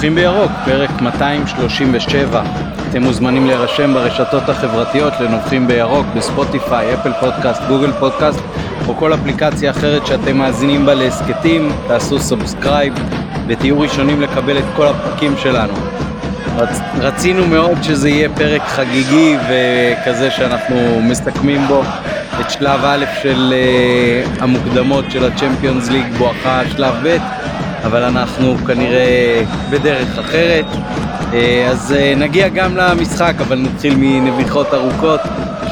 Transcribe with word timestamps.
נובחים 0.00 0.14
בירוק, 0.14 0.50
פרק 0.64 0.90
237. 1.00 2.42
אתם 2.90 3.02
מוזמנים 3.02 3.46
להירשם 3.46 3.94
ברשתות 3.94 4.48
החברתיות 4.48 5.12
לנובחים 5.20 5.66
בירוק, 5.66 6.06
בספוטיפיי, 6.16 6.94
אפל 6.94 7.12
פודקאסט, 7.20 7.62
גוגל 7.68 7.92
פודקאסט, 7.92 8.40
או 8.88 8.96
כל 8.96 9.14
אפליקציה 9.14 9.70
אחרת 9.70 10.06
שאתם 10.06 10.36
מאזינים 10.36 10.86
בה 10.86 10.94
להסכתים, 10.94 11.72
תעשו 11.88 12.18
subscribe 12.18 12.94
ותהיו 13.46 13.80
ראשונים 13.80 14.20
לקבל 14.20 14.58
את 14.58 14.64
כל 14.76 14.86
הפרקים 14.86 15.34
שלנו. 15.42 15.74
רצ... 16.56 16.80
רצינו 16.98 17.46
מאוד 17.46 17.82
שזה 17.82 18.08
יהיה 18.08 18.28
פרק 18.28 18.62
חגיגי 18.62 19.36
וכזה 19.48 20.30
שאנחנו 20.30 21.00
מסכמים 21.02 21.66
בו 21.66 21.82
את 22.40 22.50
שלב 22.50 22.80
א' 22.84 23.04
של 23.22 23.54
אה, 23.54 24.42
המוקדמות 24.42 25.04
של 25.10 25.24
הצ'מפיונס 25.24 25.90
ליג 25.90 26.12
בואכה 26.18 26.62
שלב 26.76 26.94
ב', 27.02 27.16
אבל 27.84 28.02
אנחנו 28.02 28.56
כנראה 28.66 29.42
בדרך 29.70 30.18
אחרת. 30.18 30.64
Uh, 30.64 31.34
אז 31.70 31.94
uh, 31.96 32.18
נגיע 32.18 32.48
גם 32.48 32.76
למשחק, 32.76 33.34
אבל 33.38 33.58
נתחיל 33.58 33.94
מנביחות 33.96 34.74
ארוכות 34.74 35.20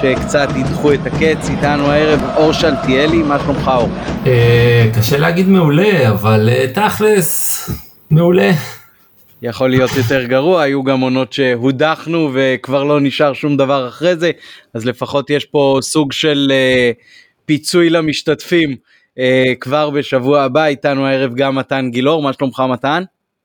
שקצת 0.01 0.49
ידחו 0.57 0.93
את 0.93 1.07
הקץ. 1.07 1.51
איתנו 1.51 1.91
הערב 1.91 2.21
אור 2.37 2.53
שלטיאלי, 2.53 3.23
מה 3.23 3.39
שלומך 3.39 3.71
אור? 3.75 3.89
קשה 4.99 5.19
להגיד 5.19 5.49
מעולה, 5.49 6.11
אבל 6.11 6.49
תכלס, 6.75 7.71
מעולה. 8.11 8.51
יכול 9.43 9.71
להיות 9.71 9.91
יותר 9.97 10.25
גרוע, 10.25 10.63
היו 10.63 10.85
גם 10.85 11.01
עונות 11.01 11.33
שהודחנו 11.33 12.31
וכבר 12.35 12.85
לא 12.85 13.01
נשאר 13.01 13.33
שום 13.33 13.57
דבר 13.57 13.89
אחרי 13.89 14.17
זה, 14.17 14.31
אז 14.75 14.87
לפחות 14.87 15.31
יש 15.31 15.45
פה 15.45 15.79
סוג 15.83 16.13
של 16.13 16.53
פיצוי 17.47 17.91
למשתתפים 17.91 18.77
uh, 19.19 19.21
כבר 19.61 19.91
בשבוע 19.91 20.43
הבא, 20.43 20.65
איתנו 20.65 21.07
הערב 21.07 21.35
גם 21.35 21.55
מתן 21.55 21.91
גילאור, 21.91 22.23
מה 22.23 22.33
שלומך 22.33 22.63
מתן? 22.69 23.03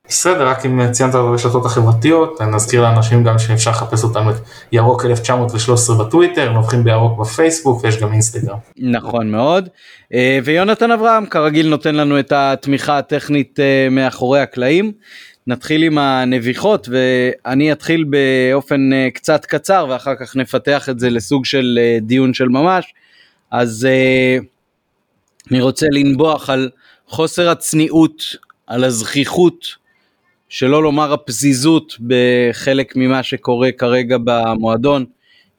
בסדר, 0.08 0.48
רק 0.48 0.66
אם 0.66 0.92
ציינת 0.92 1.14
ברשתות 1.14 1.66
החברתיות, 1.66 2.42
נזכיר 2.42 2.82
לאנשים 2.82 3.24
גם 3.24 3.38
שאפשר 3.38 3.70
לחפש 3.70 4.04
אותנו 4.04 4.30
את 4.30 4.36
ירוק 4.72 5.04
1913 5.04 5.96
בטוויטר, 5.96 6.52
נובחים 6.52 6.84
בירוק 6.84 7.20
בפייסבוק 7.20 7.84
ויש 7.84 8.00
גם 8.00 8.12
אינסטגרם. 8.12 8.58
נכון 8.76 9.30
מאוד, 9.30 9.68
אה, 10.14 10.38
ויונתן 10.44 10.90
אברהם 10.90 11.26
כרגיל 11.26 11.68
נותן 11.68 11.94
לנו 11.94 12.18
את 12.18 12.32
התמיכה 12.32 12.98
הטכנית 12.98 13.58
מאחורי 13.90 14.40
הקלעים. 14.40 14.92
נתחיל 15.46 15.82
עם 15.82 15.98
הנביחות 15.98 16.88
ואני 16.90 17.72
אתחיל 17.72 18.04
באופן 18.04 18.92
אה, 18.92 19.08
קצת 19.14 19.44
קצר 19.44 19.86
ואחר 19.88 20.14
כך 20.14 20.36
נפתח 20.36 20.88
את 20.88 21.00
זה 21.00 21.10
לסוג 21.10 21.44
של 21.44 21.78
אה, 21.80 21.98
דיון 22.02 22.34
של 22.34 22.48
ממש. 22.48 22.94
אז 23.50 23.88
אה, 23.90 24.38
אני 25.50 25.60
רוצה 25.60 25.86
לנבוח 25.90 26.50
על 26.50 26.70
חוסר 27.06 27.48
הצניעות, 27.50 28.22
על 28.66 28.84
הזכיחות, 28.84 29.66
שלא 30.48 30.82
לומר 30.82 31.12
הפזיזות 31.12 31.96
בחלק 32.06 32.92
ממה 32.96 33.22
שקורה 33.22 33.72
כרגע 33.72 34.16
במועדון. 34.24 35.04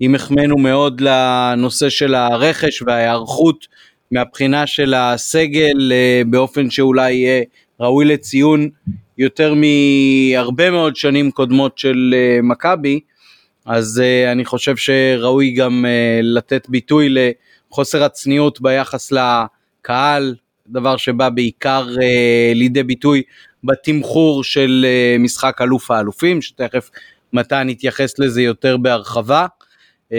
אם 0.01 0.15
החמאנו 0.15 0.57
מאוד 0.57 1.01
לנושא 1.01 1.89
של 1.89 2.15
הרכש 2.15 2.81
וההיערכות 2.81 3.67
מהבחינה 4.11 4.67
של 4.67 4.93
הסגל 4.93 5.91
באופן 6.27 6.69
שאולי 6.69 7.13
יהיה 7.13 7.43
ראוי 7.79 8.05
לציון 8.05 8.69
יותר 9.17 9.53
מהרבה 9.53 10.71
מאוד 10.71 10.95
שנים 10.95 11.31
קודמות 11.31 11.77
של 11.77 12.13
uh, 12.13 12.43
מכבי, 12.43 12.99
אז 13.65 14.01
uh, 14.03 14.31
אני 14.31 14.45
חושב 14.45 14.75
שראוי 14.75 15.51
גם 15.51 15.85
לתת 16.23 16.69
ביטוי 16.69 17.15
לחוסר 17.71 18.03
הצניעות 18.03 18.61
ביחס 18.61 19.11
לקהל, 19.85 20.35
דבר 20.67 20.97
שבא 20.97 21.29
בעיקר 21.29 21.87
uh, 21.93 21.99
לידי 22.55 22.83
ביטוי 22.83 23.21
בתמחור 23.63 24.43
של 24.43 24.85
uh, 24.85 25.21
משחק 25.21 25.61
אלוף 25.61 25.91
האלופים, 25.91 26.41
שתכף 26.41 26.89
מתן 27.33 27.69
יתייחס 27.69 28.19
לזה 28.19 28.41
יותר 28.41 28.77
בהרחבה. 28.77 29.45
Uh, 30.09 30.15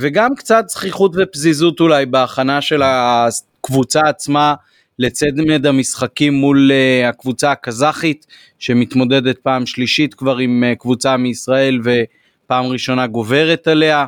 וגם 0.00 0.34
קצת 0.34 0.64
זכיחות 0.68 1.12
ופזיזות 1.16 1.80
אולי 1.80 2.06
בהכנה 2.06 2.60
של 2.60 2.82
הקבוצה 2.84 4.00
עצמה 4.00 4.54
לצמד 4.98 5.66
המשחקים 5.66 6.34
מול 6.34 6.70
uh, 6.70 7.08
הקבוצה 7.08 7.52
הקזחית 7.52 8.26
שמתמודדת 8.58 9.38
פעם 9.38 9.66
שלישית 9.66 10.14
כבר 10.14 10.36
עם 10.36 10.64
uh, 10.64 10.76
קבוצה 10.78 11.16
מישראל 11.16 11.80
ופעם 11.84 12.64
ראשונה 12.66 13.06
גוברת 13.06 13.68
עליה. 13.68 14.06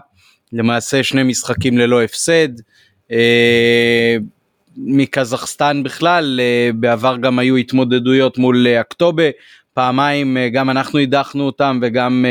למעשה 0.52 1.02
שני 1.02 1.22
משחקים 1.22 1.78
ללא 1.78 2.02
הפסד. 2.02 2.48
Uh, 3.10 3.14
מקזחסטן 4.76 5.82
בכלל, 5.82 6.40
uh, 6.40 6.76
בעבר 6.76 7.16
גם 7.16 7.38
היו 7.38 7.56
התמודדויות 7.56 8.38
מול 8.38 8.66
uh, 8.66 8.80
אקטובה, 8.80 9.22
פעמיים 9.74 10.36
uh, 10.36 10.54
גם 10.54 10.70
אנחנו 10.70 10.98
הדחנו 10.98 11.46
אותם 11.46 11.78
וגם 11.82 12.24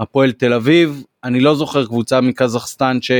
הפועל 0.00 0.32
תל 0.32 0.52
אביב. 0.52 1.02
אני 1.24 1.40
לא 1.40 1.54
זוכר 1.54 1.86
קבוצה 1.86 2.20
מקזחסטן 2.20 2.98
ש... 3.02 3.10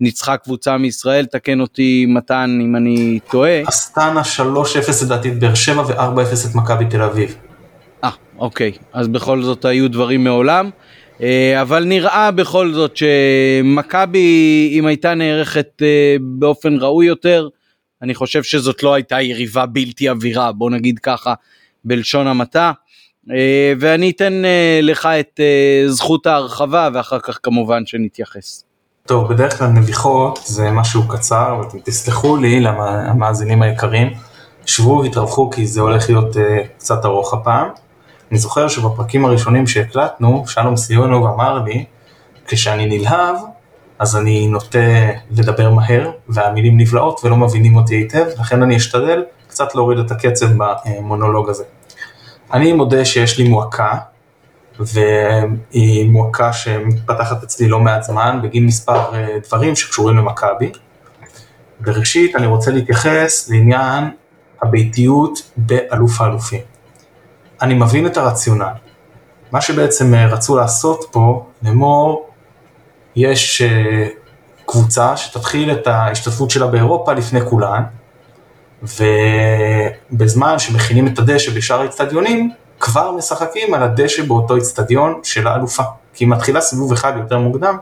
ניצחה 0.00 0.36
קבוצה 0.36 0.76
מישראל, 0.76 1.24
תקן 1.24 1.60
אותי 1.60 2.06
מתן 2.08 2.58
אם 2.62 2.76
אני 2.76 3.18
טועה. 3.30 3.68
אסטנה 3.68 4.22
3-0 4.36 5.04
לדעתי 5.04 5.28
את 5.28 5.38
באר 5.38 5.54
שבע 5.54 5.82
ו-4-0 5.82 6.50
את 6.50 6.54
מכבי 6.54 6.84
תל 6.84 7.02
אביב. 7.02 7.36
אה, 8.04 8.10
אוקיי, 8.38 8.72
אז 8.92 9.08
בכל 9.08 9.42
זאת 9.42 9.64
היו 9.64 9.90
דברים 9.90 10.24
מעולם. 10.24 10.70
אה, 11.22 11.62
אבל 11.62 11.84
נראה 11.84 12.30
בכל 12.30 12.72
זאת 12.72 12.96
שמכבי, 12.96 14.70
אם 14.72 14.86
הייתה 14.86 15.14
נערכת 15.14 15.82
אה, 15.82 16.16
באופן 16.20 16.76
ראוי 16.80 17.06
יותר, 17.06 17.48
אני 18.02 18.14
חושב 18.14 18.42
שזאת 18.42 18.82
לא 18.82 18.94
הייתה 18.94 19.20
יריבה 19.20 19.66
בלתי 19.66 20.08
עבירה, 20.08 20.52
בוא 20.52 20.70
נגיד 20.70 20.98
ככה, 20.98 21.34
בלשון 21.84 22.26
המעטה. 22.26 22.72
אה, 23.30 23.72
ואני 23.80 24.10
אתן 24.10 24.42
לך 24.82 25.06
את 25.06 25.40
זכות 25.86 26.26
ההרחבה 26.26 26.88
ואחר 26.94 27.18
כך 27.18 27.38
כמובן 27.42 27.86
שנתייחס. 27.86 28.64
טוב, 29.06 29.32
בדרך 29.32 29.58
כלל 29.58 29.68
נביחות 29.68 30.40
זה 30.44 30.70
משהו 30.70 31.08
קצר, 31.08 31.60
ואתם 31.60 31.78
תסלחו 31.78 32.36
לי 32.36 32.60
למאזינים 32.60 33.62
היקרים. 33.62 34.12
שבו, 34.66 35.04
התרווחו 35.04 35.50
כי 35.50 35.66
זה 35.66 35.80
הולך 35.80 36.08
להיות 36.08 36.36
קצת 36.78 37.04
ארוך 37.04 37.34
הפעם. 37.34 37.68
אני 38.30 38.38
זוכר 38.38 38.68
שבפרקים 38.68 39.24
הראשונים 39.24 39.66
שהקלטנו, 39.66 40.44
שלום 40.46 40.76
סיונוב 40.76 41.26
אמר 41.26 41.62
לי, 41.62 41.84
כשאני 42.46 42.98
נלהב, 42.98 43.36
אז 43.98 44.16
אני 44.16 44.48
נוטה 44.48 44.78
לדבר 45.30 45.70
מהר, 45.70 46.10
והמילים 46.28 46.76
נבלעות 46.76 47.20
ולא 47.24 47.36
מבינים 47.36 47.76
אותי 47.76 47.94
היטב, 47.94 48.24
לכן 48.38 48.62
אני 48.62 48.76
אשתדל 48.76 49.24
קצת 49.48 49.74
להוריד 49.74 49.98
את 49.98 50.10
הקצב 50.10 50.46
במונולוג 50.56 51.50
הזה. 51.50 51.64
אני 52.52 52.72
מודה 52.72 53.04
שיש 53.04 53.38
לי 53.38 53.48
מועקה, 53.48 53.98
והיא 54.80 56.10
מועקה 56.10 56.52
שמתפתחת 56.52 57.42
אצלי 57.42 57.68
לא 57.68 57.80
מעט 57.80 58.02
זמן 58.02 58.40
בגין 58.42 58.66
מספר 58.66 59.14
אה, 59.14 59.38
דברים 59.46 59.76
שקשורים 59.76 60.16
למכבי. 60.16 60.72
וראשית 61.80 62.36
אני 62.36 62.46
רוצה 62.46 62.70
להתייחס 62.70 63.50
לעניין 63.50 64.04
הביתיות 64.62 65.50
באלוף 65.56 66.20
האלופים. 66.20 66.60
אני 67.62 67.74
מבין 67.74 68.06
את 68.06 68.16
הרציונל. 68.16 68.72
מה 69.52 69.60
שבעצם 69.60 70.14
אה, 70.14 70.26
רצו 70.26 70.56
לעשות 70.56 71.04
פה, 71.12 71.46
לאמור, 71.62 72.28
יש 73.16 73.62
אה, 73.62 74.08
קבוצה 74.66 75.16
שתתחיל 75.16 75.72
את 75.72 75.86
ההשתתפות 75.86 76.50
שלה 76.50 76.66
באירופה 76.66 77.12
לפני 77.12 77.40
כולן, 77.40 77.82
ובזמן 78.82 80.58
שמכינים 80.58 81.06
את 81.06 81.18
הדשא 81.18 81.52
בשאר 81.52 81.80
האצטדיונים, 81.80 82.50
כבר 82.80 83.10
משחקים 83.12 83.74
על 83.74 83.82
הדשא 83.82 84.22
באותו 84.22 84.56
איצטדיון 84.56 85.20
של 85.22 85.46
האלופה, 85.46 85.82
כי 86.14 86.24
היא 86.24 86.30
מתחילה 86.30 86.60
סיבוב 86.60 86.92
אחד 86.92 87.12
יותר 87.16 87.38
מוקדם 87.38 87.76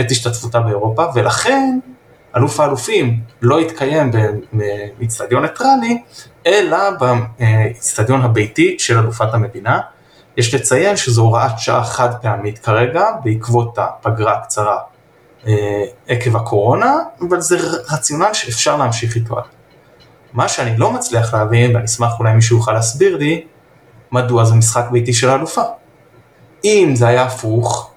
את 0.00 0.10
השתתפותה 0.10 0.60
באירופה, 0.60 1.06
ולכן 1.14 1.78
אלוף 2.36 2.60
האלופים 2.60 3.20
לא 3.42 3.60
יתקיים 3.60 4.10
באיצטדיון 4.98 5.42
ניטרלי, 5.42 6.02
אלא 6.46 6.78
באיצטדיון 6.90 8.22
הביתי 8.22 8.76
של 8.78 8.98
אלופת 8.98 9.34
המדינה. 9.34 9.80
יש 10.40 10.54
לציין 10.54 10.96
שזו 10.96 11.22
הוראת 11.22 11.58
שעה 11.58 11.84
חד 11.84 12.14
פעמית 12.22 12.58
כרגע, 12.58 13.04
בעקבות 13.24 13.78
הפגרה 13.78 14.32
הקצרה 14.32 14.78
אה, 15.46 15.84
עקב 16.08 16.36
הקורונה, 16.36 16.96
אבל 17.28 17.40
זה 17.40 17.58
רציונל 17.92 18.32
שאפשר 18.32 18.76
להמשיך 18.76 19.16
איתו. 19.16 19.36
מה 20.32 20.48
שאני 20.48 20.76
לא 20.76 20.92
מצליח 20.92 21.34
להבין, 21.34 21.74
ואני 21.74 21.84
אשמח 21.84 22.18
אולי 22.18 22.34
מישהו 22.34 22.56
יוכל 22.56 22.72
להסביר 22.72 23.16
לי, 23.16 23.44
מדוע 24.12 24.44
זה 24.44 24.54
משחק 24.54 24.84
ביתי 24.90 25.12
של 25.12 25.30
האלופה. 25.30 25.62
אם 26.64 26.92
זה 26.96 27.08
היה 27.08 27.22
הפוך, 27.22 27.90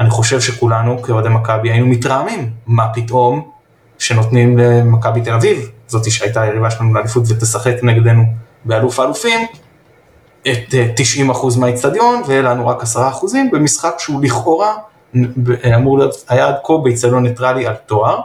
אני 0.00 0.10
חושב 0.10 0.40
שכולנו 0.40 1.02
כאוהדי 1.02 1.28
מכבי 1.28 1.70
היינו 1.70 1.86
מתרעמים, 1.86 2.50
מה 2.66 2.94
פתאום 2.94 3.50
שנותנים 3.98 4.58
למכבי 4.58 5.20
תל 5.20 5.32
אביב, 5.32 5.70
זאתי 5.88 6.10
שהייתה 6.10 6.42
היריבה 6.42 6.70
שלנו 6.70 6.94
לאליפות 6.94 7.24
ותשחק 7.28 7.74
נגדנו 7.82 8.22
באלוף 8.64 9.00
האלופים, 9.00 9.46
את 10.48 10.74
90% 11.30 11.58
מהאיצטדיון 11.58 12.22
ולנו 12.26 12.66
רק 12.66 12.82
10% 12.82 12.96
במשחק 13.52 13.94
שהוא 13.98 14.24
לכאורה 14.24 14.74
אמור 15.76 15.98
להיות, 15.98 16.24
היה 16.28 16.46
עד 16.46 16.54
כה 16.64 16.72
באיצטדיון 16.82 17.22
ניטרלי 17.22 17.66
על 17.66 17.74
תואר. 17.86 18.20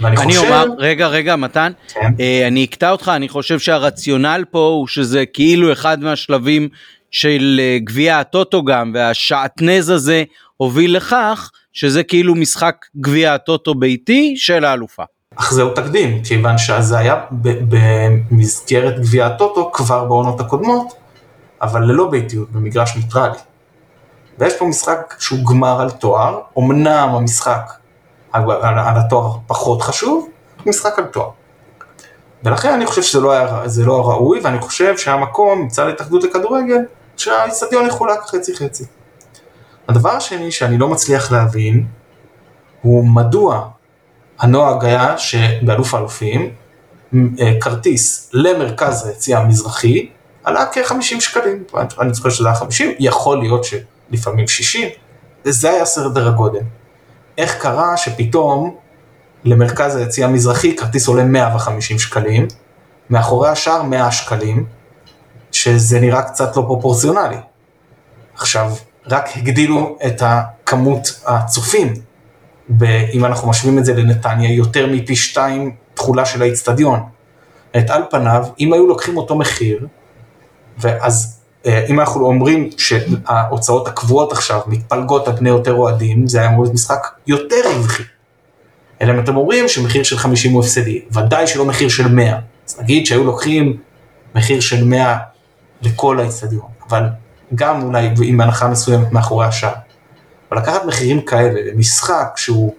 ואני 0.00 0.16
אני 0.16 0.34
חושב... 0.34 0.44
אומר, 0.44 0.66
רגע, 0.78 1.06
רגע, 1.06 1.36
מתן, 1.36 1.72
כן. 1.94 2.12
אה, 2.20 2.46
אני 2.46 2.64
אקטע 2.64 2.90
אותך, 2.90 3.12
אני 3.16 3.28
חושב 3.28 3.58
שהרציונל 3.58 4.44
פה 4.50 4.58
הוא 4.58 4.86
שזה 4.86 5.24
כאילו 5.26 5.72
אחד 5.72 6.00
מהשלבים 6.00 6.68
של 7.10 7.60
אה, 7.62 7.78
גביע 7.84 8.18
הטוטו 8.18 8.64
גם 8.64 8.92
והשעטנז 8.94 9.90
הזה 9.90 10.24
הוביל 10.56 10.96
לכך 10.96 11.50
שזה 11.72 12.02
כאילו 12.02 12.34
משחק 12.34 12.76
גביע 13.00 13.34
הטוטו 13.34 13.74
ביתי 13.74 14.34
של 14.36 14.64
האלופה. 14.64 15.02
אך 15.36 15.52
זהו 15.52 15.70
תקדים, 15.70 16.22
כיוון 16.24 16.58
שזה 16.58 16.98
היה 16.98 17.16
במסגרת 18.30 19.00
גביע 19.00 19.26
הטוטו 19.26 19.70
כבר 19.72 20.04
בעונות 20.04 20.40
הקודמות, 20.40 20.92
אבל 21.62 21.82
ללא 21.82 22.10
ביתיות, 22.10 22.50
במגרש 22.52 22.96
ניטרלי. 22.96 23.38
ויש 24.38 24.58
פה 24.58 24.64
משחק 24.64 25.14
שהוא 25.18 25.38
גמר 25.46 25.80
על 25.80 25.90
תואר, 25.90 26.40
אמנם 26.58 27.08
המשחק 27.14 27.72
על, 28.32 28.50
על, 28.50 28.96
התואר 28.96 29.36
פחות 29.46 29.82
חשוב, 29.82 30.28
משחק 30.66 30.98
על 30.98 31.04
תואר. 31.04 31.30
ולכן 32.44 32.72
אני 32.72 32.86
חושב 32.86 33.02
שזה 33.02 33.20
לא, 33.20 33.32
היה, 33.32 33.64
לא 33.84 34.10
ראוי, 34.10 34.40
ואני 34.40 34.60
חושב 34.60 34.96
שהמקום 34.96 35.62
מצד 35.62 35.88
התאחדות 35.88 36.24
לכדורגל, 36.24 36.78
שהאיצטדיון 37.16 37.86
יחולק 37.86 38.20
חצי 38.20 38.56
חצי. 38.56 38.84
הדבר 39.88 40.10
השני 40.10 40.52
שאני 40.52 40.78
לא 40.78 40.88
מצליח 40.88 41.32
להבין, 41.32 41.86
הוא 42.82 43.04
מדוע 43.04 43.68
הנוהג 44.38 44.84
היה 44.84 45.18
שבאלוף 45.18 45.94
האלופים, 45.94 46.50
אה, 47.14 47.52
כרטיס 47.60 48.30
למרכז 48.32 49.06
היציאה 49.06 49.40
המזרחי 49.40 50.08
עלה 50.48 50.66
כ-50 50.72 51.20
שקלים, 51.20 51.64
אני 52.00 52.14
זוכר 52.14 52.30
שזה 52.30 52.48
היה 52.48 52.54
50, 52.54 52.92
יכול 52.98 53.38
להיות 53.38 53.64
שלפעמים 53.64 54.48
60, 54.48 54.88
וזה 55.44 55.70
היה 55.70 55.84
סדר 55.84 56.28
הגודל. 56.28 56.60
איך 57.38 57.62
קרה 57.62 57.96
שפתאום 57.96 58.76
למרכז 59.44 59.96
היציאה 59.96 60.28
המזרחי 60.28 60.76
כרטיס 60.76 61.08
עולה 61.08 61.24
150 61.24 61.98
שקלים, 61.98 62.46
מאחורי 63.10 63.48
השאר 63.48 63.82
100 63.82 64.10
שקלים, 64.10 64.66
שזה 65.52 66.00
נראה 66.00 66.22
קצת 66.22 66.56
לא 66.56 66.62
פרופורציונלי. 66.62 67.36
עכשיו, 68.34 68.72
רק 69.06 69.28
הגדילו 69.36 69.98
את 70.06 70.22
הכמות 70.24 71.20
הצופים, 71.26 71.94
אם 73.12 73.24
אנחנו 73.24 73.48
משווים 73.48 73.78
את 73.78 73.84
זה 73.84 73.94
לנתניה, 73.94 74.52
יותר 74.52 74.86
מפי 74.86 75.16
שתיים 75.16 75.74
תכולה 75.94 76.24
של 76.24 76.42
האיצטדיון. 76.42 77.00
את 77.76 77.90
על 77.90 78.02
פניו, 78.10 78.44
אם 78.60 78.72
היו 78.72 78.86
לוקחים 78.86 79.16
אותו 79.16 79.36
מחיר, 79.36 79.86
ואז 80.80 81.38
אה, 81.66 81.86
אם 81.88 82.00
אנחנו 82.00 82.26
אומרים 82.26 82.70
שההוצאות 82.76 83.88
הקבועות 83.88 84.32
עכשיו 84.32 84.60
מתפלגות 84.66 85.28
על 85.28 85.36
פני 85.36 85.48
יותר 85.48 85.72
אוהדים, 85.72 86.26
זה 86.26 86.38
היה 86.38 86.48
אמור 86.48 86.62
להיות 86.62 86.74
משחק 86.74 87.06
יותר 87.26 87.60
רווחי. 87.76 88.02
אלא 89.02 89.12
אם 89.12 89.20
אתם 89.20 89.36
אומרים 89.36 89.68
שמחיר 89.68 90.02
של 90.02 90.18
50 90.18 90.52
הוא 90.52 90.60
הפסדי, 90.60 91.02
ודאי 91.12 91.46
שלא 91.46 91.64
מחיר 91.64 91.88
של 91.88 92.08
100. 92.08 92.38
אז 92.68 92.80
נגיד 92.80 93.06
שהיו 93.06 93.24
לוקחים 93.24 93.76
מחיר 94.34 94.60
של 94.60 94.84
100 94.84 95.16
לכל 95.82 96.20
האיצטדיון, 96.20 96.66
אבל 96.88 97.02
גם 97.54 97.82
אולי 97.82 98.10
עם 98.22 98.40
הנחה 98.40 98.68
מסוימת 98.68 99.12
מאחורי 99.12 99.46
השער. 99.46 99.72
אבל 100.50 100.60
לקחת 100.60 100.84
מחירים 100.84 101.20
כאלה 101.20 101.60
למשחק 101.72 102.32
שהוא 102.36 102.74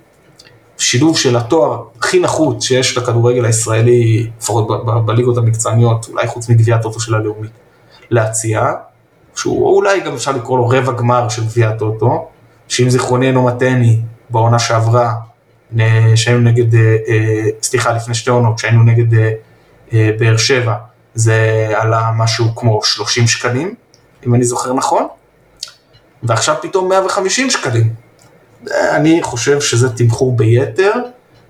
שילוב 0.77 1.17
של 1.17 1.35
התואר 1.35 1.83
הכי 1.99 2.19
נחות 2.19 2.61
שיש 2.61 2.97
לכדורגל 2.97 3.45
הישראלי, 3.45 4.29
לפחות 4.37 4.67
בליגות 5.05 5.37
המקצועניות, 5.37 6.09
אולי 6.09 6.27
חוץ 6.27 6.49
מגביע 6.49 6.75
הטוטו 6.75 6.99
של 6.99 7.15
הלאומית, 7.15 7.51
להציע, 8.09 8.73
שהוא 9.35 9.75
אולי 9.75 9.99
גם 9.99 10.13
אפשר 10.13 10.31
לקרוא 10.31 10.57
לו 10.57 10.67
רבע 10.67 10.93
גמר 10.93 11.29
של 11.29 11.45
גביע 11.45 11.69
הטוטו, 11.69 12.27
שאם 12.67 12.89
זיכרוני 12.89 13.27
אינו 13.27 13.45
מטני 13.45 14.01
בעונה 14.29 14.59
שעברה, 14.59 15.13
שהיינו 16.15 16.39
נגד, 16.39 16.75
אה, 16.75 16.95
אה, 17.07 17.49
סליחה, 17.61 17.91
לפני 17.93 18.13
שתי 18.13 18.29
עונות, 18.29 18.59
שהיינו 18.59 18.83
נגד 18.83 19.13
אה, 19.93 20.11
באר 20.19 20.37
שבע, 20.37 20.75
זה 21.15 21.69
עלה 21.75 22.11
משהו 22.17 22.55
כמו 22.55 22.79
30 22.83 23.27
שקלים, 23.27 23.75
אם 24.27 24.35
אני 24.35 24.43
זוכר 24.43 24.73
נכון, 24.73 25.07
ועכשיו 26.23 26.55
פתאום 26.61 26.89
150 26.89 27.49
שקלים. 27.49 27.93
אני 28.71 29.23
חושב 29.23 29.61
שזה 29.61 29.97
תמחור 29.97 30.37
ביתר, 30.37 30.93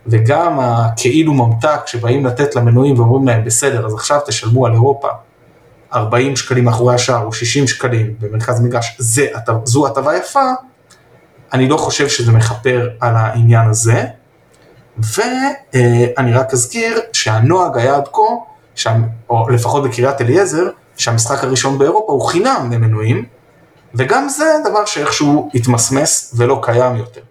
וגם 0.07 0.59
הכאילו 0.59 1.33
ממתק 1.33 1.79
שבאים 1.85 2.25
לתת 2.25 2.55
למנויים 2.55 2.99
ואומרים 2.99 3.27
להם, 3.27 3.45
בסדר, 3.45 3.85
אז 3.85 3.93
עכשיו 3.93 4.19
תשלמו 4.25 4.65
על 4.65 4.73
אירופה 4.73 5.07
40 5.93 6.35
שקלים 6.35 6.65
מאחורי 6.65 6.95
השער 6.95 7.25
או 7.25 7.33
60 7.33 7.67
שקלים 7.67 8.15
במרכז 8.19 8.61
מגרש, 8.61 8.95
זה, 8.97 9.27
זו 9.63 9.87
הטבה 9.87 10.17
יפה, 10.17 10.51
אני 11.53 11.69
לא 11.69 11.77
חושב 11.77 12.07
שזה 12.07 12.31
מכפר 12.31 12.89
על 12.99 13.15
העניין 13.15 13.69
הזה, 13.69 14.03
ואני 14.97 16.33
רק 16.33 16.53
אזכיר 16.53 16.99
שהנוהג 17.13 17.77
היה 17.77 17.95
עד 17.95 18.07
כה, 18.07 18.21
שם, 18.75 19.03
או 19.29 19.49
לפחות 19.49 19.83
בקריית 19.83 20.21
אליעזר, 20.21 20.69
שהמשחק 20.97 21.43
הראשון 21.43 21.77
באירופה 21.77 22.11
הוא 22.11 22.25
חינם 22.25 22.69
למנויים, 22.71 23.25
וגם 23.95 24.29
זה 24.29 24.45
דבר 24.69 24.85
שאיכשהו 24.85 25.49
התמסמס 25.53 26.33
ולא 26.37 26.59
קיים 26.63 26.95
יותר. 26.95 27.21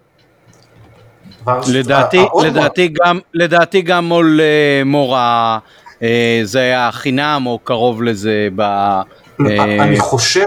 לדעתי, 1.66 2.24
לדעתי, 2.44 2.88
גם, 2.88 3.18
לדעתי 3.34 3.82
גם 3.82 4.04
מול 4.04 4.40
מורה 4.84 5.58
זה 6.44 6.60
היה 6.60 6.92
חינם 6.92 7.42
או 7.46 7.58
קרוב 7.64 8.02
לזה 8.02 8.48
ב... 8.56 8.62
אני 9.40 10.00
חושב, 10.00 10.46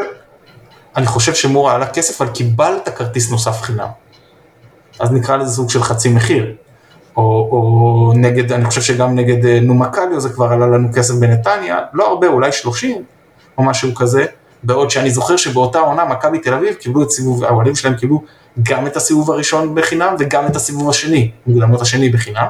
אני 0.95 1.05
חושב 1.05 1.33
שמורה 1.33 1.75
עלה 1.75 1.87
כסף, 1.87 2.21
אבל 2.21 2.31
קיבלת 2.31 2.89
כרטיס 2.89 3.31
נוסף 3.31 3.61
חינם. 3.61 3.87
אז 4.99 5.11
נקרא 5.11 5.37
לזה 5.37 5.55
סוג 5.55 5.69
של 5.69 5.83
חצי 5.83 6.09
מחיר. 6.09 6.55
או, 7.17 7.23
או 7.51 8.13
נגד, 8.15 8.51
אני 8.51 8.65
חושב 8.65 8.81
שגם 8.81 9.15
נגד 9.15 9.45
נומקליו 9.61 10.19
זה 10.19 10.29
כבר 10.29 10.45
עלה 10.45 10.67
לנו 10.67 10.87
כסף 10.93 11.13
בנתניה, 11.13 11.79
לא 11.93 12.07
הרבה, 12.07 12.27
אולי 12.27 12.51
30 12.51 13.03
או 13.57 13.63
משהו 13.63 13.95
כזה, 13.95 14.25
בעוד 14.63 14.89
שאני 14.89 15.09
זוכר 15.11 15.37
שבאותה 15.37 15.79
עונה 15.79 16.05
מכבי 16.05 16.39
תל 16.39 16.53
אביב 16.53 16.73
קיבלו 16.73 17.03
את 17.03 17.11
סיבוב, 17.11 17.43
האוהדים 17.43 17.75
שלהם 17.75 17.95
קיבלו 17.95 18.23
גם 18.63 18.87
את 18.87 18.95
הסיבוב 18.95 19.31
הראשון 19.31 19.75
בחינם 19.75 20.15
וגם 20.19 20.47
את 20.47 20.55
הסיבוב 20.55 20.89
השני, 20.89 21.31
מוקדמות 21.47 21.81
השני 21.81 22.09
בחינם. 22.09 22.47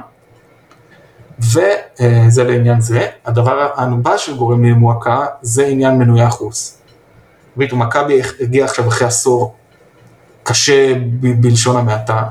וזה 1.41 2.43
לעניין 2.43 2.81
זה. 2.81 3.07
הדבר 3.25 3.69
הבא 3.75 4.17
שגורם 4.17 4.63
למועקה 4.63 5.25
זה 5.41 5.65
עניין 5.65 5.97
מנועי 5.97 6.21
החוץ. 6.21 6.81
פתאום 7.57 7.81
מכבי 7.81 8.21
הגיע 8.39 8.65
עכשיו 8.65 8.87
אחרי 8.87 9.07
עשור 9.07 9.55
קשה 10.43 10.93
בלשון 11.41 11.77
המעטה, 11.77 12.23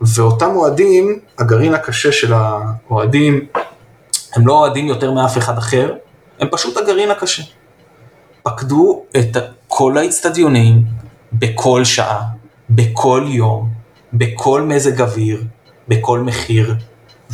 ואותם 0.00 0.50
אוהדים, 0.56 1.18
הגרעין 1.38 1.74
הקשה 1.74 2.12
של 2.12 2.32
האוהדים, 2.32 3.46
הם 4.34 4.46
לא 4.46 4.52
אוהדים 4.52 4.86
יותר 4.86 5.12
מאף 5.12 5.38
אחד 5.38 5.58
אחר, 5.58 5.94
הם 6.40 6.48
פשוט 6.50 6.76
הגרעין 6.76 7.10
הקשה. 7.10 7.42
פקדו 8.42 9.04
את 9.16 9.36
כל 9.68 9.98
האיצטדיונים 9.98 10.84
בכל 11.32 11.84
שעה, 11.84 12.22
בכל 12.70 13.24
יום, 13.26 13.68
בכל 14.12 14.62
מזג 14.62 15.00
אוויר, 15.00 15.44
בכל 15.88 16.20
מחיר, 16.20 16.74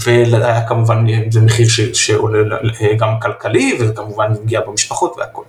והיה 0.05 0.67
כמובן, 0.69 1.07
זה 1.31 1.41
מחיר 1.41 1.67
שעולה 1.93 2.57
גם 2.99 3.21
כלכלי, 3.21 3.79
וכמובן 3.81 4.35
פגיעה 4.35 4.63
במשפחות 4.67 5.15
והכל. 5.19 5.43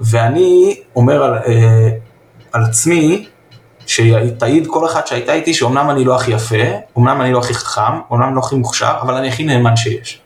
ואני 0.00 0.80
אומר 0.96 1.22
על, 1.22 1.34
אה, 1.34 1.88
על 2.52 2.64
עצמי, 2.64 3.28
שתעיד 3.86 4.66
כל 4.66 4.86
אחת 4.86 5.06
שהייתה 5.06 5.32
איתי, 5.32 5.54
שאומנם 5.54 5.90
אני 5.90 6.04
לא 6.04 6.16
הכי 6.16 6.30
יפה, 6.30 6.64
אומנם 6.96 7.20
אני 7.20 7.32
לא 7.32 7.38
הכי 7.38 7.54
חכם, 7.54 8.00
אומנם 8.10 8.34
לא 8.34 8.40
הכי 8.40 8.56
מוכשר, 8.56 8.94
אבל 9.00 9.14
אני 9.14 9.28
הכי 9.28 9.44
נאמן 9.44 9.76
שיש. 9.76 10.20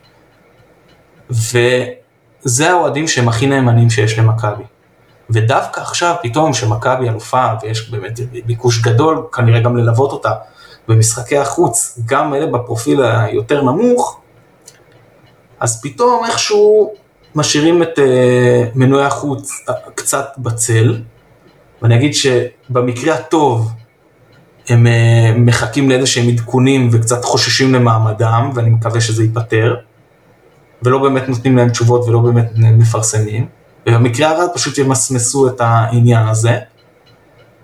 ו... 1.30 1.59
זה 2.42 2.71
האוהדים 2.71 3.09
שהם 3.09 3.28
הכי 3.28 3.47
נאמנים 3.47 3.90
שיש 3.90 4.19
למכבי. 4.19 4.64
ודווקא 5.30 5.80
עכשיו, 5.80 6.14
פתאום 6.23 6.54
שמכבי 6.54 7.09
אלופה, 7.09 7.47
ויש 7.62 7.90
באמת 7.90 8.21
ביקוש 8.47 8.83
גדול, 8.83 9.26
כנראה 9.33 9.61
גם 9.61 9.76
ללוות 9.76 10.12
אותה 10.12 10.33
במשחקי 10.90 11.38
החוץ, 11.38 11.99
גם 12.06 12.35
אלה 12.35 12.47
בפרופיל 12.47 13.02
היותר 13.02 13.62
נמוך, 13.62 14.20
אז 15.61 15.82
פתאום 15.82 16.25
איכשהו 16.25 16.92
משאירים 17.35 17.82
את 17.82 17.99
uh, 17.99 18.02
מנועי 18.75 19.04
החוץ 19.04 19.52
קצת 19.94 20.26
בצל, 20.38 21.00
ואני 21.82 21.97
אגיד 21.97 22.12
שבמקרה 22.14 23.14
הטוב 23.14 23.70
הם 24.68 24.87
uh, 24.87 25.38
מחכים 25.38 25.90
לאיזה 25.90 26.06
שהם 26.06 26.28
עדכונים 26.28 26.88
וקצת 26.92 27.25
חוששים 27.25 27.75
למעמדם, 27.75 28.50
ואני 28.54 28.70
מקווה 28.70 29.00
שזה 29.00 29.23
ייפתר. 29.23 29.76
ולא 30.82 30.99
באמת 30.99 31.28
נותנים 31.28 31.56
להם 31.56 31.68
תשובות 31.68 32.09
ולא 32.09 32.18
באמת 32.18 32.50
מפרסמים, 32.56 33.47
ובמקרה 33.88 34.30
הרע 34.30 34.44
פשוט 34.54 34.78
ימסמסו 34.78 35.49
את 35.49 35.61
העניין 35.61 36.28
הזה. 36.28 36.59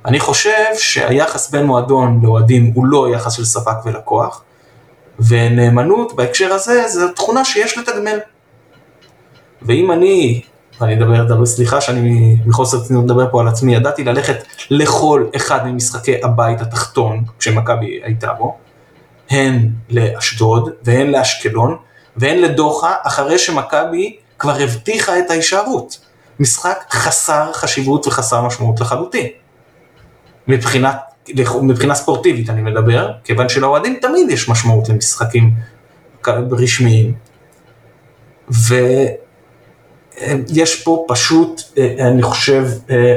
אני 0.06 0.20
חושב 0.20 0.64
שהיחס 0.78 1.50
בין 1.50 1.66
מועדון 1.66 2.20
לאוהדים 2.22 2.72
הוא 2.74 2.86
לא 2.86 3.08
יחס 3.14 3.32
של 3.32 3.44
ספק 3.44 3.76
ולקוח, 3.84 4.42
ונאמנות 5.18 6.16
בהקשר 6.16 6.52
הזה 6.52 6.88
זו 6.88 7.12
תכונה 7.12 7.44
שיש 7.44 7.78
לתגמל. 7.78 8.18
ואם 9.62 9.92
אני, 9.92 10.42
ואני 10.80 10.94
אדבר, 11.20 11.46
סליחה 11.46 11.80
שאני 11.80 12.36
מחוסר 12.46 12.80
צניעות 12.80 13.04
מדבר 13.04 13.30
פה 13.30 13.40
על 13.40 13.48
עצמי, 13.48 13.74
ידעתי 13.74 14.04
ללכת 14.04 14.44
לכל 14.70 15.26
אחד 15.36 15.66
ממשחקי 15.66 16.14
הבית 16.22 16.60
התחתון 16.60 17.24
כשמכבי 17.38 18.00
הייתה 18.02 18.32
בו, 18.32 18.56
הן 19.30 19.68
לאשדוד 19.90 20.70
והן 20.82 21.10
לאשקלון, 21.10 21.76
והן 22.16 22.38
לדוחה 22.38 22.94
אחרי 23.02 23.38
שמכבי 23.38 24.16
כבר 24.38 24.54
הבטיחה 24.60 25.18
את 25.18 25.30
ההישארות. 25.30 25.98
משחק 26.40 26.84
חסר 26.90 27.52
חשיבות 27.52 28.06
וחסר 28.06 28.42
משמעות 28.42 28.80
לחלוטין. 28.80 29.26
מבחינה, 30.48 30.92
מבחינה 31.62 31.94
ספורטיבית 31.94 32.50
אני 32.50 32.62
מדבר, 32.62 33.12
כיוון 33.24 33.48
שלאוהדים 33.48 33.98
תמיד 34.02 34.30
יש 34.30 34.48
משמעות 34.48 34.88
למשחקים 34.88 35.50
רשמיים. 36.52 37.14
ויש 38.50 39.14
פה 40.84 41.04
פשוט, 41.08 41.62
אה, 41.78 42.08
אני 42.08 42.22
חושב, 42.22 42.68
אה, 42.90 43.16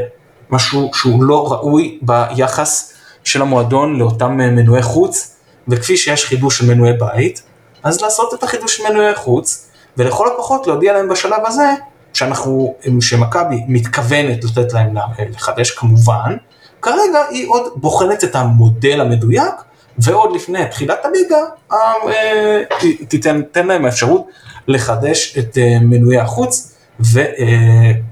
משהו 0.50 0.92
שהוא 0.94 1.24
לא 1.24 1.52
ראוי 1.52 2.00
ביחס 2.02 2.94
של 3.24 3.42
המועדון 3.42 4.00
לאותם 4.00 4.42
אה, 4.42 4.50
מנועי 4.50 4.82
חוץ, 4.82 5.36
וכפי 5.68 5.98
שיש 5.98 6.26
חידוש 6.26 6.58
של 6.58 6.74
מנועי 6.74 6.94
בית, 6.94 7.42
אז 7.84 8.02
לעשות 8.02 8.34
את 8.34 8.44
החידוש 8.44 8.78
של 8.78 8.84
מנועי 8.90 9.16
חוץ, 9.16 9.70
ולכל 9.98 10.28
הפחות 10.34 10.68
להודיע 10.68 10.94
להם 10.94 11.10
בשלב 11.10 11.42
הזה 11.46 11.74
שאנחנו, 12.14 12.76
שמכבי 13.02 13.64
מתכוונת 13.68 14.44
לתת 14.44 14.74
להם 14.74 14.96
לחדש 15.30 15.72
כמובן, 15.72 16.36
כרגע 16.82 17.20
היא 17.30 17.48
עוד 17.50 17.64
בוחנת 17.76 18.24
את 18.24 18.36
המודל 18.36 19.02
המדויק, 19.02 19.54
ועוד 19.98 20.36
לפני 20.36 20.66
תחילת 20.72 21.06
הליגה, 21.06 21.38
אה, 21.72 22.64
תיתן, 23.08 23.42
להם 23.68 23.86
האפשרות 23.86 24.28
לחדש 24.68 25.38
את 25.38 25.58
אה, 25.58 25.78
מנועי 25.82 26.20
החוץ, 26.20 26.76
והם 27.00 28.04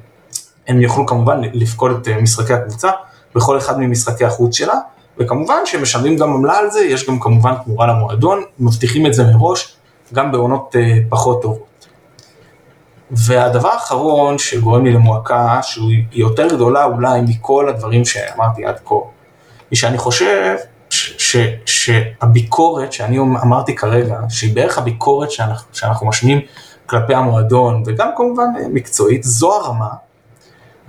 יוכלו 0.81 1.05
כמובן 1.05 1.41
לפקוד 1.53 1.91
את 1.91 2.07
משחקי 2.21 2.53
הקבוצה 2.53 2.89
בכל 3.35 3.57
אחד 3.57 3.79
ממשחקי 3.79 4.25
החוץ 4.25 4.55
שלה, 4.55 4.79
וכמובן 5.17 5.57
שהם 5.65 5.81
משלמים 5.81 6.17
גם 6.17 6.33
עמלה 6.33 6.57
על 6.57 6.71
זה, 6.71 6.79
יש 6.79 7.07
גם 7.07 7.19
כמובן 7.19 7.53
תמורה 7.65 7.87
למועדון, 7.87 8.43
מבטיחים 8.59 9.05
את 9.05 9.13
זה 9.13 9.23
מראש, 9.23 9.77
גם 10.13 10.31
בעונות 10.31 10.75
אה, 10.75 10.97
פחות 11.09 11.41
טובות. 11.41 11.66
והדבר 13.11 13.69
האחרון 13.69 14.37
שגורם 14.37 14.85
לי 14.85 14.91
למועקה, 14.91 15.59
שהיא 15.63 16.03
יותר 16.11 16.47
גדולה 16.47 16.83
אולי 16.85 17.21
מכל 17.21 17.69
הדברים 17.69 18.05
שאמרתי 18.05 18.65
עד 18.65 18.79
כה, 18.85 18.95
היא 19.71 19.77
שאני 19.77 19.97
חושב 19.97 20.55
שהביקורת 21.65 22.93
שאני 22.93 23.19
אמרתי 23.19 23.75
כרגע, 23.75 24.19
שהיא 24.29 24.55
בערך 24.55 24.77
הביקורת 24.77 25.31
שאנחנו, 25.31 25.67
שאנחנו 25.73 26.07
משמיעים 26.07 26.39
כלפי 26.85 27.13
המועדון, 27.13 27.83
וגם 27.85 28.09
כמובן 28.17 28.47
מקצועית, 28.73 29.23
זו 29.23 29.53
הרמה. 29.53 29.89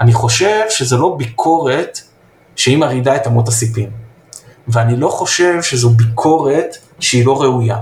אני 0.01 0.13
חושב 0.13 0.61
שזו 0.71 0.99
לא 0.99 1.15
ביקורת 1.19 2.01
שהיא 2.57 2.77
מרעידה 2.77 3.17
את 3.17 3.27
אמות 3.27 3.49
הסיפים. 3.49 3.91
ואני 4.69 4.97
לא 4.97 5.09
חושב 5.09 5.63
שזו 5.63 5.91
ביקורת 5.91 6.77
שהיא 7.01 7.27
לא 7.27 7.43
ראויה. 7.43 7.77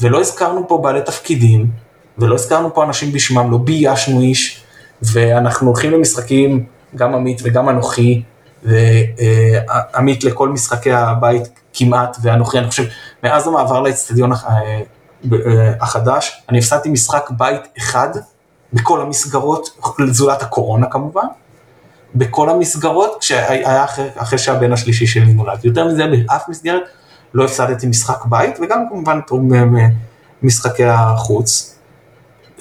ולא 0.00 0.20
הזכרנו 0.20 0.68
פה 0.68 0.78
בעלי 0.78 1.02
תפקידים, 1.02 1.70
ולא 2.18 2.34
הזכרנו 2.34 2.74
פה 2.74 2.84
אנשים 2.84 3.12
בשמם, 3.12 3.50
לא 3.50 3.58
ביישנו 3.58 4.20
איש, 4.20 4.64
ואנחנו 5.02 5.66
הולכים 5.66 5.90
למשחקים, 5.90 6.64
גם 6.96 7.14
עמית 7.14 7.40
וגם 7.44 7.68
אנוכי, 7.68 8.22
ועמית 8.62 10.24
לכל 10.24 10.48
משחקי 10.48 10.92
הבית 10.92 11.42
כמעט, 11.72 12.16
ואנוכי, 12.22 12.58
אני 12.58 12.68
חושב, 12.68 12.84
מאז 13.22 13.46
המעבר 13.46 13.80
לאצטדיון 13.80 14.32
אה, 14.32 14.80
החדש, 15.80 16.42
אני 16.48 16.58
הפסדתי 16.58 16.88
משחק 16.88 17.30
בית 17.30 17.60
אחד 17.78 18.08
בכל 18.72 19.00
המסגרות, 19.00 19.68
לזולת 19.98 20.42
הקורונה 20.42 20.86
כמובן, 20.90 21.26
בכל 22.14 22.50
המסגרות, 22.50 23.16
כשהיה 23.20 23.84
אחרי, 23.84 24.08
אחרי 24.16 24.38
שהבן 24.38 24.72
השלישי 24.72 25.06
שלי 25.06 25.34
נולד. 25.34 25.64
יותר 25.64 25.84
מזה, 25.84 26.06
באף 26.06 26.48
מסגרת 26.48 26.82
לא 27.34 27.44
הפסדתי 27.44 27.86
משחק 27.86 28.24
בית, 28.24 28.58
וגם 28.62 28.84
כמובן 28.88 29.20
משחקי 30.42 30.84
החוץ. 30.84 31.77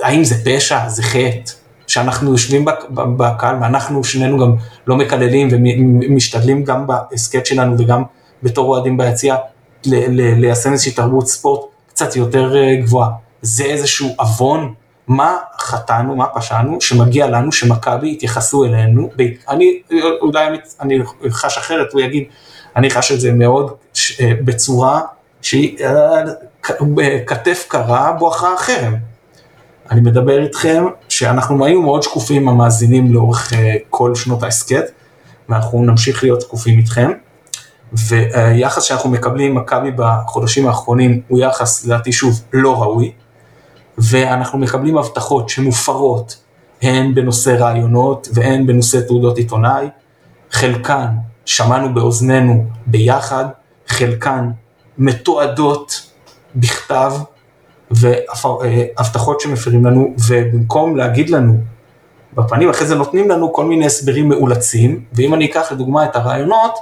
האם 0.01 0.24
זה 0.24 0.36
פשע? 0.46 0.89
זה 0.89 1.04
חטא? 1.04 1.51
שאנחנו 1.88 2.32
יושבים 2.32 2.66
בקהל 2.89 3.56
ואנחנו 3.62 4.04
שנינו 4.04 4.38
גם 4.38 4.56
לא 4.88 4.96
מקללים 4.96 5.48
ומשתדלים 5.51 6.63
גם 6.63 6.88
בהסכת 6.88 7.46
שלנו 7.46 7.75
וגם 7.80 8.04
בתור 8.44 8.70
אוהדים 8.70 8.98
ביציע 8.98 9.36
ליישם 9.86 10.72
איזושהי 10.72 10.92
תרבות 10.92 11.27
ספורט 11.27 11.62
קצת 11.89 12.16
יותר 12.16 12.58
אה, 12.58 12.75
גבוהה. 12.75 13.10
זה 13.42 13.63
איזשהו 13.63 14.16
עוון 14.18 14.74
מה 15.08 15.38
חטאנו, 15.60 16.16
מה 16.16 16.25
פשענו, 16.25 16.82
שמגיע 16.82 17.27
לנו, 17.27 17.51
שמכבי 17.51 18.12
יתייחסו 18.12 18.66
אלינו, 18.66 19.10
אני 19.50 19.82
אולי 20.22 20.48
אני 20.82 21.00
חש 21.30 21.58
אחרת, 21.58 21.94
הוא 21.94 22.01
יגיד, 22.01 22.24
אני 22.75 22.89
חש 22.89 23.12
את 23.12 23.20
זה 23.20 23.32
מאוד 23.32 23.72
אה, 24.20 24.32
בצורה 24.46 25.01
שהיא 25.42 25.77
אה, 25.86 26.24
כתף 27.25 27.66
קרה 27.68 28.12
בואכה 28.12 28.54
החרם. 28.54 28.96
אני 29.91 30.01
מדבר 30.01 30.44
איתכם 30.44 30.86
שאנחנו 31.10 31.65
היינו 31.65 31.82
מאוד 31.82 32.03
שקופים 32.03 32.50
המאזינים 32.50 33.13
לאורך 33.13 33.53
אה, 33.53 33.75
כל 33.89 34.15
שנות 34.15 34.44
ההסכת, 34.44 34.84
ואנחנו 35.50 35.84
נמשיך 35.84 36.24
להיות 36.24 36.41
שקופים 36.41 36.77
איתכם. 36.77 37.12
ויחס 37.94 38.84
שאנחנו 38.84 39.10
מקבלים 39.10 39.51
עם 39.51 39.58
מכבי 39.58 39.91
בחודשים 39.96 40.67
האחרונים 40.67 41.22
הוא 41.27 41.39
יחס, 41.39 41.86
לדעתי 41.86 42.12
שוב, 42.12 42.41
לא 42.53 42.82
ראוי. 42.82 43.12
ואנחנו 43.98 44.60
מקבלים 44.60 44.98
הבטחות 44.98 45.50
שמופרות 45.50 46.38
הן 46.82 47.15
בנושא 47.15 47.50
רעיונות 47.50 48.27
והן 48.34 48.67
בנושא 48.67 49.00
תעודות 49.08 49.38
עיתונאי, 49.38 49.88
חלקן 50.51 51.08
שמענו 51.46 51.94
באוזנינו 51.94 52.65
ביחד, 52.86 53.46
חלקן 53.88 54.50
מתועדות 54.98 56.12
בכתב 56.56 57.13
והבטחות 57.91 59.41
שמפרים 59.41 59.86
לנו, 59.86 60.13
ובמקום 60.27 60.96
להגיד 60.96 61.29
לנו 61.29 61.53
בפנים, 62.34 62.70
אחרי 62.70 62.88
זה 62.88 62.96
נותנים 62.96 63.29
לנו 63.29 63.53
כל 63.53 63.65
מיני 63.65 63.86
הסברים 63.86 64.29
מאולצים, 64.29 65.03
ואם 65.13 65.34
אני 65.34 65.46
אקח 65.46 65.72
לדוגמה 65.72 66.06
את 66.06 66.15
הרעיונות, 66.15 66.77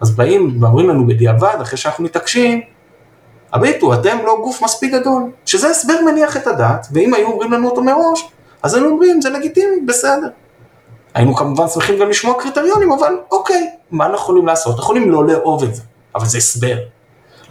אז 0.00 0.10
באים 0.10 0.62
ואומרים 0.62 0.88
לנו 0.88 1.06
בדיעבד, 1.06 1.54
אחרי 1.62 1.78
שאנחנו 1.78 2.04
מתעקשים, 2.04 2.60
הביטו, 3.52 3.94
אתם 3.94 4.18
לא 4.26 4.36
גוף 4.42 4.62
מספיק 4.62 4.92
גדול, 4.92 5.30
שזה 5.46 5.70
הסבר 5.70 5.94
מניח 6.06 6.36
את 6.36 6.46
הדעת, 6.46 6.86
ואם 6.92 7.14
היו 7.14 7.26
אומרים 7.26 7.52
לנו 7.52 7.68
אותו 7.68 7.82
מראש, 7.82 8.28
אז 8.62 8.74
היינו 8.74 8.88
אומרים, 8.88 9.20
זה 9.20 9.30
לגיטימי, 9.30 9.80
בסדר. 9.86 10.28
היינו 11.14 11.34
כמובן 11.34 11.68
שמחים 11.68 11.98
גם 11.98 12.08
לשמוע 12.08 12.34
קריטריונים, 12.38 12.92
אבל 12.92 13.14
אוקיי, 13.30 13.70
מה 13.90 14.06
אנחנו 14.06 14.18
יכולים 14.18 14.46
לעשות? 14.46 14.76
אנחנו 14.76 14.82
יכולים 14.82 15.10
לא 15.10 15.26
לאהוב 15.26 15.64
את 15.64 15.74
זה, 15.74 15.82
אבל 16.14 16.26
זה 16.26 16.38
הסבר. 16.38 16.76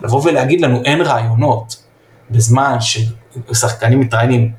לבוא 0.01 0.21
ולהגיד 0.23 0.61
לנו 0.61 0.81
אין 0.85 1.01
רעיונות, 1.01 1.75
בזמן 2.31 2.77
ששחקנים 2.79 3.99
מתראיינים 3.99 4.51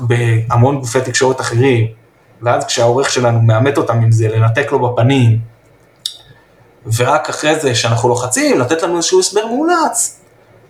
בהמון 0.00 0.80
גופי 0.80 1.00
תקשורת 1.00 1.40
אחרים, 1.40 1.86
ואז 2.42 2.64
כשהעורך 2.64 3.10
שלנו 3.10 3.42
מאמת 3.42 3.78
אותם 3.78 3.96
עם 3.96 4.12
זה, 4.12 4.28
לנתק 4.28 4.72
לו 4.72 4.78
בפנים, 4.88 5.38
ורק 6.96 7.28
אחרי 7.28 7.60
זה 7.60 7.74
שאנחנו 7.74 8.08
לוחצים, 8.08 8.60
לתת 8.60 8.82
לנו 8.82 8.96
איזשהו 8.96 9.20
הסבר 9.20 9.46
מאולץ, 9.46 10.20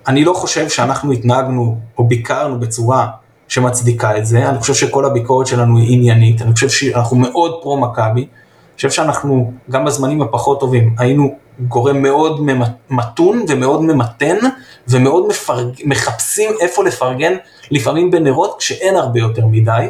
אני 0.06 0.25
לא 0.25 0.35
חושב 0.35 0.68
שאנחנו 0.68 1.12
התנהגנו 1.12 1.78
או 1.99 2.09
ביקרנו 2.09 2.61
בצורה 2.61 3.09
שמצדיקה 3.49 4.18
את 4.18 4.26
זה, 4.26 4.49
אני 4.49 4.59
חושב 4.59 4.75
שכל 4.75 5.04
הביקורת 5.04 5.47
שלנו 5.47 5.78
היא 5.78 5.97
עניינית, 5.97 6.42
אני 6.42 6.52
חושב 6.52 6.68
שאנחנו 6.68 7.16
מאוד 7.16 7.59
פרו 7.62 7.80
מכבי, 7.80 8.21
אני 8.21 8.76
חושב 8.76 8.90
שאנחנו 8.90 9.52
גם 9.71 9.85
בזמנים 9.85 10.23
הפחות 10.23 10.61
טובים 10.61 10.94
היינו 10.99 11.38
גורם 11.61 12.02
מאוד 12.02 12.40
מתון 12.90 13.44
ומאוד 13.49 13.82
ממתן 13.82 14.37
ומאוד 14.88 15.28
מפרג... 15.28 15.66
מחפשים 15.84 16.50
איפה 16.61 16.84
לפרגן 16.84 17.32
לפעמים 17.70 18.11
בנרות 18.11 18.56
כשאין 18.58 18.96
הרבה 18.96 19.20
יותר 19.20 19.46
מדי 19.46 19.87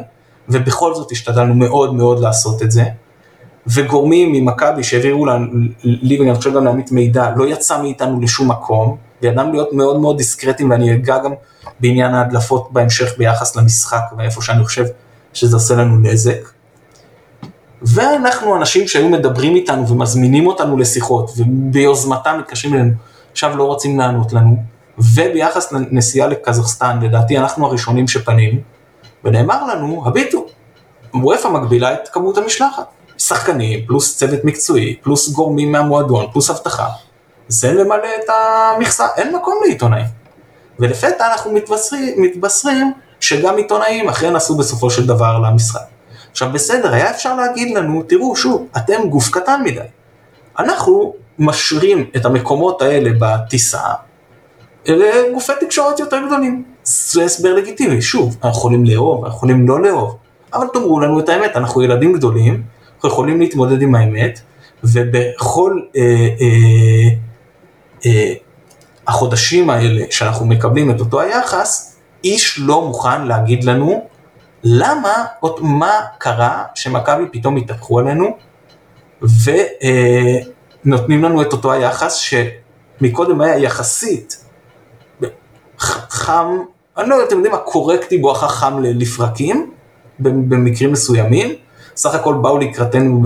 ובכל 0.48 0.94
זאת 0.94 1.12
השתדלנו 1.12 1.54
מאוד 1.54 1.94
מאוד 1.94 2.20
לעשות 2.20 2.62
את 2.62 2.70
זה 2.70 2.84
וגורמים 3.66 4.32
ממכבי 4.32 4.84
שהעבירו 4.84 5.26
לי 5.84 6.20
ואני 6.20 6.34
חושב 6.34 6.54
גם 6.54 6.64
לעמית 6.64 6.92
מידע 6.92 7.30
לא 7.36 7.48
יצא 7.48 7.82
מאיתנו 7.82 8.20
לשום 8.20 8.50
מקום 8.50 8.96
וידענו 9.22 9.52
להיות 9.52 9.72
מאוד 9.72 10.00
מאוד 10.00 10.16
דיסקרטיים 10.16 10.70
ואני 10.70 10.94
אגע 10.94 11.18
גם 11.18 11.32
בעניין 11.80 12.14
ההדלפות 12.14 12.72
בהמשך 12.72 13.18
ביחס 13.18 13.56
למשחק 13.56 14.02
ואיפה 14.18 14.42
שאני 14.42 14.64
חושב 14.64 14.84
שזה 15.32 15.56
עושה 15.56 15.74
לנו 15.74 15.98
נזק. 15.98 16.53
ואנחנו 17.86 18.56
אנשים 18.56 18.88
שהיו 18.88 19.08
מדברים 19.08 19.54
איתנו 19.54 19.88
ומזמינים 19.88 20.46
אותנו 20.46 20.76
לשיחות 20.76 21.30
וביוזמתם 21.36 22.36
מתקשרים 22.38 22.74
אלינו, 22.74 22.92
עכשיו 23.32 23.56
לא 23.56 23.64
רוצים 23.64 23.98
לענות 23.98 24.32
לנו, 24.32 24.56
וביחס 24.98 25.72
לנסיעה 25.72 26.28
לקזחסטן, 26.28 26.98
לדעתי 27.02 27.38
אנחנו 27.38 27.66
הראשונים 27.66 28.08
שפנינו, 28.08 28.58
ונאמר 29.24 29.66
לנו, 29.66 30.02
הביטו, 30.06 30.46
וופא 31.14 31.48
מגבילה 31.48 31.94
את 31.94 32.08
כמות 32.12 32.38
המשלחת. 32.38 32.86
שחקנים, 33.18 33.86
פלוס 33.86 34.16
צוות 34.16 34.44
מקצועי, 34.44 34.96
פלוס 35.02 35.28
גורמים 35.28 35.72
מהמועדון, 35.72 36.26
פלוס 36.32 36.50
אבטחה. 36.50 36.88
זה 37.48 37.72
ממלא 37.72 38.08
את 38.24 38.30
המכסה, 38.30 39.06
אין 39.16 39.36
מקום 39.36 39.54
לעיתונאים. 39.66 40.06
ולפתע 40.78 41.32
אנחנו 41.32 41.52
מתבשרים, 41.52 42.22
מתבשרים 42.22 42.92
שגם 43.20 43.56
עיתונאים 43.56 44.08
אכן 44.08 44.36
עשו 44.36 44.56
בסופו 44.56 44.90
של 44.90 45.06
דבר 45.06 45.38
למשחק. 45.38 45.93
עכשיו 46.34 46.50
בסדר, 46.52 46.92
היה 46.92 47.10
אפשר 47.10 47.36
להגיד 47.36 47.76
לנו, 47.76 48.02
תראו 48.02 48.36
שוב, 48.36 48.66
אתם 48.76 49.08
גוף 49.08 49.30
קטן 49.30 49.60
מדי. 49.64 49.80
אנחנו 50.58 51.14
משרים 51.38 52.10
את 52.16 52.24
המקומות 52.24 52.82
האלה 52.82 53.10
בטיסה 53.18 53.80
לגופי 54.86 55.52
תקשורת 55.60 56.00
יותר 56.00 56.26
גדולים. 56.26 56.64
זה 56.84 57.24
הסבר 57.24 57.54
לגיטימי, 57.54 58.02
שוב, 58.02 58.36
אנחנו 58.44 58.58
יכולים 58.58 58.84
לאהוב, 58.84 59.24
אנחנו 59.24 59.36
יכולים 59.36 59.68
לא 59.68 59.82
לאהוב, 59.82 60.16
אבל 60.54 60.66
תאמרו 60.72 61.00
לנו 61.00 61.20
את 61.20 61.28
האמת, 61.28 61.56
אנחנו 61.56 61.82
ילדים 61.82 62.12
גדולים, 62.12 62.62
אנחנו 62.94 63.08
יכולים 63.08 63.40
להתמודד 63.40 63.82
עם 63.82 63.94
האמת, 63.94 64.40
ובכל 64.84 65.80
אה, 65.96 66.02
אה, 66.40 67.16
אה, 68.06 68.32
החודשים 69.06 69.70
האלה 69.70 70.04
שאנחנו 70.10 70.46
מקבלים 70.46 70.90
את 70.90 71.00
אותו 71.00 71.20
היחס, 71.20 71.96
איש 72.24 72.58
לא 72.58 72.86
מוכן 72.86 73.26
להגיד 73.26 73.64
לנו 73.64 74.13
למה, 74.64 75.24
מה 75.60 76.00
קרה 76.18 76.64
שמכבי 76.74 77.24
פתאום 77.32 77.56
התהפכו 77.56 77.98
עלינו, 77.98 78.36
ונותנים 79.22 81.24
לנו 81.24 81.42
את 81.42 81.52
אותו 81.52 81.72
היחס 81.72 82.14
שמקודם 82.14 83.40
היה 83.40 83.58
יחסית 83.58 84.44
חם, 85.78 86.58
אני 86.98 87.08
לא 87.08 87.14
יודע, 87.14 87.26
אתם 87.26 87.36
יודעים 87.36 87.54
מה, 87.54 87.60
קורקטי 87.60 88.18
בואכה 88.18 88.48
חם 88.48 88.82
לפרקים, 88.82 89.70
במקרים 90.18 90.92
מסוימים. 90.92 91.54
סך 91.96 92.14
הכל 92.14 92.34
באו 92.34 92.58
לקראתנו, 92.58 93.22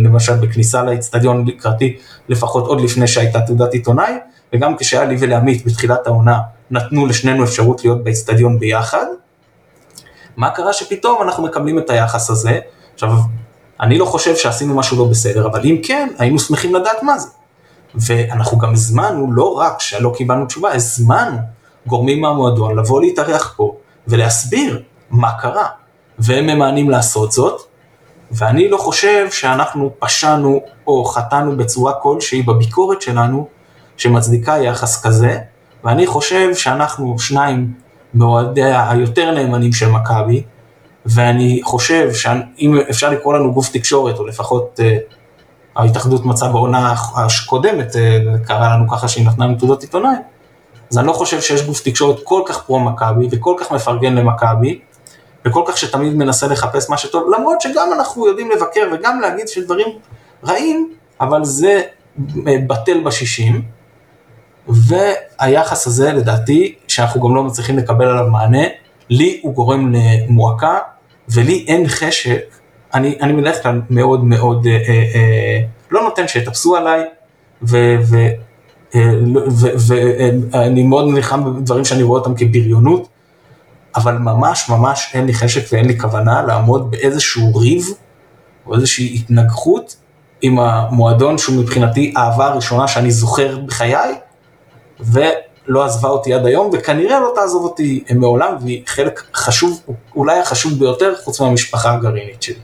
למשל 0.00 0.34
בכניסה 0.34 0.82
לאצטדיון 0.82 1.48
לקראתי, 1.48 1.98
לפחות 2.28 2.66
עוד 2.66 2.80
לפני 2.80 3.06
שהייתה 3.06 3.40
תעודת 3.40 3.72
עיתונאי, 3.72 4.12
וגם 4.54 4.76
כשהיה 4.76 5.04
לי 5.04 5.16
ולעמית 5.18 5.66
בתחילת 5.66 6.06
העונה, 6.06 6.38
נתנו 6.70 7.06
לשנינו 7.06 7.44
אפשרות 7.44 7.84
להיות 7.84 8.04
באצטדיון 8.04 8.58
ביחד. 8.58 9.06
מה 10.36 10.50
קרה 10.50 10.72
שפתאום 10.72 11.22
אנחנו 11.22 11.42
מקבלים 11.42 11.78
את 11.78 11.90
היחס 11.90 12.30
הזה? 12.30 12.60
עכשיו, 12.94 13.10
אני 13.80 13.98
לא 13.98 14.04
חושב 14.04 14.36
שעשינו 14.36 14.74
משהו 14.74 14.98
לא 14.98 15.04
בסדר, 15.04 15.46
אבל 15.46 15.64
אם 15.64 15.80
כן, 15.82 16.08
היינו 16.18 16.38
שמחים 16.38 16.74
לדעת 16.74 17.02
מה 17.02 17.18
זה. 17.18 17.28
ואנחנו 17.94 18.58
גם 18.58 18.72
הזמנו, 18.72 19.32
לא 19.32 19.52
רק 19.52 19.80
שלא 19.80 20.12
קיבלנו 20.16 20.46
תשובה, 20.46 20.74
הזמנו 20.74 21.38
גורמים 21.86 22.20
מהמועדון 22.20 22.78
לבוא 22.78 23.00
להתארח 23.00 23.54
פה 23.56 23.76
ולהסביר 24.08 24.82
מה 25.10 25.32
קרה. 25.40 25.66
והם 26.18 26.46
ממאנים 26.46 26.90
לעשות 26.90 27.32
זאת, 27.32 27.60
ואני 28.30 28.68
לא 28.68 28.76
חושב 28.76 29.30
שאנחנו 29.30 29.90
פשענו 29.98 30.60
או 30.86 31.04
חטאנו 31.04 31.56
בצורה 31.56 31.92
כלשהי 31.92 32.42
בביקורת 32.42 33.02
שלנו 33.02 33.48
שמצדיקה 33.96 34.58
יחס 34.58 35.02
כזה, 35.02 35.38
ואני 35.84 36.06
חושב 36.06 36.54
שאנחנו 36.54 37.18
שניים 37.18 37.72
מאוהדיה 38.14 38.90
היותר 38.90 39.30
נאמנים 39.30 39.72
של 39.72 39.90
מכבי, 39.90 40.42
ואני 41.06 41.60
חושב 41.64 42.12
שאם 42.12 42.78
אפשר 42.90 43.10
לקרוא 43.10 43.34
לנו 43.34 43.52
גוף 43.52 43.72
תקשורת, 43.72 44.18
או 44.18 44.26
לפחות 44.26 44.80
uh, 44.80 45.14
ההתאחדות 45.76 46.24
מצאה 46.24 46.48
בעונה 46.48 46.94
הקודמת, 47.16 47.92
uh, 47.92 48.46
קרה 48.46 48.76
לנו 48.76 48.88
ככה 48.88 49.08
שהיא 49.08 49.26
נתנה 49.26 49.46
לנו 49.46 49.58
תעודות 49.58 49.82
עיתונאי, 49.82 50.16
אז 50.90 50.98
אני 50.98 51.06
לא 51.06 51.12
חושב 51.12 51.40
שיש 51.40 51.62
גוף 51.66 51.80
תקשורת 51.80 52.16
כל 52.24 52.42
כך 52.46 52.62
פרו 52.64 52.80
מכבי 52.80 53.28
וכל 53.30 53.54
כך 53.60 53.72
מפרגן 53.72 54.14
למכבי, 54.14 54.80
וכל 55.44 55.62
כך 55.66 55.78
שתמיד 55.78 56.14
מנסה 56.14 56.46
לחפש 56.46 56.90
מה 56.90 56.98
שטוב, 56.98 57.28
למרות 57.38 57.60
שגם 57.60 57.88
אנחנו 57.92 58.26
יודעים 58.26 58.50
לבקר 58.50 58.88
וגם 58.92 59.20
להגיד 59.20 59.48
שדברים 59.48 59.88
רעים, 60.46 60.92
אבל 61.20 61.44
זה 61.44 61.82
אה, 62.48 62.56
בטל 62.66 63.00
בשישים. 63.04 63.62
והיחס 64.68 65.86
הזה 65.86 66.12
לדעתי, 66.12 66.74
שאנחנו 66.88 67.20
גם 67.20 67.34
לא 67.34 67.44
מצליחים 67.44 67.78
לקבל 67.78 68.06
עליו 68.06 68.30
מענה, 68.30 68.62
לי 69.10 69.40
הוא 69.42 69.54
גורם 69.54 69.94
למועקה, 69.94 70.78
ולי 71.28 71.64
אין 71.68 71.88
חשק, 71.88 72.44
אני, 72.94 73.18
אני 73.20 73.32
בדרך 73.32 73.62
כלל 73.62 73.80
מאוד 73.90 74.24
מאוד 74.24 74.66
אה, 74.66 74.72
אה, 74.72 74.78
אה, 75.14 75.60
לא 75.90 76.02
נותן 76.02 76.28
שיטפסו 76.28 76.76
עליי, 76.76 77.04
ואני 77.62 78.34
אה, 80.54 80.86
מאוד 80.88 81.08
נלחם 81.08 81.44
בדברים 81.44 81.84
שאני 81.84 82.02
רואה 82.02 82.20
אותם 82.20 82.34
כבריונות, 82.34 83.08
אבל 83.96 84.18
ממש 84.18 84.68
ממש 84.68 85.10
אין 85.14 85.26
לי 85.26 85.34
חשק 85.34 85.72
ואין 85.72 85.84
לי 85.84 85.98
כוונה 85.98 86.42
לעמוד 86.42 86.90
באיזשהו 86.90 87.56
ריב 87.56 87.86
או 88.66 88.74
איזושהי 88.74 89.14
התנגחות 89.14 89.96
עם 90.42 90.58
המועדון 90.58 91.38
שהוא 91.38 91.56
מבחינתי 91.62 92.14
האהבה 92.16 92.46
הראשונה 92.46 92.88
שאני 92.88 93.10
זוכר 93.10 93.58
בחיי, 93.58 94.14
ולא 95.02 95.84
עזבה 95.84 96.08
אותי 96.08 96.34
עד 96.34 96.46
היום, 96.46 96.70
וכנראה 96.72 97.20
לא 97.20 97.32
תעזוב 97.34 97.64
אותי 97.64 98.04
מעולם, 98.14 98.56
והיא 98.60 98.82
חלק 98.86 99.22
חשוב, 99.34 99.82
אולי 100.16 100.38
החשוב 100.38 100.78
ביותר, 100.78 101.14
חוץ 101.24 101.40
מהמשפחה 101.40 101.94
הגרעינית 101.94 102.42
שלי. 102.42 102.58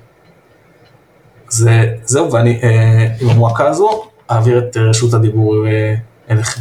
זה, 1.49 1.95
זהו, 2.05 2.33
ואני 2.33 2.61
אה, 2.63 3.07
עם 3.21 3.31
המועקה 3.31 3.69
הזו 3.69 4.05
אעביר 4.31 4.59
את 4.59 4.77
רשות 4.77 5.15
הדיבור 5.15 5.67
אה, 5.67 5.95
אליכם. 6.31 6.61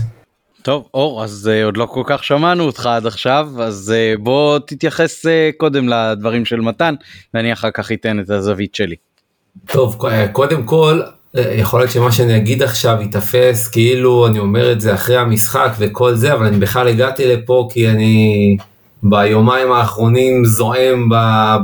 טוב 0.67 0.87
אור 0.93 1.23
אז 1.23 1.49
uh, 1.53 1.65
עוד 1.65 1.77
לא 1.77 1.85
כל 1.85 2.03
כך 2.05 2.23
שמענו 2.23 2.63
אותך 2.63 2.85
עד 2.85 3.05
עכשיו 3.05 3.49
אז 3.59 3.93
uh, 3.93 4.19
בוא 4.21 4.59
תתייחס 4.59 5.25
uh, 5.25 5.29
קודם 5.57 5.89
לדברים 5.89 6.45
של 6.45 6.61
מתן 6.61 6.95
ואני 7.33 7.53
אחר 7.53 7.71
כך 7.71 7.91
אתן 7.91 8.19
את 8.19 8.29
הזווית 8.29 8.75
שלי. 8.75 8.95
טוב 9.65 9.97
קודם 10.31 10.63
כל 10.63 11.01
יכול 11.35 11.79
להיות 11.79 11.91
שמה 11.91 12.11
שאני 12.11 12.37
אגיד 12.37 12.63
עכשיו 12.63 12.97
ייתפס 13.01 13.67
כאילו 13.67 14.27
אני 14.27 14.39
אומר 14.39 14.71
את 14.71 14.81
זה 14.81 14.93
אחרי 14.93 15.17
המשחק 15.17 15.71
וכל 15.79 16.15
זה 16.15 16.33
אבל 16.33 16.45
אני 16.45 16.57
בכלל 16.57 16.87
הגעתי 16.87 17.35
לפה 17.35 17.67
כי 17.71 17.89
אני 17.89 18.57
ביומיים 19.03 19.71
האחרונים 19.71 20.45
זועם 20.45 21.09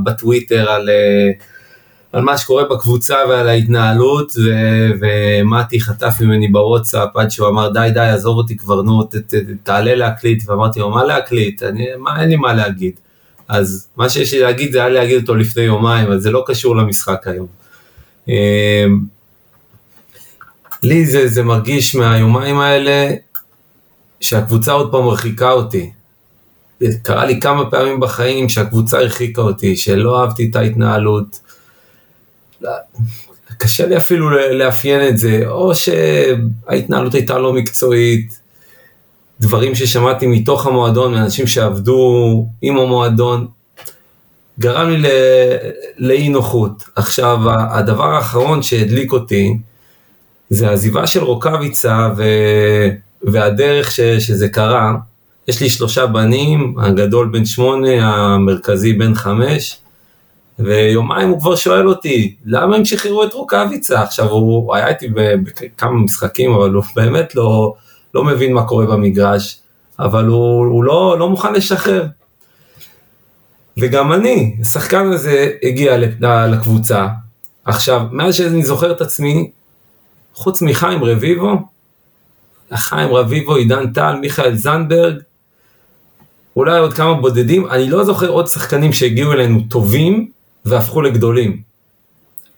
בטוויטר 0.04 0.70
על. 0.70 0.90
Uh, 0.90 1.44
על 2.14 2.22
מה 2.22 2.38
שקורה 2.38 2.64
בקבוצה 2.64 3.16
ועל 3.30 3.50
ההתנהלות, 3.50 4.32
ו- 4.46 4.92
ומתי 5.02 5.82
חטף 5.82 6.14
ממני 6.22 6.48
בוואטסאפ 6.48 7.18
עד 7.18 7.32
שהוא 7.32 7.48
אמר 7.48 7.70
די 7.70 7.90
די 7.94 8.00
עזוב 8.00 8.38
אותי 8.38 8.58
כבר 8.58 8.82
נו 8.82 9.04
ת- 9.04 9.16
ת- 9.16 9.34
תעלה 9.64 9.96
להקליט, 9.96 10.50
ואמרתי 10.50 10.80
לו 10.80 10.90
מה 10.90 11.04
להקליט, 11.04 11.64
אני, 11.64 11.88
מה, 11.98 12.22
אין 12.22 12.30
לי 12.30 12.36
מה 12.36 12.54
להגיד. 12.54 12.94
אז 13.48 13.88
מה 13.98 14.10
שיש 14.10 14.34
לי 14.34 14.40
להגיד 14.40 14.72
זה 14.72 14.80
היה 14.80 14.90
להגיד 14.90 15.22
אותו 15.22 15.36
לפני 15.36 15.64
יומיים, 15.64 16.12
אז 16.12 16.22
זה 16.22 16.32
לא 16.32 16.44
קשור 16.48 16.76
למשחק 16.76 17.28
היום. 17.28 17.48
לי 20.84 21.06
זה, 21.06 21.28
זה 21.28 21.44
מרגיש 21.44 21.96
מהיומיים 21.96 22.60
האלה 22.60 23.16
שהקבוצה 24.22 24.72
עוד 24.72 24.92
פעם 24.92 25.04
מרחיקה 25.04 25.52
אותי. 25.52 25.92
קרה 27.04 27.26
לי 27.26 27.40
כמה 27.40 27.72
פעמים 27.72 28.00
בחיים 28.00 28.50
שהקבוצה 28.50 28.98
הרחיקה 28.98 29.42
אותי, 29.42 29.76
שלא 29.76 30.22
אהבתי 30.22 30.50
את 30.50 30.56
ההתנהלות, 30.56 31.40
קשה 33.58 33.88
לי 33.88 33.98
אפילו 33.98 34.30
לאפיין 34.30 35.08
את 35.08 35.18
זה, 35.18 35.44
או 35.48 35.72
שההתנהלות 35.76 37.14
הייתה 37.14 37.38
לא 37.38 37.54
מקצועית, 37.54 38.40
דברים 39.40 39.76
ששמעתי 39.76 40.28
מתוך 40.28 40.68
המועדון, 40.68 41.14
מאנשים 41.14 41.48
שעבדו 41.48 42.48
עם 42.62 42.78
המועדון, 42.78 43.48
גרם 44.60 44.90
לי 44.90 45.10
לאי 45.98 46.30
נוחות. 46.30 46.84
עכשיו, 46.96 47.40
הדבר 47.72 48.16
האחרון 48.16 48.64
שהדליק 48.64 49.12
אותי, 49.12 49.58
זה 50.54 50.70
העזיבה 50.70 51.08
של 51.08 51.24
רוקאביצה 51.24 52.10
ו... 52.18 52.24
והדרך 53.24 53.92
ש... 53.92 54.00
שזה 54.02 54.50
קרה. 54.50 54.96
יש 55.48 55.62
לי 55.62 55.70
שלושה 55.70 56.06
בנים, 56.06 56.76
הגדול 56.80 57.30
בן 57.34 57.46
שמונה, 57.46 58.16
המרכזי 58.16 58.94
בן 58.94 59.16
חמש, 59.16 59.78
ויומיים 60.60 61.30
הוא 61.30 61.40
כבר 61.40 61.56
שואל 61.56 61.88
אותי, 61.88 62.36
למה 62.46 62.76
הם 62.76 62.86
שחררו 62.86 63.24
את 63.24 63.34
רוקאביצה? 63.34 64.02
עכשיו, 64.02 64.30
הוא 64.30 64.76
היה 64.76 64.88
איתי 64.88 65.08
בכמה 65.10 65.92
משחקים, 65.92 66.52
אבל 66.52 66.74
הוא 66.74 66.84
באמת 66.96 67.36
לא, 67.36 67.74
לא 68.14 68.24
מבין 68.24 68.54
מה 68.54 68.64
קורה 68.64 68.86
במגרש, 68.86 69.60
אבל 70.00 70.26
הוא, 70.26 70.66
הוא 70.66 70.84
לא, 70.84 71.16
לא 71.20 71.30
מוכן 71.30 71.54
לשחרר. 71.54 72.06
וגם 73.78 74.14
אני, 74.14 74.56
השחקן 74.62 75.12
הזה 75.12 75.52
הגיע 75.64 75.98
לקבוצה. 76.48 77.08
עכשיו, 77.66 78.02
מאז 78.12 78.36
שאני 78.36 78.64
זוכר 78.64 78.92
את 78.92 79.02
עצמי, 79.02 79.52
חוץ 80.34 80.62
מחיים 80.62 81.04
רביבו, 81.04 81.68
חיים 82.74 83.14
רביבו, 83.14 83.56
עידן 83.56 83.94
טל, 83.94 84.16
מיכאל 84.22 84.56
זנדברג, 84.56 85.16
אולי 86.56 86.80
עוד 86.80 86.94
כמה 86.94 87.14
בודדים, 87.14 87.68
אני 87.68 87.90
לא 87.90 88.04
זוכר 88.04 88.30
עוד 88.30 88.48
שחקנים 88.48 88.94
שהגיעו 88.94 89.34
אלינו 89.34 89.62
טובים, 89.70 90.30
והפכו 90.66 91.02
לגדולים. 91.02 91.62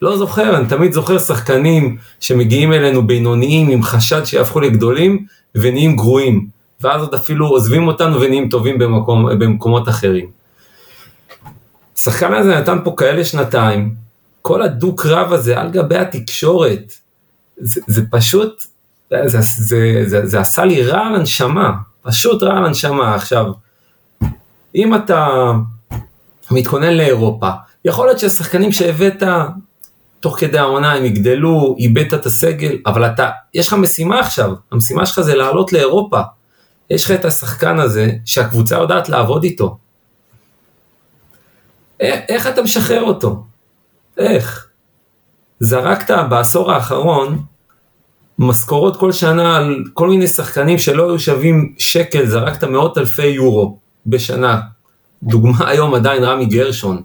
לא 0.01 0.17
זוכר, 0.17 0.57
אני 0.57 0.67
תמיד 0.67 0.93
זוכר 0.93 1.19
שחקנים 1.19 1.97
שמגיעים 2.19 2.73
אלינו 2.73 3.07
בינוניים 3.07 3.69
עם 3.69 3.83
חשד 3.83 4.23
שיהפכו 4.25 4.59
לגדולים 4.59 5.25
ונהיים 5.55 5.95
גרועים, 5.95 6.47
ואז 6.81 7.01
עוד 7.01 7.13
אפילו 7.13 7.47
עוזבים 7.47 7.87
אותנו 7.87 8.21
ונהיים 8.21 8.49
טובים 8.49 8.79
במקום, 8.79 9.39
במקומות 9.39 9.89
אחרים. 9.89 10.25
השחקן 11.97 12.33
הזה 12.33 12.55
נתן 12.55 12.77
פה 12.83 12.93
כאלה 12.97 13.25
שנתיים, 13.25 13.93
כל 14.41 14.61
הדו-קרב 14.61 15.33
הזה 15.33 15.59
על 15.61 15.71
גבי 15.71 15.97
התקשורת, 15.97 16.93
זה, 17.57 17.81
זה 17.87 18.01
פשוט, 18.11 18.65
זה, 19.25 19.41
זה, 19.41 20.03
זה, 20.05 20.25
זה 20.25 20.39
עשה 20.39 20.65
לי 20.65 20.83
רע 20.83 21.07
על 21.07 21.15
הנשמה, 21.15 21.71
פשוט 22.01 22.43
רע 22.43 22.57
על 22.57 22.65
הנשמה. 22.65 23.15
עכשיו, 23.15 23.45
אם 24.75 24.95
אתה 24.95 25.51
מתכונן 26.51 26.93
לאירופה, 26.93 27.49
יכול 27.85 28.07
להיות 28.07 28.19
שהשחקנים 28.19 28.71
שהבאת 28.71 29.23
תוך 30.19 30.39
כדי 30.39 30.57
העונה 30.57 30.93
הם 30.93 31.05
יגדלו, 31.05 31.75
איבדת 31.77 32.13
את 32.13 32.25
הסגל, 32.25 32.77
אבל 32.85 33.05
אתה, 33.05 33.29
יש 33.53 33.67
לך 33.67 33.73
משימה 33.73 34.19
עכשיו, 34.19 34.53
המשימה 34.71 35.05
שלך 35.05 35.21
זה 35.21 35.35
לעלות 35.35 35.73
לאירופה. 35.73 36.21
יש 36.89 37.05
לך 37.05 37.11
את 37.11 37.25
השחקן 37.25 37.79
הזה 37.79 38.11
שהקבוצה 38.25 38.75
יודעת 38.75 39.09
לעבוד 39.09 39.43
איתו. 39.43 39.77
איך 41.99 42.47
אתה 42.47 42.61
משחרר 42.61 43.03
אותו? 43.03 43.43
איך? 44.17 44.67
זרקת 45.65 46.15
בעשור 46.29 46.71
האחרון 46.71 47.41
משכורות 48.39 48.97
כל 48.97 49.11
שנה 49.11 49.57
על 49.57 49.83
כל 49.93 50.09
מיני 50.09 50.27
שחקנים 50.27 50.77
שלא 50.77 51.09
היו 51.09 51.19
שווים 51.19 51.73
שקל, 51.77 52.25
זרקת 52.25 52.63
מאות 52.63 52.97
אלפי 52.97 53.27
יורו 53.27 53.77
בשנה. 54.05 54.61
דוגמה 55.23 55.69
היום 55.69 55.93
עדיין 55.95 56.23
רמי 56.23 56.45
גרשון. 56.45 57.01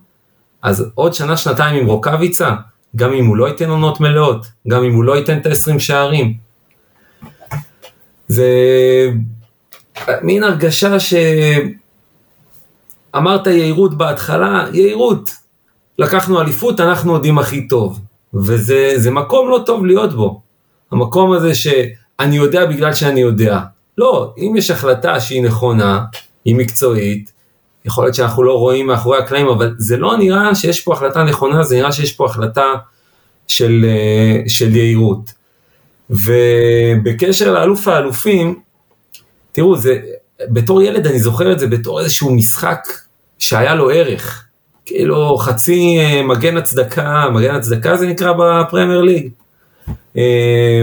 אז 0.62 0.86
עוד 0.94 1.14
שנה, 1.14 1.36
שנתיים 1.36 1.76
עם 1.76 1.86
רוקאביצה, 1.86 2.54
גם 2.96 3.12
אם 3.12 3.26
הוא 3.26 3.36
לא 3.36 3.48
ייתן 3.48 3.70
עונות 3.70 4.00
מלאות, 4.00 4.46
גם 4.68 4.84
אם 4.84 4.94
הוא 4.94 5.04
לא 5.04 5.16
ייתן 5.16 5.38
את 5.38 5.46
ה-20 5.46 5.78
שערים. 5.78 6.34
זה 8.28 8.48
מין 10.22 10.42
הרגשה 10.42 10.96
שאמרת 13.10 13.46
יהירות 13.46 13.98
בהתחלה, 13.98 14.66
יהירות. 14.72 15.30
לקחנו 15.98 16.40
אליפות, 16.40 16.80
אנחנו 16.80 17.14
יודעים 17.14 17.38
הכי 17.38 17.68
טוב. 17.68 18.00
וזה 18.34 19.10
מקום 19.10 19.50
לא 19.50 19.62
טוב 19.66 19.86
להיות 19.86 20.12
בו. 20.14 20.40
המקום 20.92 21.32
הזה 21.32 21.54
שאני 21.54 22.36
יודע 22.36 22.66
בגלל 22.66 22.94
שאני 22.94 23.20
יודע. 23.20 23.60
לא, 23.98 24.34
אם 24.38 24.54
יש 24.56 24.70
החלטה 24.70 25.20
שהיא 25.20 25.42
נכונה, 25.42 26.04
היא 26.44 26.54
מקצועית, 26.54 27.32
יכול 27.84 28.04
להיות 28.04 28.14
שאנחנו 28.14 28.42
לא 28.42 28.58
רואים 28.58 28.86
מאחורי 28.86 29.18
הקלעים, 29.18 29.48
אבל 29.48 29.74
זה 29.78 29.96
לא 29.96 30.16
נראה 30.16 30.54
שיש 30.54 30.80
פה 30.80 30.92
החלטה 30.92 31.24
נכונה, 31.24 31.62
זה 31.62 31.76
נראה 31.76 31.92
שיש 31.92 32.12
פה 32.12 32.26
החלטה 32.26 32.74
של, 33.46 33.84
אה, 33.88 34.48
של 34.48 34.76
יהירות. 34.76 35.32
ובקשר 36.10 37.52
לאלוף 37.52 37.88
האלופים, 37.88 38.60
תראו, 39.52 39.76
זה, 39.76 39.98
בתור 40.48 40.82
ילד 40.82 41.06
אני 41.06 41.18
זוכר 41.18 41.52
את 41.52 41.58
זה 41.58 41.66
בתור 41.66 42.00
איזשהו 42.00 42.34
משחק 42.34 42.88
שהיה 43.38 43.74
לו 43.74 43.90
ערך. 43.90 44.44
כאילו 44.90 45.36
חצי 45.36 45.98
אה, 45.98 46.22
מגן 46.22 46.56
הצדקה, 46.56 47.24
מגן 47.34 47.54
הצדקה 47.54 47.96
זה 47.96 48.06
נקרא 48.06 48.32
בפרמייר 48.32 49.00
ליג. 49.00 49.28
אה, 50.16 50.82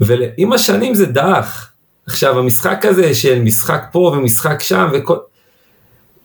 ועם 0.00 0.52
השנים 0.52 0.94
זה 0.94 1.06
דח. 1.06 1.70
עכשיו 2.06 2.38
המשחק 2.38 2.84
הזה 2.84 3.14
של 3.14 3.42
משחק 3.42 3.86
פה 3.92 3.98
ומשחק 3.98 4.62
שם 4.62 4.88
וכל... 4.92 5.16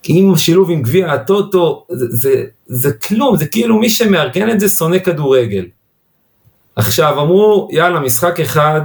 עם 0.03 0.35
שילוב 0.35 0.71
עם 0.71 0.81
גביע 0.81 1.11
הטוטו, 1.13 1.85
זה, 1.89 2.05
זה, 2.09 2.43
זה 2.67 2.93
כלום, 2.93 3.37
זה 3.37 3.45
כאילו 3.45 3.79
מי 3.79 3.89
שמארגן 3.89 4.49
את 4.49 4.59
זה 4.59 4.69
שונא 4.69 4.99
כדורגל. 4.99 5.65
עכשיו 6.75 7.21
אמרו, 7.21 7.69
יאללה, 7.71 7.99
משחק 7.99 8.39
אחד 8.39 8.81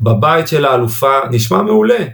בבית 0.00 0.48
של 0.48 0.64
האלופה, 0.64 1.18
נשמע 1.30 1.62
מעולה. 1.62 2.04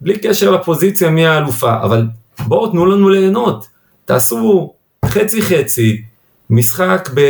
בלי 0.00 0.18
קשר 0.18 0.50
לפוזיציה 0.50 1.10
מי 1.10 1.26
האלופה, 1.26 1.82
אבל 1.82 2.06
בואו 2.46 2.70
תנו 2.70 2.86
לנו 2.86 3.08
ליהנות. 3.08 3.75
תעשו 4.06 4.72
חצי 5.04 5.42
חצי, 5.42 6.02
משחק 6.50 7.10
ב... 7.14 7.20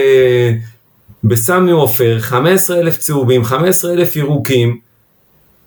בסמי 1.24 1.70
עופר, 1.70 2.16
15 2.20 2.78
אלף 2.78 2.98
צהובים, 2.98 3.44
15 3.44 3.92
אלף 3.92 4.16
ירוקים. 4.16 4.78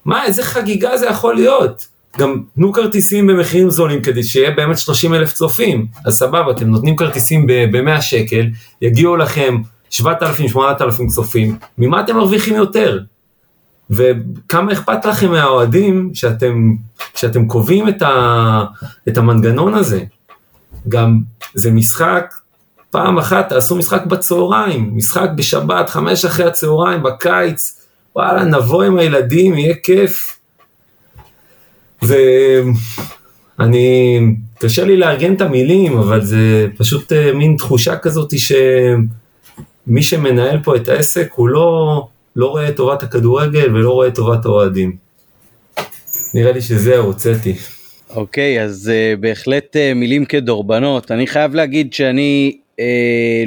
מה, 0.05 0.25
איזה 0.25 0.43
חגיגה 0.43 0.97
זה 0.97 1.05
יכול 1.05 1.35
להיות? 1.35 1.87
גם 2.17 2.41
תנו 2.55 2.73
כרטיסים 2.73 3.27
במחירים 3.27 3.69
זולים 3.69 4.01
כדי 4.01 4.23
שיהיה 4.23 4.51
באמת 4.51 4.77
30 4.77 5.13
אלף 5.13 5.33
צופים. 5.33 5.87
אז 6.05 6.17
סבבה, 6.17 6.51
אתם 6.51 6.67
נותנים 6.67 6.95
כרטיסים 6.95 7.47
ב-100 7.47 8.01
שקל, 8.01 8.47
יגיעו 8.81 9.15
לכם 9.15 9.57
7,000-8,000 9.91 10.05
צופים, 11.07 11.57
ממה 11.77 12.01
אתם 12.01 12.15
מרוויחים 12.15 12.55
יותר? 12.55 12.99
וכמה 13.89 14.73
אכפת 14.73 15.05
לכם 15.05 15.31
מהאוהדים 15.31 16.11
שאתם, 16.13 16.75
שאתם 17.15 17.47
קובעים 17.47 17.87
את, 17.89 18.01
ה, 18.01 18.63
את 19.07 19.17
המנגנון 19.17 19.73
הזה? 19.73 20.03
גם 20.89 21.19
זה 21.53 21.71
משחק, 21.71 22.33
פעם 22.89 23.17
אחת 23.17 23.49
תעשו 23.49 23.75
משחק 23.75 24.05
בצהריים, 24.05 24.91
משחק 24.95 25.29
בשבת, 25.35 25.89
חמש 25.89 26.25
אחרי 26.25 26.45
הצהריים, 26.45 27.03
בקיץ, 27.03 27.85
וואלה, 28.15 28.43
נבוא 28.43 28.83
עם 28.83 28.97
הילדים, 28.97 29.57
יהיה 29.57 29.75
כיף. 29.83 30.39
ואני, 32.01 34.19
קשה 34.59 34.85
לי 34.85 34.97
לארגן 34.97 35.33
את 35.33 35.41
המילים, 35.41 35.97
אבל 35.97 36.25
זה 36.25 36.67
פשוט 36.77 37.13
אה, 37.13 37.33
מין 37.33 37.55
תחושה 37.57 37.97
כזאת 37.97 38.33
שמי 38.39 40.01
שמנהל 40.01 40.59
פה 40.63 40.75
את 40.75 40.87
העסק 40.87 41.29
הוא 41.35 41.49
לא, 41.49 42.07
לא 42.35 42.45
רואה 42.45 42.69
את 42.69 42.75
טובת 42.75 43.03
הכדורגל 43.03 43.75
ולא 43.75 43.91
רואה 43.91 44.07
את 44.07 44.15
טובת 44.15 44.45
האוהדים. 44.45 44.95
נראה 46.33 46.51
לי 46.51 46.61
שזהו, 46.61 47.05
הוצאתי. 47.05 47.55
אוקיי, 48.09 48.59
okay, 48.59 48.61
אז 48.63 48.91
uh, 48.91 49.19
בהחלט 49.19 49.75
uh, 49.75 49.79
מילים 49.95 50.25
כדורבנות. 50.25 51.11
אני 51.11 51.27
חייב 51.27 51.55
להגיד 51.55 51.93
שאני 51.93 52.57
uh, 52.71 52.81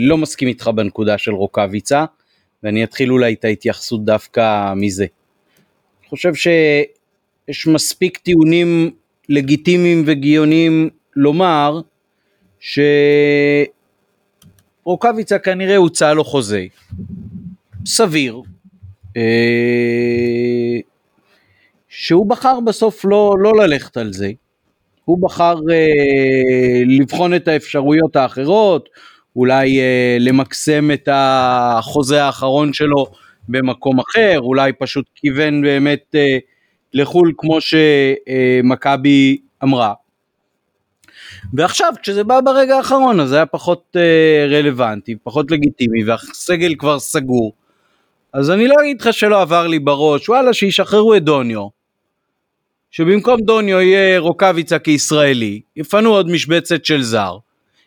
לא 0.01 0.19
מסכים 0.19 0.49
איתך 0.49 0.69
בנקודה 0.69 1.19
של 1.19 1.31
רוקאביצה, 1.33 2.05
ואני 2.63 2.85
אתחיל 2.85 3.13
אולי 3.13 3.33
את 3.33 3.45
ההתייחסות 3.45 4.05
דווקא 4.05 4.75
מזה. 4.75 5.07
אני 6.01 6.09
חושב 6.09 6.35
שיש 6.35 7.67
מספיק 7.67 8.19
טיעונים 8.19 8.91
לגיטימיים 9.29 10.03
וגאוניים 10.07 10.91
לומר 11.17 11.81
שרוקאביצה 14.85 15.39
כנראה 15.39 15.77
הוצא 15.77 16.13
לו 16.13 16.25
חוזה. 16.25 16.67
סביר. 17.87 18.43
Uh, 19.09 20.83
שהוא 21.89 22.27
בחר 22.27 22.61
בסוף 22.61 23.05
לא, 23.05 23.37
לא 23.39 23.57
ללכת 23.57 23.97
על 23.97 24.13
זה, 24.13 24.31
הוא 25.05 25.19
בחר 25.23 25.55
אה, 25.73 26.83
לבחון 26.87 27.35
את 27.35 27.49
האפשרויות 27.49 28.17
האחרות, 28.17 28.89
אולי 29.37 29.81
אה, 29.81 30.17
למקסם 30.21 30.91
את 30.91 31.09
החוזה 31.13 32.25
האחרון 32.25 32.73
שלו 32.73 33.07
במקום 33.49 33.99
אחר, 34.01 34.41
אולי 34.41 34.73
פשוט 34.73 35.07
כיוון 35.15 35.63
באמת 35.63 36.15
אה, 36.15 36.39
לחו"ל 36.95 37.33
כמו 37.37 37.59
שמכבי 37.61 39.39
אמרה. 39.65 39.93
ועכשיו 41.55 41.93
כשזה 42.03 42.25
בא 42.25 42.41
ברגע 42.41 42.77
האחרון 42.77 43.21
אז 43.21 43.29
זה 43.29 43.37
היה 43.37 43.47
פחות 43.47 43.97
אה, 43.97 44.47
רלוונטי, 44.51 45.17
פחות 45.23 45.51
לגיטימי 45.51 46.05
והסגל 46.05 46.75
כבר 46.79 46.99
סגור. 46.99 47.53
אז 48.33 48.51
אני 48.51 48.69
לא 48.69 48.75
אגיד 48.81 49.01
לך 49.01 49.13
שלא 49.13 49.43
עבר 49.43 49.67
לי 49.67 49.79
בראש, 49.79 50.29
וואלה 50.29 50.53
שישחררו 50.53 51.15
את 51.15 51.25
דוניו. 51.25 51.82
שבמקום 52.93 53.41
דוניו 53.41 53.81
יהיה 53.81 54.19
רוקאביצה 54.19 54.79
כישראלי, 54.79 55.61
יפנו 55.77 56.11
עוד 56.11 56.29
משבצת 56.31 56.85
של 56.85 57.03
זר, 57.03 57.37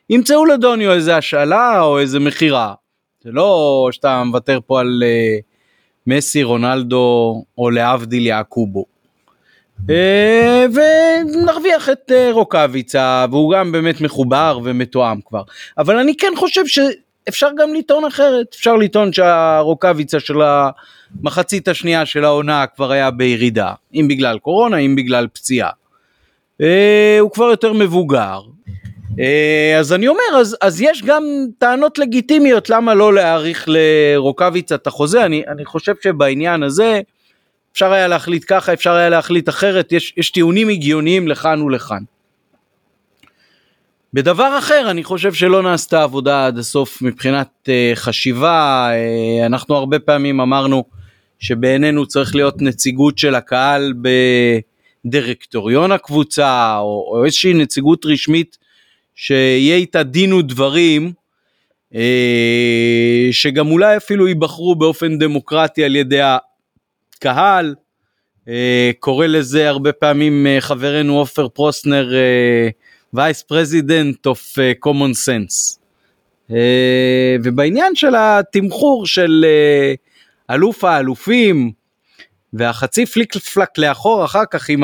ימצאו 0.10 0.46
לדוניו 0.46 0.92
איזה 0.94 1.18
השאלה 1.18 1.82
או 1.82 2.00
איזה 2.00 2.20
מכירה. 2.20 2.74
זה 3.24 3.30
לא 3.32 3.90
שאתה 3.92 4.24
מוותר 4.24 4.60
פה 4.68 4.80
על 4.80 5.04
uh, 5.04 5.42
מסי, 6.08 6.44
רונלדו 6.44 7.44
או 7.58 7.70
להבדיל 7.70 8.28
יעקובו. 8.28 8.86
Uh, 9.88 9.92
ונרוויח 10.74 11.90
את 11.90 12.12
uh, 12.12 12.34
רוקאביצה 12.34 13.26
והוא 13.32 13.54
גם 13.54 13.72
באמת 13.72 14.02
מחובר 14.02 14.60
ומתואם 14.64 15.20
כבר. 15.26 15.44
אבל 15.78 15.98
אני 15.98 16.18
כן 16.18 16.34
חושב 16.36 16.68
ש... 16.68 16.80
אפשר 17.30 17.50
גם 17.58 17.74
לטעון 17.74 18.06
אחרת, 18.06 18.56
אפשר 18.56 18.76
לטעון 18.76 19.14
שהרוקאביצה 19.14 20.20
של 20.20 20.42
המחצית 21.22 21.68
השנייה 21.68 22.06
של 22.06 22.26
העונה 22.26 22.66
כבר 22.76 22.92
היה 22.92 23.12
בירידה, 23.12 23.74
אם 23.94 24.08
בגלל 24.08 24.40
קורונה, 24.40 24.78
אם 24.78 24.96
בגלל 24.96 25.28
פציעה. 25.34 25.70
אה, 26.62 27.18
הוא 27.20 27.32
כבר 27.32 27.46
יותר 27.46 27.74
מבוגר. 27.74 28.42
אה, 29.20 29.76
אז 29.80 29.94
אני 29.94 30.08
אומר, 30.08 30.40
אז, 30.40 30.58
אז 30.62 30.82
יש 30.82 31.04
גם 31.04 31.24
טענות 31.58 31.98
לגיטימיות 31.98 32.70
למה 32.70 32.94
לא 32.94 33.14
להאריך 33.14 33.66
לרוקאביצה 33.68 34.76
את 34.76 34.88
החוזה, 34.88 35.26
אני, 35.26 35.44
אני 35.48 35.66
חושב 35.66 35.94
שבעניין 36.04 36.64
הזה 36.64 37.02
אפשר 37.74 37.92
היה 37.92 38.08
להחליט 38.08 38.46
ככה, 38.48 38.74
אפשר 38.74 38.94
היה 38.94 39.10
להחליט 39.10 39.50
אחרת, 39.50 39.92
יש, 39.92 40.14
יש 40.18 40.32
טיעונים 40.32 40.70
הגיוניים 40.70 41.28
לכאן 41.28 41.62
ולכאן. 41.62 42.04
בדבר 44.14 44.58
אחר 44.60 44.88
אני 44.92 45.04
חושב 45.04 45.34
שלא 45.34 45.64
נעשתה 45.64 46.04
עבודה 46.04 46.48
עד 46.48 46.58
הסוף 46.58 47.02
מבחינת 47.02 47.50
uh, 47.66 47.96
חשיבה, 47.96 48.90
uh, 48.92 49.46
אנחנו 49.46 49.76
הרבה 49.76 50.00
פעמים 50.00 50.42
אמרנו 50.42 50.84
שבעינינו 51.40 52.06
צריך 52.06 52.36
להיות 52.36 52.62
נציגות 52.62 53.18
של 53.18 53.36
הקהל 53.36 53.94
בדירקטוריון 55.06 55.92
הקבוצה 55.92 56.78
או, 56.78 57.08
או 57.12 57.26
איזושהי 57.26 57.54
נציגות 57.54 58.06
רשמית 58.06 58.58
שיהיה 59.16 59.76
איתה 59.76 60.04
דין 60.04 60.34
ודברים 60.34 61.12
uh, 61.94 61.98
שגם 63.32 63.72
אולי 63.72 63.98
אפילו 63.98 64.28
ייבחרו 64.28 64.76
באופן 64.76 65.18
דמוקרטי 65.18 65.84
על 65.84 65.96
ידי 65.96 66.20
הקהל. 66.22 67.76
Uh, 68.46 68.48
קורא 69.00 69.28
לזה 69.28 69.70
הרבה 69.70 69.92
פעמים 69.92 70.48
uh, 70.48 70.62
חברנו 70.62 71.20
עופר 71.20 71.48
פרוסנר 71.48 72.12
President 73.52 74.28
of 74.28 74.58
uh, 74.58 74.88
Common 74.88 75.14
Sense. 75.26 75.80
Uh, 76.50 76.54
ובעניין 77.44 77.96
של 77.96 78.16
התמחור 78.18 79.08
של 79.08 79.46
uh, 79.46 80.15
אלוף 80.52 80.84
האלופים 80.84 81.72
והחצי 82.54 83.06
פליק 83.06 83.38
פלק 83.38 83.78
לאחור 83.78 84.26
אחר 84.26 84.44
כך 84.52 84.70
עם 84.70 84.84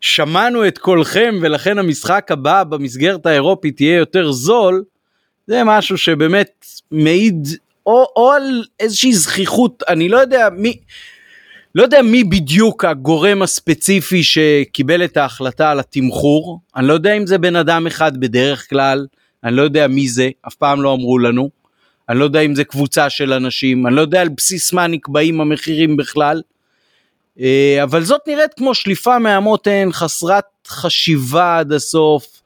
שמענו 0.00 0.68
את 0.68 0.78
קולכם 0.78 1.34
ולכן 1.42 1.78
המשחק 1.78 2.26
הבא 2.30 2.64
במסגרת 2.64 3.26
האירופית 3.26 3.80
יהיה 3.80 3.96
יותר 3.96 4.32
זול, 4.32 4.84
זה 5.46 5.62
משהו 5.64 5.98
שבאמת 5.98 6.66
מעיד 6.90 7.48
או, 7.86 8.06
או 8.16 8.32
על 8.32 8.64
איזושהי 8.80 9.12
זכיחות, 9.12 9.82
אני 9.88 10.08
לא 10.08 10.18
יודע 10.18 10.48
מי, 10.56 10.76
לא 11.74 11.82
יודע 11.82 12.02
מי 12.02 12.24
בדיוק 12.24 12.84
הגורם 12.84 13.42
הספציפי 13.42 14.22
שקיבל 14.22 15.04
את 15.04 15.16
ההחלטה 15.16 15.70
על 15.70 15.80
התמחור, 15.80 16.60
אני 16.76 16.86
לא 16.86 16.92
יודע 16.92 17.14
אם 17.14 17.26
זה 17.26 17.38
בן 17.38 17.56
אדם 17.56 17.86
אחד 17.86 18.16
בדרך 18.16 18.70
כלל, 18.70 19.06
אני 19.44 19.56
לא 19.56 19.62
יודע 19.62 19.86
מי 19.86 20.08
זה, 20.08 20.30
אף 20.48 20.54
פעם 20.54 20.82
לא 20.82 20.94
אמרו 20.94 21.18
לנו, 21.18 21.50
אני 22.08 22.18
לא 22.18 22.24
יודע 22.24 22.40
אם 22.40 22.54
זה 22.54 22.64
קבוצה 22.64 23.10
של 23.10 23.32
אנשים, 23.32 23.86
אני 23.86 23.94
לא 23.94 24.00
יודע 24.00 24.20
על 24.20 24.28
בסיס 24.28 24.72
מה 24.72 24.86
נקבעים 24.86 25.40
המחירים 25.40 25.96
בכלל, 25.96 26.42
אה, 27.40 27.78
אבל 27.82 28.02
זאת 28.02 28.20
נראית 28.26 28.54
כמו 28.54 28.74
שליפה 28.74 29.18
מהמותן, 29.18 29.88
חסרת 29.92 30.44
חשיבה 30.66 31.58
עד 31.58 31.72
הסוף, 31.72 32.42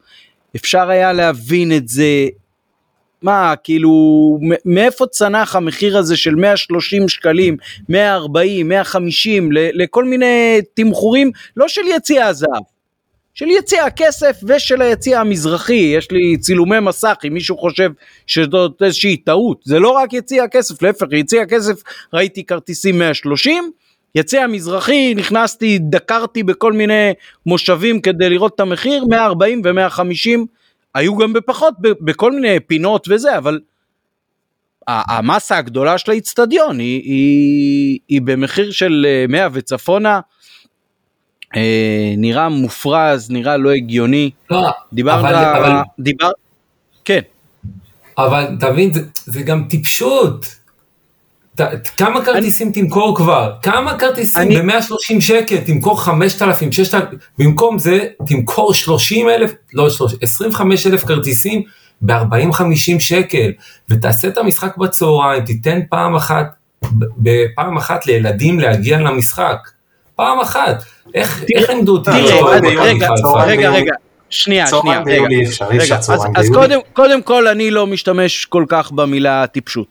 אפשר 0.56 0.90
היה 0.90 1.12
להבין 1.12 1.72
את 1.76 1.88
זה, 1.88 2.26
מה, 3.22 3.54
כאילו, 3.64 3.90
מאיפה 4.64 5.06
צנח 5.06 5.56
המחיר 5.56 5.98
הזה 5.98 6.16
של 6.16 6.34
130 6.34 7.08
שקלים, 7.08 7.56
140, 7.88 8.68
150, 8.68 9.48
לכל 9.52 10.04
מיני 10.04 10.60
תמחורים, 10.74 11.30
לא 11.56 11.68
של 11.68 11.80
יציע 11.96 12.26
הזהב, 12.26 12.62
של 13.38 13.46
יציע 13.48 13.84
הכסף 13.84 14.40
ושל 14.48 14.82
היציע 14.82 15.20
המזרחי, 15.20 15.92
יש 15.96 16.10
לי 16.10 16.36
צילומי 16.36 16.80
מסך 16.80 17.14
אם 17.28 17.34
מישהו 17.34 17.58
חושב 17.58 17.90
שזאת 18.26 18.82
איזושהי 18.82 19.16
טעות, 19.16 19.60
זה 19.64 19.78
לא 19.78 19.90
רק 19.90 20.12
יציע 20.12 20.44
הכסף, 20.44 20.82
להפך, 20.82 21.06
יציע 21.12 21.42
הכסף 21.42 21.82
ראיתי 22.12 22.44
כרטיסים 22.44 22.98
130, 22.98 23.70
יציע 24.14 24.44
המזרחי 24.44 25.14
נכנסתי, 25.14 25.78
דקרתי 25.78 26.42
בכל 26.42 26.72
מיני 26.72 27.12
מושבים 27.46 28.00
כדי 28.00 28.28
לראות 28.28 28.54
את 28.54 28.60
המחיר, 28.60 29.04
140 29.04 29.62
ו-150 29.64 30.40
היו 30.94 31.16
גם 31.16 31.32
בפחות, 31.32 31.74
בכל 31.80 32.32
מיני 32.32 32.60
פינות 32.60 33.06
וזה, 33.10 33.38
אבל 33.38 33.60
המסה 34.88 35.58
הגדולה 35.58 35.98
של 35.98 36.10
האיצטדיון 36.10 36.78
היא, 36.78 37.02
היא, 37.02 37.98
היא 38.08 38.22
במחיר 38.22 38.70
של 38.70 39.06
100 39.28 39.42
אה, 39.42 39.48
וצפונה, 39.52 40.20
נראה 42.16 42.48
מופרז, 42.48 43.30
נראה 43.30 43.56
לא 43.56 43.70
הגיוני. 43.70 44.30
לא, 44.50 44.70
דיברת, 44.92 45.18
אבל, 45.18 45.34
אבל... 45.34 45.72
דיבר, 45.98 46.30
כן. 47.04 47.20
אבל 48.18 48.56
תבין, 48.60 48.92
זה, 48.92 49.00
זה 49.24 49.42
גם 49.42 49.64
טיפשות. 49.68 50.46
ת, 51.56 51.88
כמה 51.96 52.24
כרטיסים 52.24 52.66
אני... 52.66 52.82
תמכור 52.82 53.16
כבר? 53.16 53.54
כמה 53.62 53.98
כרטיסים 53.98 54.42
אני... 54.42 54.72
ב-130 54.72 55.20
שקל? 55.20 55.56
תמכור 55.56 56.00
5,000, 56.00 56.72
6,000, 56.72 57.18
במקום 57.38 57.78
זה 57.78 58.06
תמכור 58.26 58.74
30 58.74 59.28
אלף, 59.28 59.52
לא 59.72 59.90
30, 59.90 60.18
25 60.22 60.86
אלף 60.86 61.04
כרטיסים 61.04 61.62
ב-40-50 62.02 62.98
שקל, 62.98 63.52
ותעשה 63.88 64.28
את 64.28 64.38
המשחק 64.38 64.76
בצהריים, 64.76 65.44
תיתן 65.44 65.80
פעם 65.90 66.16
אחת, 66.16 66.46
בפעם 67.16 67.76
אחת 67.76 68.06
לילדים 68.06 68.60
להגיע 68.60 68.98
למשחק. 68.98 69.58
פעם 70.16 70.40
אחת. 70.40 70.82
איך 71.14 71.44
לימדו 71.70 71.92
אותי? 71.92 72.10
רגע, 72.10 73.08
רגע, 73.46 73.70
רגע. 73.70 73.92
שנייה, 74.30 74.66
שנייה, 74.66 75.02
רגע, 75.06 75.98
אז 76.36 76.50
קודם 76.92 77.22
כל 77.22 77.48
אני 77.48 77.70
לא 77.70 77.86
משתמש 77.86 78.44
כל 78.44 78.64
כך 78.68 78.92
במילה 78.92 79.46
טיפשות. 79.46 79.86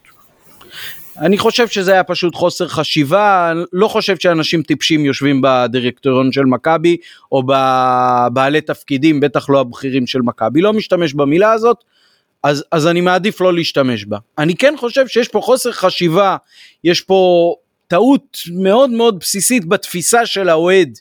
אני 1.20 1.38
חושב 1.38 1.68
שזה 1.68 1.92
היה 1.92 2.04
פשוט 2.04 2.34
חוסר 2.34 2.68
חשיבה, 2.68 3.52
לא 3.72 3.88
חושב 3.88 4.16
שאנשים 4.18 4.62
טיפשים 4.62 5.04
יושבים 5.04 5.40
בדירקטוריון 5.42 6.32
של 6.32 6.44
מכבי 6.44 6.96
או 7.32 7.42
בבעלי 7.42 8.60
תפקידים, 8.60 9.20
בטח 9.20 9.50
לא 9.50 9.60
הבכירים 9.60 10.06
של 10.06 10.18
מכבי, 10.22 10.60
לא 10.60 10.72
משתמש 10.72 11.14
במילה 11.14 11.52
הזאת, 11.52 11.76
אז, 12.42 12.64
אז 12.72 12.86
אני 12.86 13.00
מעדיף 13.00 13.40
לא 13.40 13.54
להשתמש 13.54 14.04
בה. 14.04 14.18
אני 14.38 14.56
כן 14.56 14.74
חושב 14.78 15.08
שיש 15.08 15.28
פה 15.28 15.40
חוסר 15.40 15.72
חשיבה, 15.72 16.36
יש 16.84 17.00
פה 17.00 17.54
טעות 17.88 18.38
מאוד 18.54 18.90
מאוד 18.90 19.18
בסיסית 19.18 19.64
בתפיסה 19.64 20.26
של 20.26 20.48
האוהד. 20.48 20.98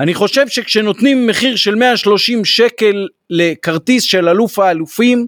אני 0.00 0.14
חושב 0.14 0.48
שכשנותנים 0.48 1.26
מחיר 1.26 1.56
של 1.56 1.74
130 1.74 2.44
שקל 2.44 3.08
לכרטיס 3.30 4.02
של 4.02 4.28
אלוף 4.28 4.58
האלופים, 4.58 5.26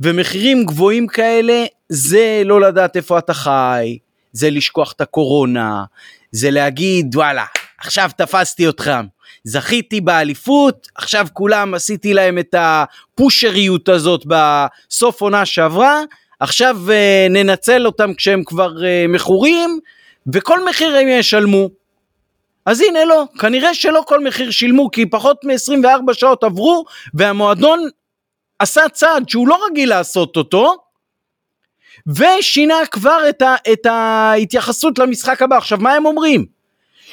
ומחירים 0.00 0.64
גבוהים 0.66 1.06
כאלה 1.06 1.64
זה 1.88 2.42
לא 2.44 2.60
לדעת 2.60 2.96
איפה 2.96 3.18
אתה 3.18 3.34
חי, 3.34 3.98
זה 4.32 4.50
לשכוח 4.50 4.92
את 4.92 5.00
הקורונה, 5.00 5.84
זה 6.32 6.50
להגיד 6.50 7.16
וואלה 7.16 7.44
עכשיו 7.78 8.10
תפסתי 8.16 8.66
אותכם, 8.66 9.06
זכיתי 9.44 10.00
באליפות, 10.00 10.88
עכשיו 10.94 11.26
כולם 11.32 11.74
עשיתי 11.74 12.14
להם 12.14 12.38
את 12.38 12.54
הפושריות 12.58 13.88
הזאת 13.88 14.24
בסוף 14.26 15.20
עונה 15.20 15.46
שעברה, 15.46 16.00
עכשיו 16.40 16.76
uh, 16.86 17.32
ננצל 17.32 17.86
אותם 17.86 18.14
כשהם 18.14 18.42
כבר 18.44 18.72
uh, 18.76 19.08
מכורים, 19.08 19.78
וכל 20.32 20.68
מחיר 20.68 20.96
הם 20.96 21.08
ישלמו. 21.08 21.83
אז 22.66 22.80
הנה 22.80 23.04
לא, 23.04 23.24
כנראה 23.38 23.74
שלא 23.74 24.02
כל 24.06 24.24
מחיר 24.24 24.50
שילמו 24.50 24.90
כי 24.90 25.06
פחות 25.06 25.44
מ-24 25.44 26.12
שעות 26.12 26.44
עברו 26.44 26.84
והמועדון 27.14 27.88
עשה 28.58 28.88
צעד 28.92 29.28
שהוא 29.28 29.48
לא 29.48 29.58
רגיל 29.70 29.88
לעשות 29.88 30.36
אותו, 30.36 30.76
ושינה 32.06 32.86
כבר 32.90 33.28
את, 33.28 33.42
ה, 33.42 33.54
את 33.72 33.86
ההתייחסות 33.86 34.98
למשחק 34.98 35.42
הבא. 35.42 35.56
עכשיו 35.56 35.78
מה 35.78 35.92
הם 35.92 36.06
אומרים? 36.06 36.46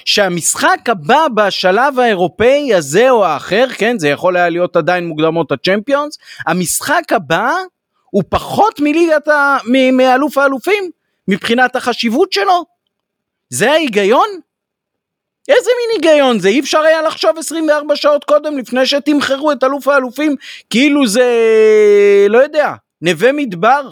שהמשחק 0.06 0.80
הבא 0.88 1.28
בשלב 1.36 2.00
האירופאי 2.00 2.74
הזה 2.74 3.10
או 3.10 3.26
האחר, 3.26 3.68
כן, 3.78 4.00
זה 4.00 4.10
יכול 4.10 4.38
היה 4.38 4.50
להיות 4.50 4.76
עדיין 4.76 5.08
מוקדמות 5.08 5.52
הצ'מפיונס, 5.52 6.18
המשחק 6.48 7.04
הבא 7.12 7.52
הוא 8.10 8.24
פחות 8.30 8.80
מליגת 8.80 9.28
ה... 9.28 9.58
מאלוף 9.94 10.38
האלופים 10.38 10.92
מבחינת 11.28 11.76
החשיבות 11.76 12.34
שלו. 12.34 12.66
זה 13.50 13.72
ההיגיון? 13.72 14.28
איזה 15.48 15.70
מין 15.78 16.04
היגיון 16.04 16.40
זה? 16.40 16.50
אי 16.50 16.60
אפשר 16.60 16.80
היה 16.80 17.02
לחשוב 17.02 17.38
24 17.38 17.96
שעות 17.96 18.24
קודם 18.24 18.58
לפני 18.58 18.86
שתמחרו 18.86 19.52
את 19.52 19.64
אלוף 19.64 19.88
האלופים 19.88 20.36
כאילו 20.70 21.08
זה, 21.08 21.26
לא 22.30 22.38
יודע, 22.38 22.74
נווה 23.02 23.32
מדבר? 23.32 23.90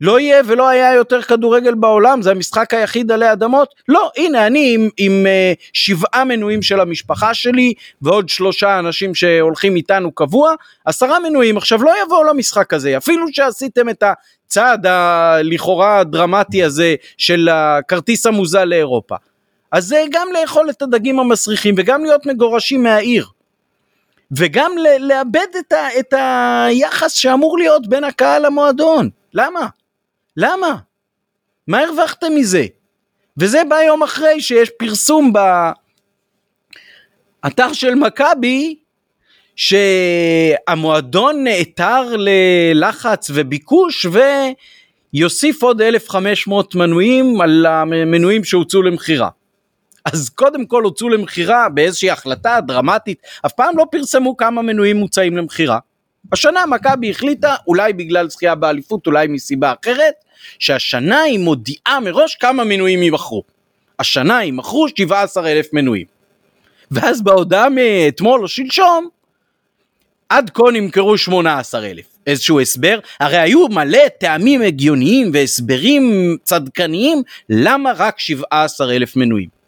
לא 0.00 0.20
יהיה 0.20 0.42
ולא 0.46 0.68
היה 0.68 0.94
יותר 0.94 1.22
כדורגל 1.22 1.74
בעולם, 1.74 2.22
זה 2.22 2.30
המשחק 2.30 2.74
היחיד 2.74 3.12
עלי 3.12 3.32
אדמות? 3.32 3.74
לא, 3.88 4.10
הנה 4.16 4.46
אני 4.46 4.74
עם, 4.74 4.88
עם 4.96 5.26
uh, 5.26 5.60
שבעה 5.72 6.24
מנויים 6.24 6.62
של 6.62 6.80
המשפחה 6.80 7.34
שלי 7.34 7.74
ועוד 8.02 8.28
שלושה 8.28 8.78
אנשים 8.78 9.14
שהולכים 9.14 9.76
איתנו 9.76 10.12
קבוע, 10.12 10.54
עשרה 10.84 11.20
מנויים, 11.20 11.56
עכשיו 11.56 11.82
לא 11.82 11.92
יבואו 12.04 12.24
למשחק 12.24 12.74
הזה, 12.74 12.96
אפילו 12.96 13.26
שעשיתם 13.32 13.88
את 13.88 14.02
הצעד 14.46 14.86
הלכאורה 14.86 15.98
הדרמטי 15.98 16.64
הזה 16.64 16.94
של 17.18 17.48
הכרטיס 17.52 18.26
המוזל 18.26 18.64
לאירופה. 18.64 19.16
אז 19.72 19.86
זה 19.86 20.04
גם 20.10 20.28
לאכול 20.40 20.70
את 20.70 20.82
הדגים 20.82 21.20
המסריחים 21.20 21.74
וגם 21.78 22.04
להיות 22.04 22.26
מגורשים 22.26 22.82
מהעיר. 22.82 23.26
וגם 24.36 24.72
לאבד 25.00 25.46
את, 25.58 25.72
ה, 25.72 25.98
את 25.98 26.14
היחס 26.16 27.12
שאמור 27.12 27.58
להיות 27.58 27.86
בין 27.86 28.04
הקהל 28.04 28.46
למועדון. 28.46 29.10
למה? 29.34 29.66
למה? 30.36 30.76
מה 31.68 31.80
הרווחתם 31.80 32.34
מזה? 32.34 32.66
וזה 33.36 33.62
בא 33.68 33.76
יום 33.76 34.02
אחרי 34.02 34.40
שיש 34.40 34.70
פרסום 34.78 35.32
באתר 37.42 37.72
של 37.72 37.94
מכבי 37.94 38.76
שהמועדון 39.56 41.44
נעתר 41.44 42.16
ללחץ 42.16 43.30
וביקוש 43.34 44.06
ויוסיף 45.12 45.62
עוד 45.62 45.82
1,500 45.82 46.74
מנויים 46.74 47.40
על 47.40 47.66
המנויים 47.66 48.44
שהוצאו 48.44 48.82
למכירה. 48.82 49.28
אז 50.04 50.28
קודם 50.28 50.66
כל 50.66 50.82
הוצאו 50.82 51.08
למכירה 51.08 51.68
באיזושהי 51.68 52.10
החלטה 52.10 52.58
דרמטית, 52.66 53.22
אף 53.46 53.52
פעם 53.52 53.78
לא 53.78 53.86
פרסמו 53.90 54.36
כמה 54.36 54.62
מנויים 54.62 54.96
מוצאים 54.96 55.36
למכירה. 55.36 55.78
השנה 56.32 56.66
מכבי 56.66 57.10
החליטה, 57.10 57.54
אולי 57.66 57.92
בגלל 57.92 58.28
זכייה 58.28 58.54
באליפות, 58.54 59.06
אולי 59.06 59.26
מסיבה 59.26 59.74
אחרת, 59.82 60.14
שהשנה 60.58 61.20
היא 61.20 61.38
מודיעה 61.38 62.00
מראש 62.00 62.34
כמה 62.34 62.64
מנויים 62.64 63.02
יימכרו. 63.02 63.42
השנה 63.98 64.44
יימכרו 64.44 64.88
17 64.88 65.52
אלף 65.52 65.72
מנויים. 65.72 66.06
ואז 66.90 67.22
בהודעה 67.22 67.68
מאתמול 67.68 68.42
או 68.42 68.48
שלשום, 68.48 69.08
עד 70.28 70.50
כה 70.54 70.62
נמכרו 70.72 71.18
18 71.18 71.86
אלף. 71.86 72.04
איזשהו 72.26 72.60
הסבר? 72.60 72.98
הרי 73.20 73.38
היו 73.38 73.68
מלא 73.68 74.08
טעמים 74.20 74.62
הגיוניים 74.62 75.30
והסברים 75.32 76.36
צדקניים 76.42 77.22
למה 77.48 77.92
רק 77.96 78.20
17 78.20 78.96
אלף 78.96 79.16
מנויים. 79.16 79.61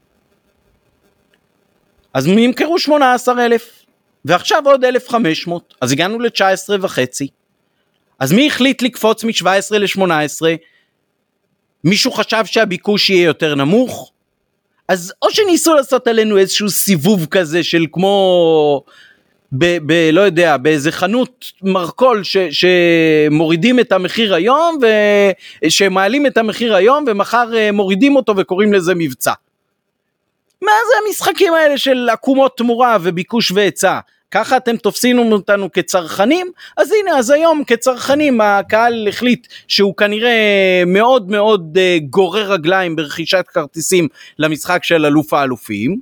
אז 2.14 2.26
נמכרו 2.26 2.78
18 2.78 3.44
אלף. 3.46 3.84
ועכשיו 4.24 4.62
עוד 4.66 4.84
1,500, 4.84 5.74
אז 5.80 5.92
הגענו 5.92 6.18
ל-19 6.18 6.68
וחצי. 6.80 7.28
אז 8.18 8.32
מי 8.32 8.46
החליט 8.46 8.82
לקפוץ 8.82 9.24
מ-17 9.24 9.78
ל-18? 9.78 10.42
מישהו 11.84 12.12
חשב 12.12 12.44
שהביקוש 12.44 13.10
יהיה 13.10 13.24
יותר 13.24 13.54
נמוך? 13.54 14.12
אז 14.88 15.12
או 15.22 15.30
שניסו 15.30 15.74
לעשות 15.74 16.06
עלינו 16.06 16.38
איזשהו 16.38 16.70
סיבוב 16.70 17.26
כזה 17.26 17.62
של 17.62 17.86
כמו 17.92 18.84
ב, 19.52 19.78
ב, 19.86 20.10
לא 20.12 20.20
יודע, 20.20 20.56
באיזה 20.56 20.92
חנות 20.92 21.44
מרכול 21.62 22.24
ש, 22.24 22.36
שמורידים 22.36 23.80
את 23.80 23.92
המחיר 23.92 24.34
היום 24.34 24.78
ושמעלים 25.64 26.26
את 26.26 26.36
המחיר 26.36 26.74
היום 26.74 27.04
ומחר 27.06 27.56
אה, 27.56 27.72
מורידים 27.72 28.16
אותו 28.16 28.34
וקוראים 28.36 28.72
לזה 28.72 28.92
מבצע. 28.96 29.32
מה 30.64 30.72
זה 30.88 31.06
המשחקים 31.06 31.54
האלה 31.54 31.78
של 31.78 32.08
עקומות 32.12 32.56
תמורה 32.56 32.96
וביקוש 33.02 33.50
והיצע? 33.50 33.98
ככה 34.30 34.56
אתם 34.56 34.76
תופסים 34.76 35.32
אותנו 35.32 35.72
כצרכנים? 35.72 36.50
אז 36.76 36.92
הנה, 36.92 37.18
אז 37.18 37.30
היום 37.30 37.64
כצרכנים 37.64 38.40
הקהל 38.40 39.08
החליט 39.08 39.46
שהוא 39.68 39.96
כנראה 39.96 40.82
מאוד 40.86 41.30
מאוד 41.30 41.76
uh, 41.78 42.04
גורר 42.10 42.52
רגליים 42.52 42.96
ברכישת 42.96 43.44
כרטיסים 43.48 44.08
למשחק 44.38 44.84
של 44.84 45.06
אלוף 45.06 45.32
האלופים. 45.32 46.00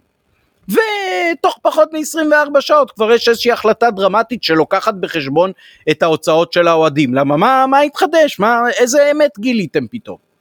ותוך 0.68 1.58
פחות 1.62 1.88
מ-24 1.92 2.60
שעות 2.60 2.90
כבר 2.90 3.12
יש 3.12 3.28
איזושהי 3.28 3.52
החלטה 3.52 3.90
דרמטית 3.90 4.42
שלוקחת 4.42 4.94
בחשבון 4.94 5.52
את 5.90 6.02
ההוצאות 6.02 6.52
של 6.52 6.68
האוהדים. 6.68 7.14
למה? 7.14 7.36
מה, 7.36 7.66
מה 7.66 7.80
התחדש? 7.80 8.38
מה, 8.38 8.62
איזה 8.78 9.10
אמת 9.10 9.38
גיליתם 9.38 9.86
פתאום? 9.90 10.31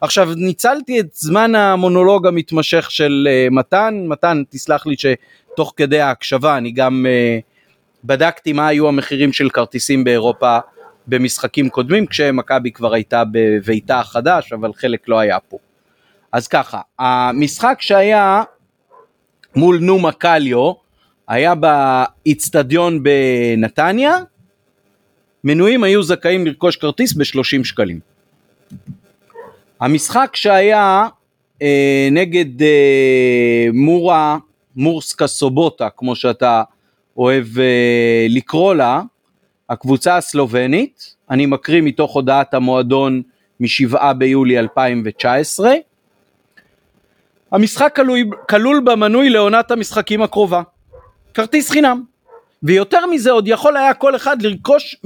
עכשיו 0.00 0.28
ניצלתי 0.36 1.00
את 1.00 1.08
זמן 1.12 1.54
המונולוג 1.54 2.26
המתמשך 2.26 2.90
של 2.90 3.28
uh, 3.28 3.54
מתן, 3.54 4.04
מתן 4.08 4.42
תסלח 4.48 4.86
לי 4.86 4.94
שתוך 4.96 5.72
כדי 5.76 6.00
ההקשבה 6.00 6.56
אני 6.56 6.70
גם 6.70 7.06
uh, 7.06 7.42
בדקתי 8.04 8.52
מה 8.52 8.68
היו 8.68 8.88
המחירים 8.88 9.32
של 9.32 9.50
כרטיסים 9.50 10.04
באירופה 10.04 10.58
במשחקים 11.06 11.68
קודמים 11.68 12.06
כשמכבי 12.06 12.70
כבר 12.70 12.94
הייתה 12.94 13.22
בביתה 13.32 14.00
החדש 14.00 14.52
אבל 14.52 14.72
חלק 14.72 15.08
לא 15.08 15.18
היה 15.18 15.40
פה. 15.40 15.58
אז 16.32 16.48
ככה, 16.48 16.80
המשחק 16.98 17.78
שהיה 17.80 18.42
מול 19.56 19.78
נומה 19.78 20.12
קליו 20.12 20.72
היה 21.28 21.54
באיצטדיון 21.54 23.02
בנתניה, 23.02 24.18
מנויים 25.44 25.84
היו 25.84 26.02
זכאים 26.02 26.46
לרכוש 26.46 26.76
כרטיס 26.76 27.12
ב-30 27.12 27.64
שקלים. 27.64 28.00
המשחק 29.80 30.36
שהיה 30.36 31.06
אה, 31.62 32.08
נגד 32.12 32.62
אה, 32.62 33.66
מורה, 33.72 34.38
מורסקה 34.76 35.26
סובוטה, 35.26 35.88
כמו 35.96 36.16
שאתה 36.16 36.62
אוהב 37.16 37.58
אה, 37.58 38.26
לקרוא 38.28 38.74
לה, 38.74 39.02
הקבוצה 39.70 40.16
הסלובנית, 40.16 41.14
אני 41.30 41.46
מקריא 41.46 41.82
מתוך 41.82 42.14
הודעת 42.14 42.54
המועדון 42.54 43.22
מ-7 43.60 44.12
ביולי 44.12 44.58
2019, 44.58 45.72
המשחק 47.52 47.92
כלול, 47.96 48.18
כלול 48.48 48.80
במנוי 48.84 49.30
לעונת 49.30 49.70
המשחקים 49.70 50.22
הקרובה. 50.22 50.62
כרטיס 51.34 51.70
חינם. 51.70 52.02
ויותר 52.62 53.06
מזה 53.06 53.30
עוד 53.30 53.48
יכול 53.48 53.76
היה 53.76 53.94
כל 53.94 54.16
אחד 54.16 54.42
לרכוש 54.42 54.96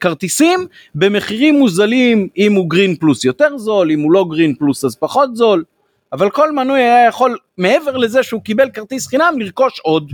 כרטיסים 0.00 0.66
במחירים 0.94 1.54
מוזלים 1.58 2.28
אם 2.36 2.52
הוא 2.52 2.70
גרין 2.70 2.96
פלוס 2.96 3.24
יותר 3.24 3.58
זול, 3.58 3.90
אם 3.90 4.00
הוא 4.00 4.12
לא 4.12 4.26
גרין 4.30 4.54
פלוס 4.54 4.84
אז 4.84 4.96
פחות 4.96 5.36
זול, 5.36 5.64
אבל 6.12 6.30
כל 6.30 6.52
מנוי 6.52 6.80
היה 6.82 7.08
יכול 7.08 7.38
מעבר 7.58 7.96
לזה 7.96 8.22
שהוא 8.22 8.42
קיבל 8.42 8.70
כרטיס 8.70 9.06
חינם 9.06 9.34
לרכוש 9.38 9.80
עוד. 9.80 10.12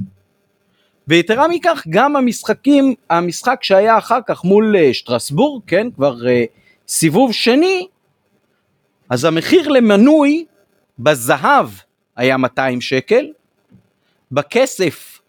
ויתרה 1.09 1.49
מכך 1.49 1.85
גם 1.91 2.17
המשחקים, 2.17 2.95
המשחק 3.11 3.59
שהיה 3.63 3.99
אחר 3.99 4.19
כך 4.27 4.45
מול 4.45 4.77
uh, 4.77 4.95
שטרסבורג, 4.95 5.63
כן, 5.67 5.87
כבר 5.91 6.17
uh, 6.17 6.27
סיבוב 6.89 7.33
שני, 7.33 7.87
אז 9.11 9.25
המחיר 9.25 9.69
למנוי 9.69 10.45
בזהב 10.99 11.69
היה 12.17 12.37
200 12.37 12.81
שקל, 12.81 13.27
בכסף, 14.33 15.20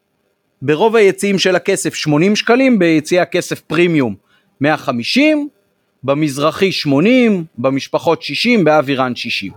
ברוב 0.62 0.96
היציאים 0.96 1.40
של 1.40 1.56
הכסף 1.56 1.96
80 1.96 2.36
שקלים, 2.36 2.80
ביציאי 2.80 3.22
הכסף 3.22 3.60
פרימיום 3.60 4.16
150, 4.62 5.50
במזרחי 6.04 6.72
80, 6.72 7.46
במשפחות 7.58 8.22
60, 8.22 8.64
באווירן 8.64 9.16
60. 9.16 9.52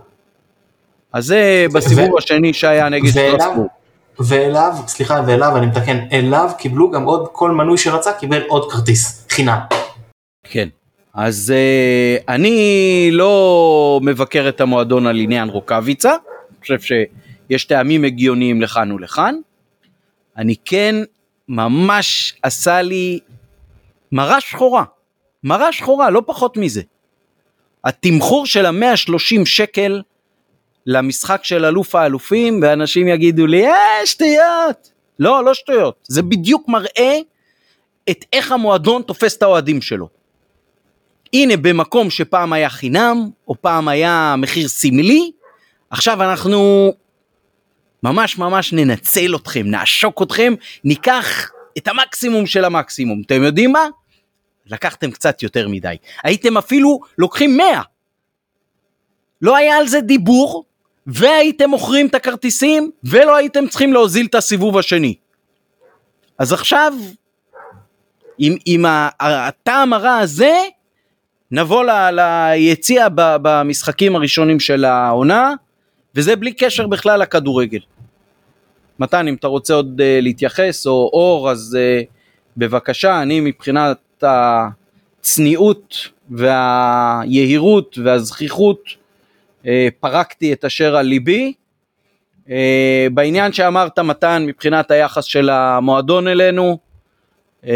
אז 1.13 1.25
זה 1.25 1.65
בסיבוב 1.73 2.13
ו... 2.13 2.17
השני 2.17 2.53
שהיה 2.53 2.89
נגד 2.89 3.09
סטרסבורג. 3.09 3.67
ואליו, 4.19 4.73
סליחה, 4.87 5.21
ואליו, 5.27 5.57
אני 5.57 5.65
מתקן, 5.65 5.97
אליו 6.11 6.49
קיבלו 6.57 6.91
גם 6.91 7.03
עוד, 7.03 7.27
כל 7.31 7.51
מנוי 7.51 7.77
שרצה 7.77 8.13
קיבל 8.13 8.41
עוד 8.47 8.71
כרטיס, 8.71 9.27
חינם. 9.29 9.59
כן. 10.43 10.69
אז 11.13 11.53
uh, 11.55 12.23
אני 12.29 13.09
לא 13.11 13.99
מבקר 14.03 14.49
את 14.49 14.61
המועדון 14.61 15.07
על 15.07 15.19
עניין 15.19 15.49
רוקאביצה, 15.49 16.11
אני 16.11 16.61
חושב 16.61 16.79
שיש 16.79 17.65
טעמים 17.65 18.03
הגיוניים 18.03 18.61
לכאן 18.61 18.91
ולכאן. 18.91 19.35
אני 20.37 20.55
כן, 20.65 20.95
ממש 21.49 22.33
עשה 22.43 22.81
לי 22.81 23.19
מרה 24.11 24.41
שחורה, 24.41 24.83
מרה 25.43 25.71
שחורה, 25.73 26.09
לא 26.09 26.21
פחות 26.25 26.57
מזה. 26.57 26.81
התמחור 27.85 28.45
של 28.45 28.65
המאה 28.65 28.97
שלושים 28.97 29.45
שקל 29.45 30.01
למשחק 30.85 31.43
של 31.43 31.65
אלוף 31.65 31.95
האלופים, 31.95 32.59
ואנשים 32.61 33.07
יגידו 33.07 33.47
לי, 33.47 33.67
אה, 33.67 34.05
שטויות. 34.05 34.91
לא, 35.19 35.43
לא 35.43 35.53
שטויות, 35.53 35.95
זה 36.07 36.21
בדיוק 36.21 36.69
מראה 36.69 37.19
את 38.09 38.25
איך 38.33 38.51
המועדון 38.51 39.01
תופס 39.01 39.37
את 39.37 39.43
האוהדים 39.43 39.81
שלו. 39.81 40.09
הנה 41.33 41.57
במקום 41.57 42.09
שפעם 42.09 42.53
היה 42.53 42.69
חינם, 42.69 43.29
או 43.47 43.61
פעם 43.61 43.87
היה 43.87 44.35
מחיר 44.37 44.67
סמלי, 44.67 45.31
עכשיו 45.89 46.23
אנחנו 46.23 46.93
ממש 48.05 48.37
ממש 48.37 48.73
ננצל 48.73 49.35
אתכם, 49.35 49.63
נעשוק 49.65 50.21
אתכם, 50.21 50.53
ניקח 50.83 51.51
את 51.77 51.87
המקסימום 51.87 52.45
של 52.45 52.65
המקסימום. 52.65 53.21
אתם 53.25 53.43
יודעים 53.43 53.71
מה? 53.71 53.87
לקחתם 54.65 55.11
קצת 55.11 55.43
יותר 55.43 55.67
מדי. 55.67 55.95
הייתם 56.23 56.57
אפילו 56.57 56.99
לוקחים 57.17 57.57
100. 57.57 57.81
לא 59.41 59.57
היה 59.57 59.77
על 59.77 59.87
זה 59.87 60.01
דיבור, 60.01 60.65
והייתם 61.07 61.69
מוכרים 61.69 62.07
את 62.07 62.15
הכרטיסים, 62.15 62.91
ולא 63.03 63.35
הייתם 63.35 63.67
צריכים 63.67 63.93
להוזיל 63.93 64.25
את 64.25 64.35
הסיבוב 64.35 64.77
השני. 64.77 65.15
אז 66.39 66.53
עכשיו, 66.53 66.93
עם, 68.37 68.55
עם 68.65 68.85
הטעם 69.19 69.93
הרע 69.93 70.17
הזה, 70.17 70.53
נבוא 71.51 71.83
ל, 71.83 71.89
ליציע 72.11 73.07
במשחקים 73.15 74.15
הראשונים 74.15 74.59
של 74.59 74.85
העונה, 74.85 75.53
וזה 76.15 76.35
בלי 76.35 76.53
קשר 76.53 76.87
בכלל 76.87 77.21
לכדורגל. 77.21 77.79
מתן, 78.99 79.27
אם 79.27 79.33
אתה 79.33 79.47
רוצה 79.47 79.73
עוד 79.73 80.01
uh, 80.01 80.21
להתייחס, 80.21 80.87
או 80.87 81.09
אור, 81.13 81.51
אז 81.51 81.77
uh, 81.77 82.05
בבקשה, 82.57 83.21
אני 83.21 83.39
מבחינת 83.39 84.23
הצניעות 84.23 85.95
והיהירות 86.29 87.97
והזכיחות 88.03 88.83
uh, 89.63 89.67
פרקתי 89.99 90.53
את 90.53 90.65
אשר 90.65 90.95
על 90.95 91.05
ליבי. 91.05 91.53
Uh, 92.47 92.49
בעניין 93.13 93.53
שאמרת 93.53 93.99
מתן 93.99 94.43
מבחינת 94.47 94.91
היחס 94.91 95.23
של 95.23 95.49
המועדון 95.49 96.27
אלינו, 96.27 96.77
uh, 97.63 97.67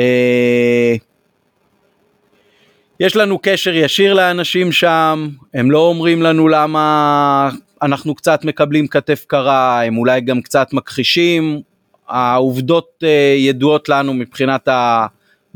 יש 2.99 3.15
לנו 3.15 3.39
קשר 3.41 3.73
ישיר 3.73 4.13
לאנשים 4.13 4.71
שם, 4.71 5.29
הם 5.53 5.71
לא 5.71 5.79
אומרים 5.79 6.21
לנו 6.21 6.47
למה 6.47 7.49
אנחנו 7.81 8.15
קצת 8.15 8.45
מקבלים 8.45 8.87
כתף 8.87 9.25
קרה, 9.27 9.83
הם 9.83 9.97
אולי 9.97 10.21
גם 10.21 10.41
קצת 10.41 10.73
מכחישים, 10.73 11.61
העובדות 12.07 13.03
uh, 13.03 13.07
ידועות 13.37 13.89
לנו 13.89 14.13
מבחינת 14.13 14.67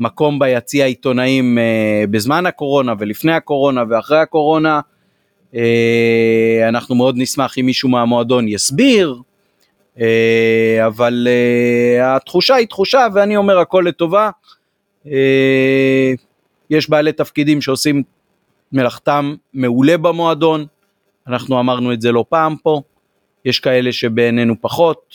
המקום 0.00 0.38
ביציע 0.38 0.84
העיתונאים 0.84 1.58
uh, 1.58 2.06
בזמן 2.10 2.46
הקורונה 2.46 2.94
ולפני 2.98 3.32
הקורונה 3.32 3.84
ואחרי 3.88 4.18
הקורונה. 4.18 4.80
Uh, 5.52 5.56
אנחנו 6.68 6.94
מאוד 6.94 7.14
נשמח 7.18 7.58
אם 7.58 7.66
מישהו 7.66 7.88
מהמועדון 7.88 8.48
יסביר, 8.48 9.16
uh, 9.96 10.00
אבל 10.86 11.28
uh, 11.30 12.02
התחושה 12.04 12.54
היא 12.54 12.66
תחושה 12.66 13.06
ואני 13.14 13.36
אומר 13.36 13.58
הכל 13.58 13.84
לטובה. 13.88 14.30
Uh, 15.04 15.08
יש 16.70 16.90
בעלי 16.90 17.12
תפקידים 17.12 17.60
שעושים 17.60 18.02
מלאכתם 18.72 19.34
מעולה 19.54 19.98
במועדון, 19.98 20.66
אנחנו 21.28 21.60
אמרנו 21.60 21.92
את 21.92 22.00
זה 22.00 22.12
לא 22.12 22.24
פעם 22.28 22.56
פה, 22.62 22.80
יש 23.44 23.60
כאלה 23.60 23.92
שבעינינו 23.92 24.54
פחות, 24.60 25.14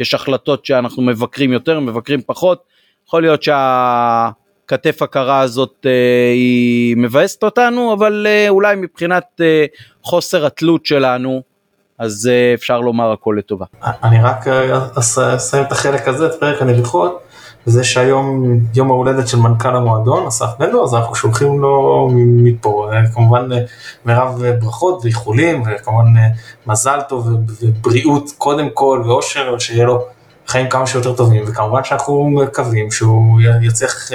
יש 0.00 0.14
החלטות 0.14 0.66
שאנחנו 0.66 1.02
מבקרים 1.02 1.52
יותר, 1.52 1.80
מבקרים 1.80 2.22
פחות, 2.26 2.62
יכול 3.06 3.22
להיות 3.22 3.42
שהכתף 3.42 5.02
הקרה 5.02 5.40
הזאת 5.40 5.86
אה, 5.86 6.30
היא 6.32 6.96
מבאסת 6.96 7.44
אותנו, 7.44 7.92
אבל 7.92 8.26
אה, 8.28 8.48
אולי 8.48 8.76
מבחינת 8.76 9.24
אה, 9.40 9.64
חוסר 10.02 10.46
התלות 10.46 10.86
שלנו, 10.86 11.42
אז 11.98 12.30
אפשר 12.54 12.80
לומר 12.80 13.12
הכל 13.12 13.36
לטובה. 13.38 13.66
אני 13.82 14.22
רק 14.22 14.44
אסיים 14.98 15.64
את 15.64 15.72
החלק 15.72 16.08
הזה, 16.08 16.26
את 16.26 16.34
פרק 16.40 16.62
הנביחות, 16.62 17.25
זה 17.66 17.84
שהיום 17.84 18.58
יום 18.74 18.90
ההולדת 18.90 19.28
של 19.28 19.38
מנכ"ל 19.38 19.76
המועדון, 19.76 20.26
אסף 20.26 20.46
בן 20.58 20.70
אז 20.84 20.94
אנחנו 20.94 21.14
שולחים 21.14 21.60
לו 21.60 22.08
מפה, 22.14 22.90
כמובן 23.14 23.48
מירב 24.04 24.42
ברכות 24.60 25.04
ואיחולים, 25.04 25.62
וכמובן 25.66 26.04
מזל 26.66 27.00
טוב 27.08 27.28
ובריאות 27.60 28.30
קודם 28.38 28.70
כל, 28.74 29.02
ואושר, 29.06 29.58
שיהיה 29.58 29.84
לו 29.84 30.04
חיים 30.46 30.68
כמה 30.68 30.86
שיותר 30.86 31.14
טובים, 31.14 31.44
וכמובן 31.46 31.84
שאנחנו 31.84 32.30
מקווים 32.30 32.90
שהוא 32.90 33.40
יצליח 33.62 34.10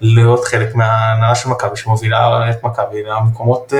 להיות 0.00 0.44
חלק 0.44 0.74
מהנהלה 0.74 1.34
של 1.34 1.48
מכבי 1.48 1.76
שמובילה 1.76 2.50
את 2.50 2.64
מכבי 2.64 3.02
למקומות 3.02 3.72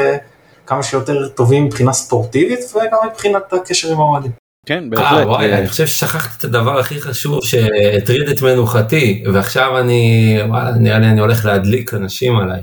כמה 0.66 0.82
שיותר 0.82 1.28
טובים 1.28 1.64
מבחינה 1.64 1.92
ספורטיבית 1.92 2.60
וגם 2.74 2.98
מבחינת 3.10 3.52
הקשר 3.52 3.92
עם 3.92 4.00
האוהדים. 4.00 4.43
כן, 4.66 4.90
בהחלט. 4.90 5.06
אה, 5.06 5.28
וואי, 5.28 5.54
אני 5.54 5.68
חושב 5.68 5.86
ששכחתי 5.86 6.34
את 6.38 6.44
הדבר 6.44 6.78
הכי 6.78 7.00
חשוב 7.00 7.44
שהטריד 7.44 8.28
את 8.28 8.42
מנוחתי, 8.42 9.24
ועכשיו 9.32 9.78
אני, 9.78 10.38
וואלה, 10.48 10.70
נראה 10.70 10.98
לי 10.98 11.06
אני 11.06 11.20
הולך 11.20 11.44
להדליק 11.44 11.94
אנשים 11.94 12.36
עליי. 12.36 12.62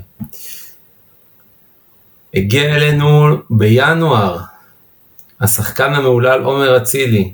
הגיע 2.34 2.76
אלינו 2.76 3.36
בינואר 3.50 4.38
השחקן 5.40 5.94
המהולל 5.94 6.42
עומר 6.42 6.76
אצילי, 6.76 7.32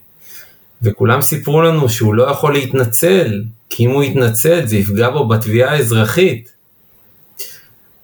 וכולם 0.83 1.21
סיפרו 1.21 1.63
לנו 1.63 1.89
שהוא 1.89 2.15
לא 2.15 2.31
יכול 2.31 2.53
להתנצל, 2.53 3.43
כי 3.71 3.85
אם 3.85 3.91
הוא 3.91 4.05
יתנצל 4.05 4.67
זה 4.67 4.77
יפגע 4.77 5.11
בו 5.11 5.29
בתביעה 5.29 5.73
האזרחית. 5.73 6.53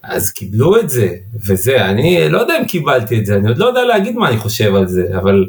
אז 0.02 0.30
קיבלו 0.30 0.80
את 0.80 0.90
זה, 0.90 1.08
וזה, 1.46 1.84
אני 1.84 2.28
לא 2.28 2.38
יודע 2.38 2.58
אם 2.60 2.64
קיבלתי 2.64 3.18
את 3.18 3.26
זה, 3.26 3.34
אני 3.34 3.48
עוד 3.48 3.58
לא 3.58 3.66
יודע 3.66 3.84
להגיד 3.84 4.16
מה 4.16 4.28
אני 4.28 4.36
חושב 4.36 4.74
על 4.74 4.86
זה, 4.86 5.08
אבל 5.16 5.46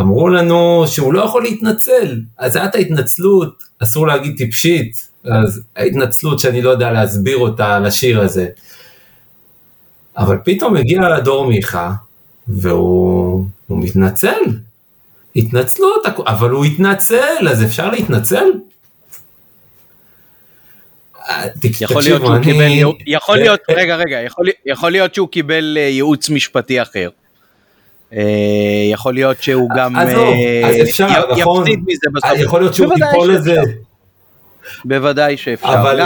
אמרו 0.00 0.28
לנו 0.28 0.84
שהוא 0.86 1.12
לא 1.12 1.20
יכול 1.20 1.42
להתנצל, 1.42 2.20
אז 2.38 2.56
הייתה 2.56 2.78
ההתנצלות, 2.78 3.62
אסור 3.78 4.06
להגיד 4.06 4.36
טיפשית, 4.36 5.08
אז 5.24 5.62
ההתנצלות 5.76 6.38
שאני 6.38 6.62
לא 6.62 6.70
יודע 6.70 6.92
להסביר 6.92 7.38
אותה 7.38 7.78
לשיר 7.78 8.20
הזה. 8.20 8.46
אבל 10.16 10.38
פתאום 10.44 10.76
הגיע 10.76 11.18
דור 11.20 11.46
מיכה, 11.46 11.92
והוא 12.48 13.46
מתנצל. 13.68 14.40
התנצלות, 15.36 16.06
אבל 16.26 16.50
הוא 16.50 16.64
התנצל, 16.64 17.48
אז 17.50 17.64
אפשר 17.64 17.90
להתנצל? 17.90 18.44
יכול 21.80 22.02
להיות 22.02 22.22
שהוא 22.22 22.38
קיבל, 22.42 22.66
יכול 23.06 23.36
להיות, 23.36 23.60
רגע 23.70 23.96
רגע, 23.96 24.18
יכול 24.66 24.90
להיות 24.90 25.14
שהוא 25.14 25.28
קיבל 25.28 25.78
אה, 25.80 25.82
ייעוץ 25.82 26.30
משפטי 26.30 26.82
אחר. 26.82 27.08
אה, 28.16 28.22
יכול 28.92 29.14
להיות 29.14 29.42
שהוא 29.42 29.70
גם 29.76 29.96
אה, 29.96 30.04
נכון, 30.04 30.34
יכול 32.36 32.60
להיות 32.60 32.74
שהוא 32.74 32.94
טיפול 32.94 33.32
לזה. 33.32 33.56
בוודאי 34.84 35.36
שאפשר, 35.36 35.98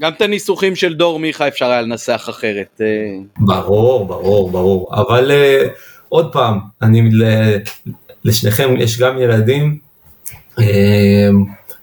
גם 0.00 0.12
את 0.12 0.20
הניסוחים 0.20 0.76
של 0.76 0.94
דור 0.94 1.18
מיכה 1.18 1.48
אפשר 1.48 1.66
היה 1.66 1.82
לנסח 1.82 2.26
אחרת. 2.30 2.80
ברור, 3.38 4.06
ברור, 4.06 4.50
ברור, 4.50 4.88
אבל 4.92 5.30
עוד 6.08 6.32
פעם, 6.32 6.58
לשניכם 8.24 8.76
יש 8.78 8.98
גם 8.98 9.18
ילדים, 9.18 9.78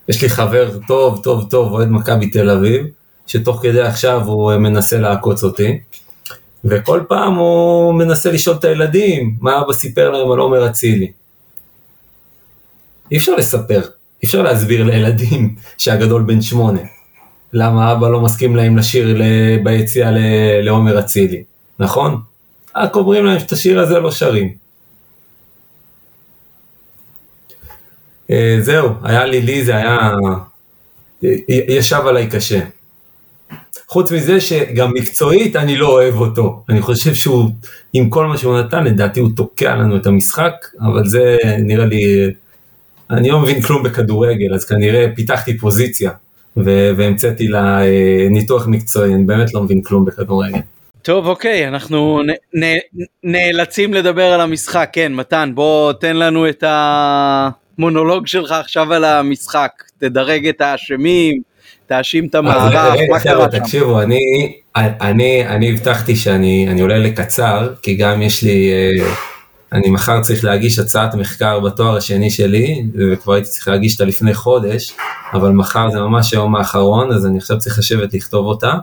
יש 0.09 0.21
לי 0.21 0.30
חבר 0.30 0.69
טוב, 0.88 1.19
טוב, 1.24 1.49
טוב, 1.49 1.74
אוהד 1.74 1.89
מכבי 1.91 2.30
תל 2.30 2.49
אביב, 2.49 2.86
שתוך 3.28 3.59
כדי 3.61 3.82
עכשיו 3.82 4.24
הוא 4.26 4.51
אה, 4.51 4.57
מנסה 4.57 4.97
לעקוץ 4.97 5.43
אותי, 5.43 5.80
וכל 6.66 7.03
פעם 7.07 7.36
הוא 7.36 7.93
מנסה 7.93 8.32
לשאול 8.32 8.55
את 8.55 8.64
הילדים, 8.64 9.36
מה 9.41 9.61
אבא 9.61 9.74
סיפר 9.74 10.09
להם 10.09 10.32
על 10.32 10.39
עומר 10.39 10.70
אצילי. 10.70 11.11
אי 13.11 13.18
אפשר 13.18 13.36
לספר, 13.36 13.82
אי 14.24 14.26
אפשר 14.28 14.41
להסביר 14.41 14.84
לילדים 14.84 15.55
שהגדול 15.78 16.22
בן 16.22 16.41
שמונה, 16.41 16.82
למה 17.53 17.91
אבא 17.91 18.09
לא 18.09 18.22
מסכים 18.22 18.55
להם 18.55 18.78
לשיר 18.78 19.22
ביציאה 19.64 20.11
לעומר 20.61 20.99
אצילי, 20.99 21.43
נכון? 21.80 22.22
רק 22.76 22.95
אומרים 22.95 23.26
להם 23.26 23.39
שאת 23.39 23.51
השיר 23.51 23.80
הזה 23.80 23.99
לא 23.99 24.11
שרים. 24.11 24.53
אה, 28.32 28.57
זהו, 28.61 28.89
היה 29.03 29.26
לי, 29.26 29.41
לי 29.41 29.66
זה 29.66 29.76
היה, 29.76 30.11
ישב 31.49 32.01
עליי 32.07 32.30
קשה. 32.30 32.59
חוץ 33.93 34.11
מזה 34.11 34.41
שגם 34.41 34.93
מקצועית 34.93 35.55
אני 35.55 35.75
לא 35.75 35.87
אוהב 35.87 36.15
אותו. 36.15 36.63
אני 36.69 36.81
חושב 36.81 37.13
שהוא, 37.13 37.49
עם 37.93 38.09
כל 38.09 38.25
מה 38.25 38.37
שהוא 38.37 38.59
נתן, 38.59 38.83
לדעתי 38.83 39.19
הוא 39.19 39.29
תוקע 39.35 39.75
לנו 39.75 39.97
את 39.97 40.05
המשחק, 40.05 40.53
אבל 40.81 41.07
זה 41.07 41.37
נראה 41.59 41.85
לי, 41.85 42.31
אני 43.09 43.29
לא 43.29 43.39
מבין 43.39 43.61
כלום 43.61 43.83
בכדורגל, 43.83 44.53
אז 44.53 44.65
כנראה 44.65 45.07
פיתחתי 45.15 45.57
פוזיציה 45.57 46.11
והמצאתי 46.57 47.47
לה 47.47 47.85
אה, 47.85 48.27
ניתוח 48.29 48.67
מקצועי, 48.67 49.13
אני 49.13 49.23
באמת 49.23 49.53
לא 49.53 49.63
מבין 49.63 49.81
כלום 49.81 50.05
בכדורגל. 50.05 50.59
טוב 51.01 51.27
אוקיי 51.27 51.67
אנחנו 51.67 52.21
נאלצים 53.23 53.93
לדבר 53.93 54.25
על 54.25 54.41
המשחק 54.41 54.89
כן 54.93 55.13
מתן 55.13 55.51
בוא 55.55 55.93
תן 55.93 56.15
לנו 56.15 56.49
את. 56.49 56.63
המונולוג 57.77 58.27
שלך 58.27 58.51
עכשיו 58.51 58.93
על 58.93 59.05
המשחק, 59.05 59.71
תדרג 59.97 60.47
את 60.47 60.61
האשמים, 60.61 61.41
תאשים 61.97 62.25
את 62.25 62.35
המערך, 62.35 62.73
מה 63.09 63.19
קרה 63.19 63.51
שם? 63.51 63.59
תקשיבו, 63.59 64.01
אני, 64.01 64.53
אני, 64.75 65.47
אני 65.47 65.71
הבטחתי 65.71 66.15
שאני 66.15 66.81
עולה 66.81 66.97
לקצר, 66.97 67.73
כי 67.81 67.95
גם 67.95 68.21
יש 68.21 68.43
לי, 68.43 68.71
אה, 68.71 69.05
אני 69.73 69.89
מחר 69.89 70.21
צריך 70.21 70.43
להגיש 70.43 70.79
הצעת 70.79 71.15
מחקר 71.15 71.59
בתואר 71.59 71.97
השני 71.97 72.29
שלי, 72.29 72.83
וכבר 72.95 73.33
הייתי 73.33 73.49
צריך 73.49 73.67
להגיש 73.67 73.93
אותה 73.93 74.05
לפני 74.05 74.33
חודש, 74.33 74.93
אבל 75.33 75.51
מחר 75.51 75.89
זה 75.89 75.99
ממש 75.99 76.33
היום 76.33 76.55
האחרון, 76.55 77.11
אז 77.11 77.25
אני 77.25 77.37
עכשיו 77.37 77.57
צריך 77.57 77.79
לשבת 77.79 78.13
לכתוב 78.13 78.45
אותה. 78.45 78.73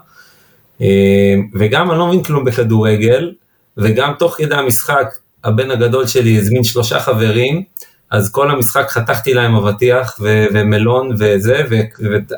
אה, 0.80 1.34
וגם 1.54 1.90
אני 1.90 1.98
לא 1.98 2.06
מבין 2.06 2.22
כלום 2.22 2.44
בכדורגל, 2.44 3.32
וגם 3.76 4.12
תוך 4.18 4.34
כדי 4.38 4.54
המשחק, 4.54 5.06
הבן 5.44 5.70
הגדול 5.70 6.06
שלי 6.06 6.38
הזמין 6.38 6.64
שלושה 6.64 7.00
חברים, 7.00 7.62
אז 8.10 8.32
כל 8.32 8.50
המשחק 8.50 8.86
חתכתי 8.88 9.34
להם 9.34 9.54
אבטיח 9.54 10.16
ו- 10.20 10.44
ומלון 10.52 11.10
וזה, 11.18 11.62
ו- 11.70 12.04
ו- 12.10 12.34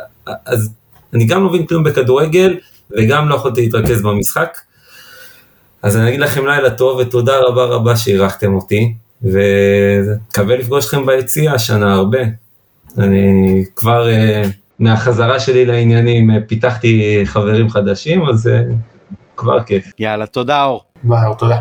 אז 0.46 0.70
אני 1.14 1.24
גם 1.24 1.42
לא 1.42 1.48
מבין 1.48 1.66
כלום 1.66 1.84
בכדורגל, 1.84 2.56
וגם 2.98 3.28
לא 3.28 3.34
יכולתי 3.34 3.60
להתרכז 3.60 4.02
במשחק. 4.02 4.58
אז 5.82 5.96
אני 5.96 6.08
אגיד 6.08 6.20
לכם 6.20 6.46
לילה 6.46 6.70
טוב, 6.70 6.98
ותודה 6.98 7.38
רבה 7.38 7.64
רבה 7.64 7.96
שאירחתם 7.96 8.54
אותי, 8.54 8.94
ומקווה 9.22 10.56
לפגוש 10.56 10.84
אתכם 10.84 11.06
ביציאה 11.06 11.54
השנה 11.54 11.94
הרבה. 11.94 12.18
אני 12.98 13.64
כבר 13.76 14.06
uh, 14.06 14.48
מהחזרה 14.78 15.40
שלי 15.40 15.64
לעניינים 15.64 16.30
uh, 16.30 16.34
פיתחתי 16.46 17.20
חברים 17.24 17.70
חדשים, 17.70 18.28
אז 18.28 18.46
uh, 18.46 18.50
כבר 19.36 19.62
כיף. 19.62 19.84
יאללה, 19.98 20.26
תודה 20.26 20.64
אור. 20.64 20.84
ביי, 21.02 21.20
תודה. 21.38 21.58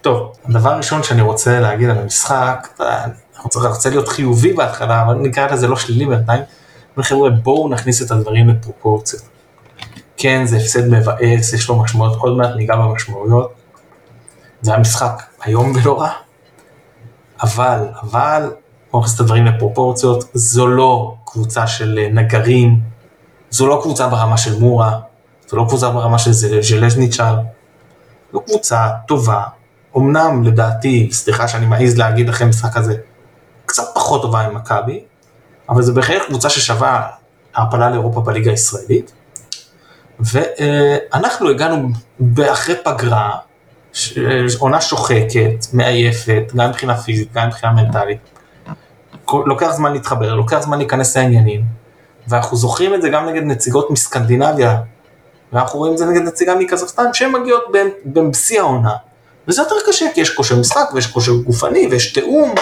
טוב, 0.00 0.32
הדבר 0.44 0.70
הראשון 0.70 1.02
שאני 1.02 1.22
רוצה 1.22 1.60
להגיד 1.60 1.90
על 1.90 1.98
המשחק, 1.98 2.68
אנחנו 3.38 3.50
צריכים 3.50 3.70
רוצה 3.70 3.90
להיות 3.90 4.08
חיובי 4.08 4.52
בהתחלה, 4.52 5.02
אבל 5.02 5.14
נקרא 5.14 5.46
לזה 5.46 5.68
לא 5.68 5.76
שלילי 5.76 6.06
בינתיים. 6.06 6.42
חבר'ה 7.02 7.30
בואו 7.30 7.68
נכניס 7.68 8.02
את 8.02 8.10
הדברים 8.10 8.48
לפרופורציות. 8.48 9.22
כן 10.16 10.46
זה 10.46 10.56
הפסד 10.56 10.88
מבאס, 10.88 11.52
יש 11.52 11.68
לו 11.68 11.82
משמעויות, 11.82 12.16
עוד 12.16 12.36
מעט 12.36 12.50
ניגע 12.56 12.76
במשמעויות. 12.76 13.52
זה 14.60 14.70
היה 14.70 14.80
משחק 14.80 15.22
איום 15.46 15.72
ולא 15.76 16.00
רע. 16.00 16.10
אבל, 17.42 17.86
אבל, 18.02 18.50
בואו 18.90 19.02
נכניס 19.02 19.14
את 19.14 19.20
הדברים 19.20 19.46
לפרופורציות, 19.46 20.24
זו 20.34 20.66
לא 20.66 21.14
קבוצה 21.24 21.66
של 21.66 21.98
אה, 22.02 22.08
נגרים, 22.12 22.80
זו 23.50 23.66
לא 23.66 23.80
קבוצה 23.82 24.08
ברמה 24.08 24.36
של 24.36 24.58
מורה, 24.58 24.98
זו 25.48 25.56
לא 25.56 25.64
קבוצה 25.68 25.90
ברמה 25.90 26.18
של 26.18 26.32
ז'לז'ניצ'ר, 26.32 27.38
זו 28.32 28.40
קבוצה 28.40 28.88
טובה, 29.06 29.42
אמנם 29.96 30.44
לדעתי, 30.44 31.08
סליחה 31.12 31.48
שאני 31.48 31.66
מעז 31.66 31.98
להגיד 31.98 32.28
אחרי 32.28 32.46
משחק 32.46 32.76
הזה, 32.76 32.94
קצת 33.68 33.90
פחות 33.94 34.22
טובה 34.22 34.48
ממכבי, 34.48 35.04
אבל 35.68 35.82
זה 35.82 35.92
בהחלט 35.92 36.22
קבוצה 36.22 36.50
ששווה 36.50 37.08
העפלה 37.54 37.90
לאירופה 37.90 38.20
בליגה 38.20 38.50
הישראלית. 38.50 39.12
ואנחנו 40.20 41.50
הגענו 41.50 41.88
אחרי 42.52 42.74
פגרה, 42.84 43.36
עונה 44.58 44.80
שוחקת, 44.80 45.66
מעייפת, 45.72 46.52
גם 46.56 46.68
מבחינה 46.68 46.96
פיזית, 46.96 47.32
גם 47.32 47.48
מבחינה 47.48 47.72
מנטלית. 47.72 48.18
לוקח 49.32 49.70
זמן 49.70 49.92
להתחבר, 49.92 50.34
לוקח 50.34 50.58
זמן 50.58 50.78
להיכנס 50.78 51.16
לעניינים, 51.16 51.64
ואנחנו 52.28 52.56
זוכרים 52.56 52.94
את 52.94 53.02
זה 53.02 53.08
גם 53.08 53.28
נגד 53.28 53.42
נציגות 53.42 53.90
מסקנדינביה, 53.90 54.80
ואנחנו 55.52 55.78
רואים 55.78 55.92
את 55.92 55.98
זה 55.98 56.06
נגד 56.06 56.22
נציגה 56.22 56.54
מקזחסטן, 56.54 57.12
שהן 57.12 57.32
מגיעות 57.32 57.64
בשיא 58.04 58.60
העונה. 58.60 58.94
וזה 59.48 59.62
יותר 59.62 59.74
קשה, 59.86 60.06
כי 60.14 60.20
יש 60.20 60.30
כושר 60.30 60.56
משחק, 60.56 60.90
ויש 60.94 61.06
כושר 61.06 61.32
גופני, 61.32 61.88
ויש 61.90 62.12
תיאום, 62.12 62.54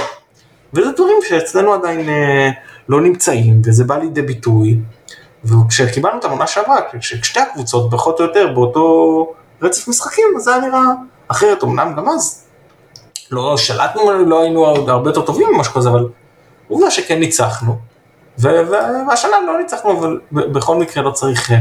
וזה 0.74 0.92
דברים 0.92 1.16
שאצלנו 1.28 1.74
עדיין 1.74 2.08
אה, 2.08 2.50
לא 2.88 3.00
נמצאים, 3.00 3.62
וזה 3.64 3.84
בא 3.84 3.96
לידי 3.96 4.22
ביטוי. 4.22 4.78
וכשקיבלנו 5.44 6.18
את 6.18 6.24
המונה 6.24 6.46
שעברה, 6.46 6.76
כששתי 6.92 7.40
הקבוצות 7.40 7.90
פחות 7.90 8.20
או 8.20 8.24
יותר 8.24 8.52
באותו 8.54 9.32
רצף 9.62 9.88
משחקים, 9.88 10.24
זה 10.38 10.54
היה 10.54 10.60
נראה 10.60 10.82
אחרת, 11.28 11.64
אמנם 11.64 11.94
גם 11.96 12.08
אז 12.08 12.44
לא 13.30 13.56
שלטנו, 13.56 14.24
לא 14.26 14.42
היינו 14.42 14.66
הרבה 14.66 15.10
יותר 15.10 15.20
טובים 15.20 15.48
ממשהו 15.52 15.72
כזה, 15.74 15.88
אבל 15.88 16.08
עובדה 16.68 16.90
שכן 16.90 17.20
ניצחנו. 17.20 17.76
והשנה 18.38 19.36
לא 19.46 19.58
ניצחנו, 19.58 19.98
אבל 20.00 20.20
בכל 20.32 20.76
מקרה 20.76 21.02
לא 21.02 21.10
צריך 21.10 21.52
אה, 21.52 21.58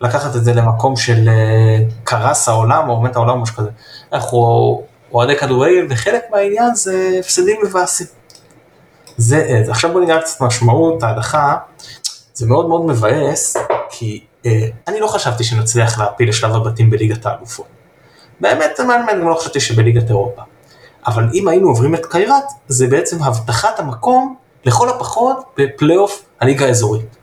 לקחת 0.00 0.36
את 0.36 0.44
זה 0.44 0.54
למקום 0.54 0.96
של 0.96 1.28
אה, 1.28 1.78
קרס 2.04 2.48
העולם 2.48 2.88
או 2.88 3.02
מת 3.02 3.16
העולם 3.16 3.36
או 3.36 3.42
משהו 3.42 3.56
כזה. 3.56 3.68
אנחנו 4.12 4.38
אוהדי 5.12 5.36
כדורגל 5.36 5.86
וחלק 5.90 6.22
מהעניין 6.30 6.74
זה 6.74 7.16
הפסדים 7.20 7.56
מבאסים. 7.64 8.06
זה 9.16 9.38
עז. 9.38 9.68
עכשיו 9.68 9.92
בוא 9.92 10.00
נראה 10.00 10.20
קצת 10.20 10.40
משמעות, 10.40 11.02
ההדחה, 11.02 11.56
זה 12.34 12.46
מאוד 12.46 12.68
מאוד 12.68 12.86
מבאס, 12.86 13.56
כי 13.90 14.24
אה, 14.46 14.66
אני 14.88 15.00
לא 15.00 15.06
חשבתי 15.06 15.44
שנצליח 15.44 15.98
להפיל 15.98 16.28
לשלב 16.28 16.54
הבתים 16.54 16.90
בליגת 16.90 17.26
האלופות. 17.26 17.66
באמת, 18.40 18.70
באמת, 18.78 19.14
גם 19.20 19.28
לא 19.28 19.34
חשבתי 19.34 19.60
שבליגת 19.60 20.08
אירופה. 20.10 20.42
אבל 21.06 21.28
אם 21.34 21.48
היינו 21.48 21.68
עוברים 21.68 21.94
את 21.94 22.06
קיירת, 22.06 22.44
זה 22.68 22.86
בעצם 22.86 23.22
הבטחת 23.22 23.78
המקום, 23.78 24.34
לכל 24.64 24.88
הפחות, 24.88 25.36
בפלייאוף 25.58 26.24
הליגה 26.40 26.66
האזורית. 26.66 27.16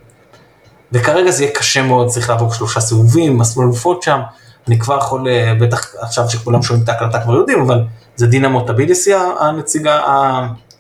וכרגע 0.91 1.31
זה 1.31 1.43
יהיה 1.43 1.55
קשה 1.55 1.81
מאוד, 1.81 2.07
צריך 2.07 2.29
לעבור 2.29 2.53
שלושה 2.53 2.79
סיבובים, 2.79 3.37
מסלול 3.37 3.65
אלופות 3.65 4.03
שם, 4.03 4.19
אני 4.67 4.79
כבר 4.79 4.97
יכול, 4.97 5.27
אה, 5.27 5.53
בטח 5.61 5.95
עכשיו 5.99 6.29
שכולם 6.29 6.63
שומעים 6.63 6.83
את 6.83 6.89
ההקלטה 6.89 7.19
כבר 7.19 7.33
יודעים, 7.33 7.61
אבל 7.61 7.83
זה 8.15 8.27
דינמו 8.27 8.61
טביליסי 8.61 9.13
הנציגה, 9.39 10.01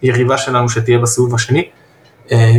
היריבה 0.01 0.37
שלנו 0.37 0.69
שתהיה 0.69 0.99
בסיבוב 0.99 1.35
השני. 1.35 1.69
אה, 2.31 2.53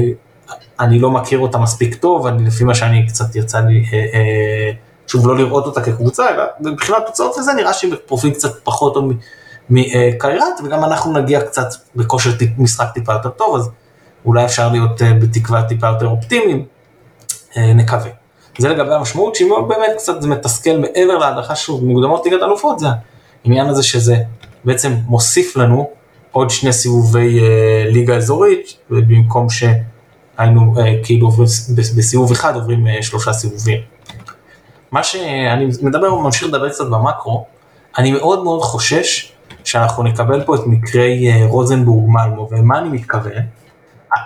אני 0.81 0.99
לא 0.99 1.11
מכיר 1.11 1.39
אותה 1.39 1.59
מספיק 1.59 1.95
טוב, 1.95 2.27
אני, 2.27 2.47
לפי 2.47 2.65
מה 2.65 2.75
שאני 2.75 3.07
קצת 3.07 3.37
יצא 3.37 3.61
לי, 3.61 3.85
אה, 3.93 3.99
אה, 3.99 4.71
שוב 5.07 5.29
לא 5.29 5.37
לראות 5.37 5.67
אותה 5.67 5.83
כקבוצה, 5.83 6.29
אלא 6.29 6.45
מבחינת 6.61 6.99
תוצאות 7.07 7.39
וזה 7.39 7.53
נראה 7.53 7.73
שהיא 7.73 7.93
בפרופיל 7.93 8.31
קצת 8.31 8.65
פחות 8.65 8.95
טוב 8.95 9.13
מקיירת, 9.71 10.61
וגם 10.65 10.85
אנחנו 10.85 11.13
נגיע 11.13 11.41
קצת 11.41 11.69
בכושר 11.97 12.31
משחק 12.59 12.87
טיפה 12.95 13.13
יותר 13.13 13.29
טוב, 13.29 13.57
אז 13.57 13.71
אולי 14.25 14.45
אפשר 14.45 14.69
להיות 14.69 15.03
בתקווה 15.03 15.63
טיפה 15.63 15.87
יותר 15.87 16.07
אופטימיים, 16.07 16.65
נקווה. 17.57 18.11
זה 18.59 18.69
לגבי 18.69 18.95
המשמעות 18.95 19.35
שהיא 19.35 19.49
באמת 19.69 19.91
קצת 19.99 20.25
מתסכל 20.25 20.77
מעבר 20.77 21.19
להדרכה 21.19 21.57
שוב 21.57 21.85
מוקדמות 21.85 22.27
ליגת 22.27 22.43
אלופות, 22.43 22.79
זה 22.79 22.87
העניין 23.45 23.67
הזה 23.67 23.83
שזה 23.83 24.17
בעצם 24.65 24.93
מוסיף 25.07 25.57
לנו 25.57 25.91
עוד 26.33 26.51
שני 26.51 26.73
סיבובי 26.73 27.41
אה, 27.41 27.85
ליגה 27.91 28.17
אזורית, 28.17 28.75
במקום 28.91 29.47
שהיינו 29.51 30.75
אה, 30.79 30.95
כאילו 31.05 31.31
בסיבוב 31.97 32.33
אחד 32.33 32.55
עוברים 32.55 32.87
אה, 32.87 33.03
שלושה 33.03 33.33
סיבובים. 33.33 33.81
מה 34.93 35.03
שאני 35.03 35.67
מדבר, 35.83 36.15
ממשיך 36.15 36.49
לדבר 36.49 36.69
קצת 36.69 36.87
במקרו, 36.87 37.47
אני 37.99 38.13
מאוד 38.13 38.45
מאוד 38.45 38.63
חושש 38.63 39.33
שאנחנו 39.65 40.03
נקבל 40.03 40.45
פה 40.45 40.55
את 40.55 40.61
מקרי 40.67 41.45
רוזנבורג 41.45 42.11
מלמו, 42.11 42.49
ומה 42.51 42.79
אני 42.79 42.89
מתכוון? 42.89 43.43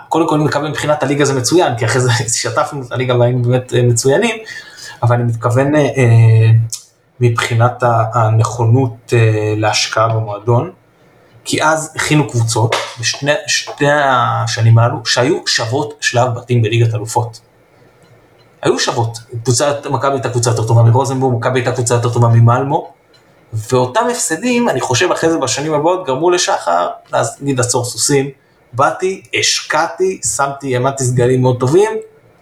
קודם 0.09 0.29
כל 0.29 0.35
אני 0.35 0.43
מקווה 0.43 0.69
מבחינת 0.69 1.03
הליגה 1.03 1.25
זה 1.25 1.39
מצוין, 1.39 1.75
כי 1.77 1.85
אחרי 1.85 2.01
זה 2.01 2.11
שטפנו 2.41 2.81
את 2.81 2.91
הליגה 2.91 3.17
והיינו 3.17 3.41
באמת 3.41 3.73
מצוינים, 3.73 4.35
אבל 5.03 5.15
אני 5.15 5.23
מתכוון 5.23 5.73
מבחינת 7.19 7.83
הנכונות 8.13 9.13
להשקעה 9.57 10.07
במועדון, 10.07 10.71
כי 11.47 11.63
אז 11.63 11.91
הכינו 11.95 12.29
קבוצות 12.29 12.75
בשני 12.99 13.31
השנים 13.89 14.77
הללו 14.77 15.05
שהיו 15.05 15.47
שוות 15.47 15.93
שלב 16.01 16.35
בתים 16.35 16.61
בליגת 16.61 16.95
אלופות. 16.95 17.39
היו 18.61 18.79
שוות, 18.79 19.17
קבוצת 19.43 19.85
מכבי 19.85 20.11
הייתה 20.13 20.29
קבוצה 20.29 20.49
יותר 20.49 20.67
טובה 20.67 20.83
מרוזנבורג, 20.83 21.35
מכבי 21.35 21.59
הייתה 21.59 21.71
קבוצה 21.71 21.93
יותר 21.93 22.09
טובה 22.09 22.27
ממלמו, 22.27 22.93
ואותם 23.53 24.01
הפסדים, 24.11 24.69
אני 24.69 24.81
חושב 24.81 25.11
אחרי 25.11 25.29
זה 25.29 25.37
בשנים 25.37 25.73
הבאות, 25.73 26.07
גרמו 26.07 26.29
לשחר, 26.29 26.87
אז 27.11 27.37
נגיד 27.41 27.59
עצור 27.59 27.85
סוסים, 27.85 28.29
באתי, 28.73 29.21
השקעתי, 29.39 30.19
שמתי, 30.35 30.75
העמדתי 30.75 31.03
סגלים 31.03 31.41
מאוד 31.41 31.59
טובים, 31.59 31.91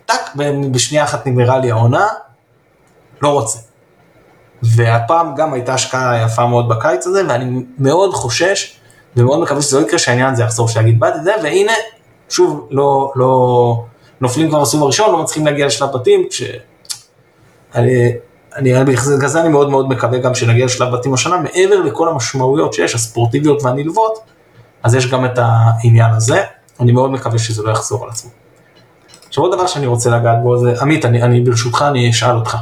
טאק, 0.06 0.36
בשנייה 0.72 1.04
אחת 1.04 1.28
נגמרה 1.28 1.60
לי 1.60 1.72
העונה, 1.72 2.08
לא 3.22 3.30
רוצה. 3.30 3.60
והפעם 4.64 5.36
גם 5.36 5.54
הייתה 5.54 5.74
השקעה 5.74 6.22
יפה 6.22 6.48
מאוד 6.48 6.70
בקיץ 6.70 7.08
הזה, 7.08 7.24
ואני 7.28 7.66
מאוד 7.78 8.14
חושש, 8.14 8.80
ומאוד 9.18 9.40
מקווה 9.40 9.62
שזה 9.62 9.80
לא 9.80 9.86
יקרה 9.86 10.00
שהעניין 10.00 10.34
הזה 10.34 10.44
יחזור, 10.44 10.68
שיגיד 10.68 11.00
באתי 11.00 11.24
זה, 11.24 11.32
והנה, 11.44 11.72
שוב, 12.30 12.68
לא, 12.72 13.12
לא, 13.16 13.84
נופלים 14.22 14.50
כבר 14.50 14.62
בסיבוב 14.62 14.84
הראשון, 14.84 15.12
לא 15.12 15.24
מצליחים 15.24 15.46
להגיע 15.46 15.66
לשלב 15.66 15.90
בתים, 15.94 16.28
כש... 16.30 16.44
אני, 17.76 18.14
אני, 18.56 18.84
בגלל 18.84 19.28
זה 19.28 19.42
אני 19.42 19.50
מאוד 19.50 19.70
מאוד 19.70 19.90
מקווה 19.90 20.18
גם 20.18 20.36
שנגיע 20.36 20.66
לשלב 20.66 20.96
בתים 20.96 21.14
השנה, 21.14 21.38
מעבר 21.38 21.82
לכל 21.82 22.10
המשמעויות 22.10 22.74
שיש, 22.74 22.96
הספורטיביות 22.96 23.64
והנלוות, 23.64 24.20
אז 24.84 24.96
יש 24.96 25.12
גם 25.12 25.26
את 25.26 25.40
העניין 25.42 26.12
הזה, 26.12 26.44
אני 26.80 26.92
מאוד 26.92 27.12
מקווה 27.12 27.40
שזה 27.40 27.64
לא 27.64 27.72
יחזור 27.72 28.04
על 28.04 28.10
עצמו. 28.10 28.32
עכשיו 29.28 29.44
עוד 29.44 29.54
דבר 29.54 29.68
שאני 29.68 29.88
רוצה 29.88 30.10
לגעת 30.10 30.38
בו 30.44 30.58
זה, 30.58 30.74
עמית, 30.82 31.06
אני, 31.06 31.24
אני 31.24 31.42
ברשותך 31.42 31.86
אני 31.88 32.10
אשאל 32.10 32.36
אותך, 32.36 32.58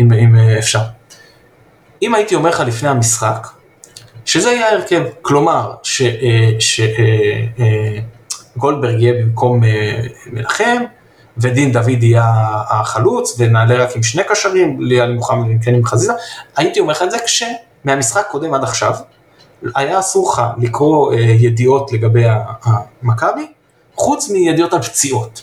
אם, 0.00 0.12
אם 0.12 0.36
אה, 0.36 0.58
אפשר. 0.58 0.80
אם 2.02 2.14
הייתי 2.14 2.34
אומר 2.34 2.50
לך 2.50 2.60
לפני 2.60 2.88
המשחק, 2.88 3.48
שזה 4.24 4.50
יהיה 4.50 4.68
ההרכב, 4.68 5.02
כלומר, 5.22 5.74
שגולדברג 8.58 8.94
אה, 8.94 8.96
אה, 8.96 9.00
יהיה 9.00 9.12
במקום 9.12 9.60
מנחם, 10.26 10.82
ודין 11.38 11.72
דוד 11.72 12.02
יהיה 12.02 12.32
החלוץ, 12.68 13.36
ונעלה 13.38 13.84
רק 13.84 13.96
עם 13.96 14.02
שני 14.02 14.22
קשרים, 14.24 14.80
ליאל 14.80 15.12
מוחמד 15.12 15.64
כן 15.64 15.74
עם 15.74 15.84
חזיזה, 15.84 16.12
הייתי 16.56 16.80
אומר 16.80 16.92
לך 16.92 17.02
את 17.02 17.10
זה 17.10 17.16
כשמהמשחק 17.24 18.26
קודם 18.30 18.54
עד 18.54 18.62
עכשיו, 18.62 18.94
היה 19.74 19.98
אסור 19.98 20.32
לך 20.32 20.42
לקרוא 20.58 21.12
אה, 21.12 21.18
ידיעות 21.18 21.92
לגבי 21.92 22.24
המכבי, 22.64 23.46
חוץ 23.94 24.30
מידיעות 24.30 24.72
על 24.72 24.82
פציעות. 24.82 25.42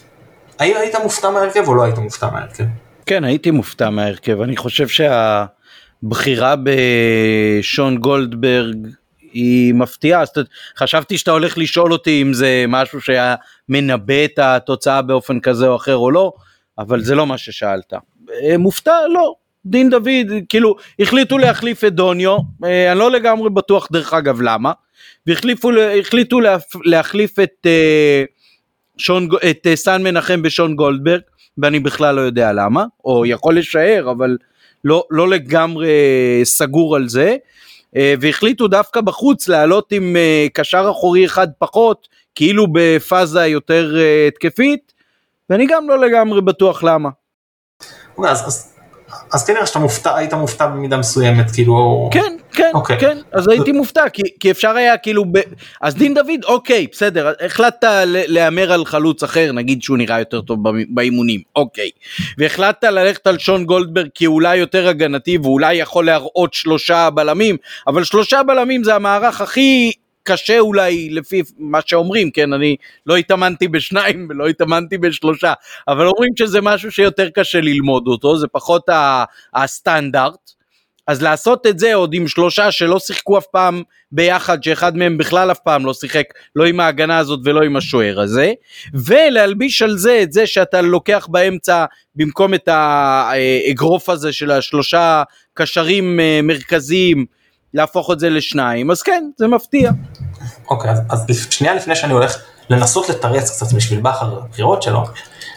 האם 0.60 0.74
היית 0.78 0.96
מופתע 1.04 1.30
מהרכב 1.30 1.68
או 1.68 1.76
לא 1.76 1.84
היית 1.84 1.98
מופתע 1.98 2.30
מהרכב? 2.30 2.64
כן, 3.06 3.24
הייתי 3.24 3.52
מופתע 3.52 3.90
מהרכב. 3.90 4.42
אני 4.42 4.58
חושב 4.58 4.88
שהבחירה 6.02 6.56
בשון 6.64 7.98
גולדברג 7.98 8.88
היא 9.34 9.74
מפתיעה. 9.74 10.24
חשבתי 10.78 11.18
שאתה 11.18 11.32
הולך 11.32 11.58
לשאול 11.58 11.94
אותי 11.94 12.22
אם 12.22 12.34
זה 12.34 12.66
משהו 12.68 13.02
שהיה 13.02 13.36
מנבא 13.70 14.26
את 14.26 14.40
התוצאה 14.40 15.02
באופן 15.02 15.40
כזה 15.40 15.68
או 15.68 15.76
אחר 15.76 15.96
או 15.96 16.12
לא, 16.12 16.34
אבל 16.78 17.02
זה 17.02 17.16
לא 17.16 17.28
מה 17.28 17.38
ששאלת. 17.38 17.94
אה, 18.44 18.58
מופתע? 18.58 18.98
לא. 19.14 19.34
דין 19.66 19.90
דוד, 19.90 20.32
כאילו, 20.50 20.76
החליטו 21.00 21.38
להחליף 21.38 21.84
את 21.84 21.94
דוניו, 21.94 22.38
אה, 22.66 22.92
אני 22.92 23.00
לא 23.00 23.12
לגמרי 23.12 23.50
בטוח 23.50 23.88
דרך 23.92 24.14
אגב 24.14 24.42
למה, 24.42 24.72
והחליטו 25.28 26.40
להחליף 26.86 27.40
את, 27.40 27.54
אה, 27.66 28.24
שון, 28.98 29.30
את 29.50 29.68
סן 29.76 30.04
מנחם 30.04 30.42
בשון 30.42 30.76
גולדברג, 30.76 31.22
ואני 31.58 31.80
בכלל 31.80 32.16
לא 32.16 32.22
יודע 32.22 32.54
למה, 32.54 32.86
או 33.06 33.26
יכול 33.26 33.58
לשער, 33.58 34.12
אבל 34.12 34.38
לא, 34.84 35.04
לא 35.10 35.30
לגמרי 35.30 35.92
סגור 36.44 36.96
על 36.96 37.10
זה, 37.10 37.36
והחליטו 37.96 38.68
דווקא 38.68 39.02
בחוץ 39.02 39.48
לעלות 39.48 39.92
עם 39.92 40.16
קשר 40.54 40.88
אחורי 40.92 41.26
אחד 41.26 41.48
פחות, 41.60 42.08
כאילו 42.36 42.68
בפאזה 42.72 43.46
יותר 43.46 43.96
התקפית, 44.28 44.94
ואני 45.50 45.68
גם 45.68 45.90
לא 45.90 46.00
לגמרי 46.00 46.42
בטוח 46.42 46.84
למה. 46.84 47.10
אז, 48.28 48.48
אז 48.48 48.71
אז 49.34 49.46
כנראה 49.46 49.66
שאתה 49.66 49.80
מופתע, 49.80 50.16
היית 50.16 50.34
מופתע 50.34 50.68
במידה 50.68 50.98
מסוימת, 50.98 51.52
כאילו... 51.52 52.10
כן, 52.14 52.36
כן, 52.52 52.72
okay. 52.74 52.78
אוקיי. 52.78 53.00
כן, 53.00 53.18
אז 53.32 53.48
הייתי 53.48 53.72
מופתע, 53.72 54.10
כי, 54.10 54.22
כי 54.40 54.52
אפשר 54.52 54.70
היה 54.70 54.98
כאילו, 54.98 55.26
ב... 55.32 55.40
אז 55.82 55.96
דין 55.96 56.14
דוד, 56.14 56.44
אוקיי, 56.46 56.88
בסדר, 56.92 57.34
החלטת 57.46 57.88
להמר 58.06 58.72
על 58.72 58.86
חלוץ 58.86 59.24
אחר, 59.24 59.52
נגיד 59.52 59.84
שהוא 59.84 59.98
נראה 59.98 60.20
יותר 60.20 60.42
טוב 60.42 60.60
באימונים, 60.90 61.42
אוקיי. 61.56 61.90
והחלטת 62.38 62.84
ללכת 62.84 63.28
על 63.28 63.38
שון 63.38 63.66
גולדברג 63.66 64.08
כי 64.16 64.26
הוא 64.26 64.36
אולי 64.36 64.58
יותר 64.58 64.88
הגנתי 64.88 65.38
ואולי 65.38 65.74
יכול 65.74 66.06
להראות 66.06 66.54
שלושה 66.54 67.10
בלמים, 67.10 67.58
אבל 67.88 68.04
שלושה 68.04 68.44
בלמים 68.44 68.84
זה 68.84 68.96
המערך 68.96 69.42
הכי 69.42 69.92
קשה 70.24 70.60
אולי 70.60 71.10
לפי 71.10 71.42
מה 71.58 71.80
שאומרים, 71.86 72.32
כן, 72.32 72.54
אני 72.54 72.76
לא 73.06 73.16
התאמנתי 73.16 73.68
בשניים 73.68 74.28
ולא 74.30 74.48
התאמנתי 74.48 74.98
בשלושה, 74.98 75.54
אבל 75.88 76.08
אומרים 76.08 76.32
שזה 76.36 76.62
משהו 76.62 76.92
שיותר 76.92 77.30
קשה 77.30 77.62
ללמוד 77.62 78.08
אותו, 78.08 78.38
זה 78.38 78.48
פחות 78.48 78.90
הסטנדרט. 79.54 80.52
אז 81.08 81.22
לעשות 81.22 81.68
את 81.68 81.80
זה 81.80 81.94
עוד 81.94 82.14
עם 82.14 82.28
שלושה 82.28 82.72
שלא 82.72 83.00
שיחקו 83.00 83.38
אף 83.38 83.46
פעם 83.52 83.84
ביחד, 84.12 84.64
שאחד 84.64 84.98
מהם 84.98 85.18
בכלל 85.18 85.52
אף 85.52 85.60
פעם 85.60 85.86
לא 85.86 85.94
שיחק, 85.94 86.24
לא 86.56 86.66
עם 86.66 86.80
ההגנה 86.80 87.18
הזאת 87.18 87.40
ולא 87.44 87.62
עם 87.62 87.76
השוער 87.76 88.20
הזה, 88.20 88.54
ולהלביש 88.94 89.82
על 89.82 89.98
זה 89.98 90.20
את 90.24 90.34
זה 90.34 90.48
שאתה 90.48 90.82
לוקח 90.82 91.28
באמצע 91.32 91.86
במקום 92.16 92.54
את 92.54 92.68
האגרוף 92.68 94.10
הזה 94.10 94.34
של 94.34 94.52
השלושה 94.52 95.24
קשרים 95.54 96.20
אה, 96.20 96.40
מרכזיים, 96.44 97.26
להפוך 97.74 98.12
את 98.12 98.20
זה 98.20 98.30
לשניים, 98.30 98.92
אז 98.92 99.02
כן, 99.02 99.24
זה 99.38 99.48
מפתיע. 99.48 99.92
אוקיי, 100.70 100.92
אז, 101.10 101.26
שנייה 101.50 101.74
לפני 101.74 101.96
שאני 101.96 102.14
הולך 102.14 102.38
לנסות 102.70 103.10
לתרץ 103.10 103.50
קצת 103.50 103.74
בשביל 103.74 104.00
בכר 104.00 104.40
הבחירות 104.44 104.84
שלו, 104.84 105.04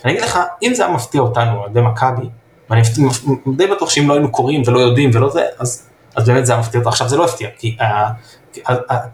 אני 0.05 0.13
אגיד 0.13 0.25
לך, 0.25 0.39
אם 0.63 0.75
זה 0.75 0.85
היה 0.85 0.95
מפתיע 0.95 1.21
אותנו, 1.21 1.61
אוהדי 1.61 1.81
מכבי, 1.81 2.29
ואני 2.71 2.83
די 3.57 3.67
בטוח 3.67 3.91
שאם 3.91 4.09
לא 4.09 4.15
היינו 4.15 4.33
קוראים 4.33 4.63
ולא 4.67 4.79
יודעים 4.79 5.11
ולא 5.15 5.31
זה, 5.31 5.43
אז, 5.59 5.87
אז 6.17 6.29
באמת 6.29 6.47
זה 6.47 6.53
היה 6.53 6.61
מפתיע 6.61 6.79
אותנו. 6.79 6.91
עכשיו 6.91 7.09
זה 7.09 7.17
לא 7.17 7.25
הפתיע, 7.25 7.49
כי, 7.59 7.77
uh, 7.81 8.63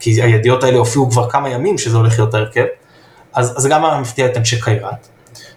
כי, 0.00 0.22
הידיעות 0.22 0.64
האלה 0.64 0.78
הופיעו 0.78 1.10
כבר 1.10 1.30
כמה 1.30 1.48
ימים 1.48 1.78
שזה 1.78 1.96
הולך 1.96 2.18
להיות 2.18 2.34
ההרכב, 2.34 2.64
אז, 3.32 3.58
אז 3.58 3.66
גם 3.66 4.00
מפתיע 4.00 4.26
את 4.26 4.36
אנשי 4.36 4.60
קיירת. 4.60 5.08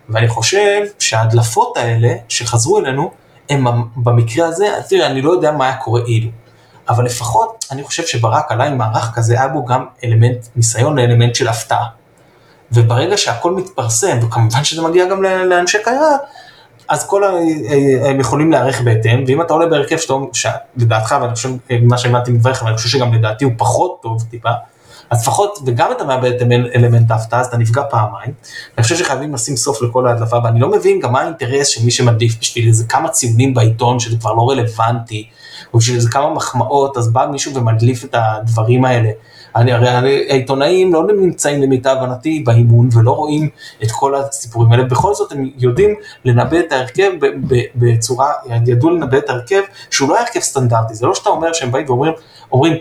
ואני 0.10 0.28
חושב 0.28 0.82
שההדלפות 1.00 1.78
האלה 1.78 2.14
שחזרו 2.30 2.80
אלינו, 2.80 3.12
הם 3.50 3.66
במקרה 3.96 4.48
הזה, 4.48 4.66
תראה, 4.90 5.08
אני 5.08 5.22
לא 5.22 5.32
יודע 5.32 5.52
מה 5.52 5.66
היה 5.66 5.76
קורה 5.76 6.02
אילו. 6.02 6.30
אבל 6.90 7.06
לפחות 7.06 7.66
אני 7.72 7.84
חושב 7.84 8.06
שברק 8.06 8.52
עלה 8.52 8.64
עם 8.64 8.78
מערך 8.78 9.12
כזה, 9.16 9.34
היה 9.34 9.48
בו 9.48 9.66
גם 9.66 9.86
אלמנט, 10.04 10.48
ניסיון 10.56 11.00
לאלמנט 11.00 11.36
של 11.36 11.48
הפתעה. 11.48 11.86
וברגע 12.72 13.18
שהכל 13.18 13.52
מתפרסם, 13.52 14.18
וכמובן 14.22 14.64
שזה 14.64 14.82
מגיע 14.82 15.06
גם 15.06 15.24
לאנשי 15.24 15.78
קיירת, 15.84 16.20
אז 16.90 17.08
כל 17.08 17.24
ה... 17.24 17.28
הם 18.06 18.20
יכולים 18.20 18.52
להיערך 18.52 18.82
בהתאם, 18.82 19.24
ואם 19.28 19.42
אתה 19.42 19.54
עולה 19.54 19.66
בהרכב 19.66 19.98
שאתה, 20.34 20.58
לדעתך, 20.78 21.16
ואני 21.22 21.36
חושב, 21.36 21.50
מה 21.82 21.98
שהבנתי 21.98 22.32
מדבריך, 22.32 22.64
ואני 22.64 22.78
חושב 22.78 22.90
שגם 22.90 23.14
לדעתי 23.14 23.46
הוא 23.46 23.54
פחות 23.58 24.00
טוב 24.02 24.24
טיפה, 24.30 24.50
אז 25.10 25.22
לפחות, 25.22 25.60
וגם 25.66 25.92
אתה 25.92 26.04
מאבד 26.04 26.32
את 26.32 26.42
אלמנט 26.76 27.12
ההפתעה, 27.12 27.40
אז 27.40 27.46
אתה 27.46 27.58
נפגע 27.58 27.82
פעמיים. 27.90 28.34
אני 28.78 28.84
חושב 28.84 28.98
שחייבים 28.98 29.34
לשים 29.34 29.56
סוף 29.56 29.82
לכל 29.82 30.08
ההדלפה, 30.08 30.38
ואני 30.44 30.60
לא 30.60 30.72
מבין 30.72 31.00
גם 31.00 31.12
מה 31.12 31.22
האינטרס 31.22 31.68
של 31.68 31.86
מי 31.86 31.92
שמדליף 31.92 32.40
בשביל 32.42 32.68
איזה 32.68 32.86
כמה 32.86 33.10
ציונים 33.10 33.54
בעיתון, 33.54 34.00
שזה 34.00 34.18
כבר 34.18 34.34
לא 34.34 34.50
רלוונטי, 34.50 35.30
או 35.74 35.80
בשביל 35.80 35.96
איזה 35.96 36.10
כמה 36.10 36.30
מחמאות, 36.30 36.98
אז 36.98 37.14
בא 37.14 37.28
מישהו 37.32 37.54
ומדליף 37.54 38.06
את 38.06 38.16
הדברים 38.18 38.86
האלה. 38.86 39.10
אני, 39.56 39.72
הרי 39.72 40.26
העיתונאים 40.30 40.94
לא 40.94 41.08
נמצאים 41.08 41.62
למיטב 41.62 41.96
הבנתי 42.00 42.44
באימון 42.46 42.90
ולא 42.94 43.12
רואים 43.12 43.50
את 43.84 43.92
כל 43.92 44.16
הסיפורים 44.16 44.72
האלה, 44.72 44.84
בכל 44.84 45.14
זאת 45.14 45.32
הם 45.32 45.50
יודעים 45.58 45.96
לנבא 46.26 46.60
את 46.60 46.72
ההרכב 46.72 47.12
בצורה, 47.76 48.32
ידעו 48.66 48.90
לנבא 48.90 49.18
את 49.18 49.30
ההרכב 49.30 49.62
שהוא 49.92 50.10
לא 50.10 50.20
הרכב 50.20 50.40
סטנדרטי, 50.40 50.96
זה 50.96 51.06
לא 51.06 51.16
שאתה 51.16 51.30
אומר 51.30 51.54
שהם 51.54 51.72
באים 51.72 51.86
ואומרים, 51.90 52.14
אומרים, 52.52 52.74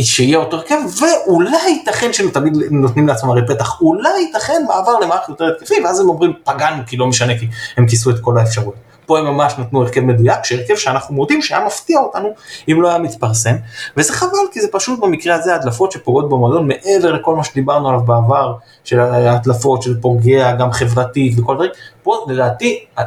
שיהיה 0.00 0.38
אותו 0.38 0.56
הרכב, 0.56 0.76
ואולי 1.00 1.68
ייתכן 1.68 2.12
שהם 2.12 2.30
תמיד 2.30 2.56
נותנים 2.70 3.08
לעצמם 3.08 3.30
הרי 3.30 3.46
פתח, 3.46 3.80
אולי 3.80 4.08
ייתכן 4.20 4.62
מעבר 4.68 4.98
למערכת 4.98 5.28
יותר 5.28 5.44
התקפי, 5.56 5.74
ואז 5.84 6.00
הם 6.00 6.08
אומרים 6.08 6.32
פגענו 6.44 6.82
כי 6.86 6.96
לא 6.96 7.06
משנה, 7.06 7.38
כי 7.38 7.48
הם 7.76 7.86
כיסו 7.86 8.10
את 8.10 8.18
כל 8.20 8.38
האפשרויות. 8.38 8.93
פה 9.06 9.18
הם 9.18 9.24
ממש 9.24 9.54
נתנו 9.58 9.82
הרכב 9.82 10.00
מדויק, 10.00 10.44
שהרכב 10.44 10.76
שאנחנו 10.76 11.14
מודים 11.14 11.42
שהיה 11.42 11.64
מפתיע 11.66 12.00
אותנו 12.00 12.28
אם 12.68 12.82
לא 12.82 12.88
היה 12.88 12.98
מתפרסם, 12.98 13.54
וזה 13.96 14.12
חבל 14.12 14.38
כי 14.52 14.60
זה 14.60 14.68
פשוט 14.72 15.00
במקרה 15.00 15.34
הזה 15.34 15.54
הדלפות 15.54 15.92
שפוגעות 15.92 16.28
במועדון 16.28 16.68
מעבר 16.68 17.12
לכל 17.12 17.36
מה 17.36 17.44
שדיברנו 17.44 17.88
עליו 17.88 18.00
בעבר, 18.00 18.54
של 18.84 19.00
ההדלפות 19.00 19.82
של 19.82 20.00
פוגע 20.00 20.52
גם 20.52 20.72
חברתית 20.72 21.38
וכל 21.38 21.54
דברים, 21.54 21.70
פה 22.02 22.26
לדעתי 22.28 22.84
אה, 22.98 23.04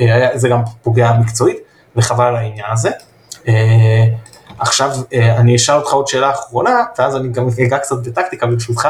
אה, 0.00 0.38
זה 0.38 0.48
גם 0.48 0.62
פוגע 0.82 1.12
מקצועית, 1.12 1.56
וחבל 1.96 2.24
על 2.24 2.36
העניין 2.36 2.66
הזה. 2.72 2.90
אה, 3.48 4.04
עכשיו 4.58 4.90
אני 5.12 5.56
אשאל 5.56 5.74
אותך 5.74 5.92
עוד 5.92 6.06
שאלה 6.06 6.30
אחרונה, 6.30 6.84
ואז 6.98 7.16
אני 7.16 7.28
גם 7.28 7.46
אגע 7.66 7.78
קצת 7.78 7.96
בטקטיקה 8.06 8.46
ברשותך. 8.46 8.88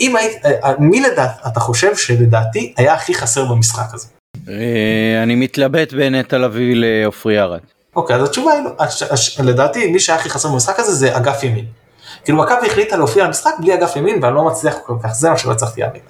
אם 0.00 0.16
היית, 0.16 0.42
מי 0.78 1.00
לדעת, 1.00 1.30
אתה 1.46 1.60
חושב 1.60 1.96
שלדעתי 1.96 2.74
היה 2.76 2.94
הכי 2.94 3.14
חסר 3.14 3.44
במשחק 3.44 3.94
הזה? 3.94 4.13
אה, 4.48 5.22
אני 5.22 5.34
מתלבט 5.34 5.92
בין 5.92 6.14
נטע 6.14 6.38
לביא 6.38 6.74
לעופרי 6.76 7.40
ארד. 7.40 7.60
אוקיי, 7.96 8.16
אז 8.16 8.28
התשובה 8.28 8.52
היא 8.52 8.62
לא, 8.64 8.70
לדעתי 9.44 9.90
מי 9.90 10.00
שהיה 10.00 10.18
הכי 10.18 10.30
חסר 10.30 10.48
במשחק 10.48 10.78
הזה 10.78 10.92
זה 10.92 11.16
אגף 11.16 11.42
ימין. 11.42 11.64
כאילו 12.24 12.38
מכבי 12.38 12.66
החליטה 12.66 12.96
להופיע 12.96 13.24
למשחק 13.24 13.50
בלי 13.60 13.74
אגף 13.74 13.96
ימין 13.96 14.18
ואני 14.22 14.34
לא 14.34 14.44
מצליח 14.44 14.74
כל 14.86 14.94
כך, 15.02 15.08
זה 15.12 15.30
מה 15.30 15.38
שלא 15.38 15.52
הצלחתי 15.52 15.80
להבין. 15.80 16.02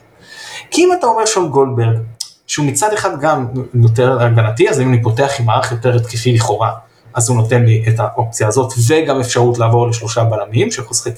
כי 0.70 0.85
אם 0.85 0.91
אתה 0.99 1.07
אומר 1.07 1.26
שון 1.26 1.49
גולדברג, 1.49 1.99
שהוא 2.47 2.66
מצד 2.66 2.93
אחד 2.93 3.20
גם 3.20 3.47
יותר 3.82 4.22
הגנתי, 4.22 4.68
אז 4.68 4.80
אם 4.80 4.89
אני 4.89 5.03
פותח 5.03 5.32
עם 5.39 5.47
מערך 5.47 5.72
יותר 5.72 5.97
התקפי 5.97 6.32
לכאורה, 6.32 6.72
אז 7.14 7.28
הוא 7.28 7.37
נותן 7.37 7.64
לי 7.64 7.85
את 7.89 7.95
האופציה 8.01 8.49
הזאת, 8.49 8.72
וגם 8.89 9.20
אפשרות 9.20 9.59
לעבור 9.59 9.89
לשלושה 9.89 10.24
בלמים, 10.24 10.70
שיכול 10.70 10.91
לשחק 10.91 11.12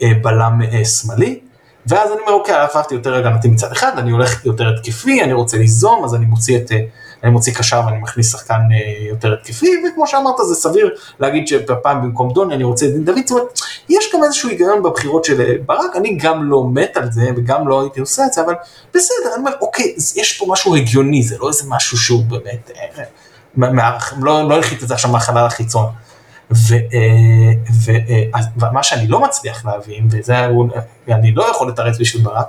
כבלם 0.00 0.60
אה, 0.72 0.84
שמאלי. 0.84 1.40
ואז 1.86 2.12
אני 2.12 2.20
אומר, 2.20 2.32
אוקיי, 2.32 2.54
הפכתי 2.54 2.94
יותר 2.94 3.14
הגנתי 3.14 3.48
מצד 3.48 3.72
אחד, 3.72 3.98
אני 3.98 4.10
הולך 4.10 4.44
יותר 4.46 4.68
התקפי, 4.68 5.22
אני 5.22 5.32
רוצה 5.32 5.58
ליזום, 5.58 6.04
אז 6.04 6.14
אני 6.14 6.26
מוציא 6.26 6.56
את... 6.56 6.70
אני 7.24 7.30
מוציא 7.30 7.54
קשר 7.54 7.82
ואני 7.86 7.98
מכניס 7.98 8.32
שחקן 8.32 8.60
אה, 8.72 9.08
יותר 9.08 9.32
התקפי, 9.32 9.70
וכמו 9.88 10.06
שאמרת 10.06 10.34
זה 10.48 10.54
סביר 10.54 10.94
להגיד 11.20 11.48
שפעם 11.48 12.02
במקום 12.02 12.32
דוני 12.32 12.54
אני 12.54 12.64
רוצה 12.64 12.86
את 12.86 12.92
דין 12.92 13.04
דוד, 13.04 13.18
זאת 13.26 13.30
אומרת, 13.30 13.60
יש 13.88 14.10
גם 14.14 14.24
איזשהו 14.24 14.48
היגיון 14.48 14.82
בבחירות 14.82 15.24
של 15.24 15.40
אה, 15.40 15.54
ברק, 15.66 15.96
אני 15.96 16.16
גם 16.16 16.50
לא 16.50 16.64
מת 16.72 16.96
על 16.96 17.12
זה 17.12 17.30
וגם 17.36 17.68
לא 17.68 17.80
הייתי 17.80 18.00
עושה 18.00 18.26
את 18.26 18.32
זה, 18.32 18.42
אבל 18.42 18.54
בסדר, 18.94 19.16
אני 19.34 19.36
אומר, 19.36 19.52
אוקיי, 19.60 19.94
יש 20.16 20.38
פה 20.38 20.46
משהו 20.48 20.76
הגיוני, 20.76 21.22
זה 21.22 21.36
לא 21.40 21.48
איזה 21.48 21.64
משהו 21.68 21.98
שהוא 21.98 22.24
באמת, 22.24 22.70
אה, 22.76 23.04
לא, 24.20 24.48
לא 24.48 24.54
הלכית 24.54 24.82
את 24.82 24.88
זה 24.88 24.94
עכשיו 24.94 25.10
מהחלל 25.10 25.46
החיצון. 25.46 25.86
ומה 28.56 28.78
אה, 28.78 28.82
שאני 28.82 29.06
לא 29.06 29.20
מצליח 29.20 29.64
להבין, 29.64 30.08
וזה, 30.10 30.48
אני 31.08 31.32
לא 31.34 31.50
יכול 31.50 31.68
לתרץ 31.68 32.00
בשביל 32.00 32.22
ברק, 32.22 32.46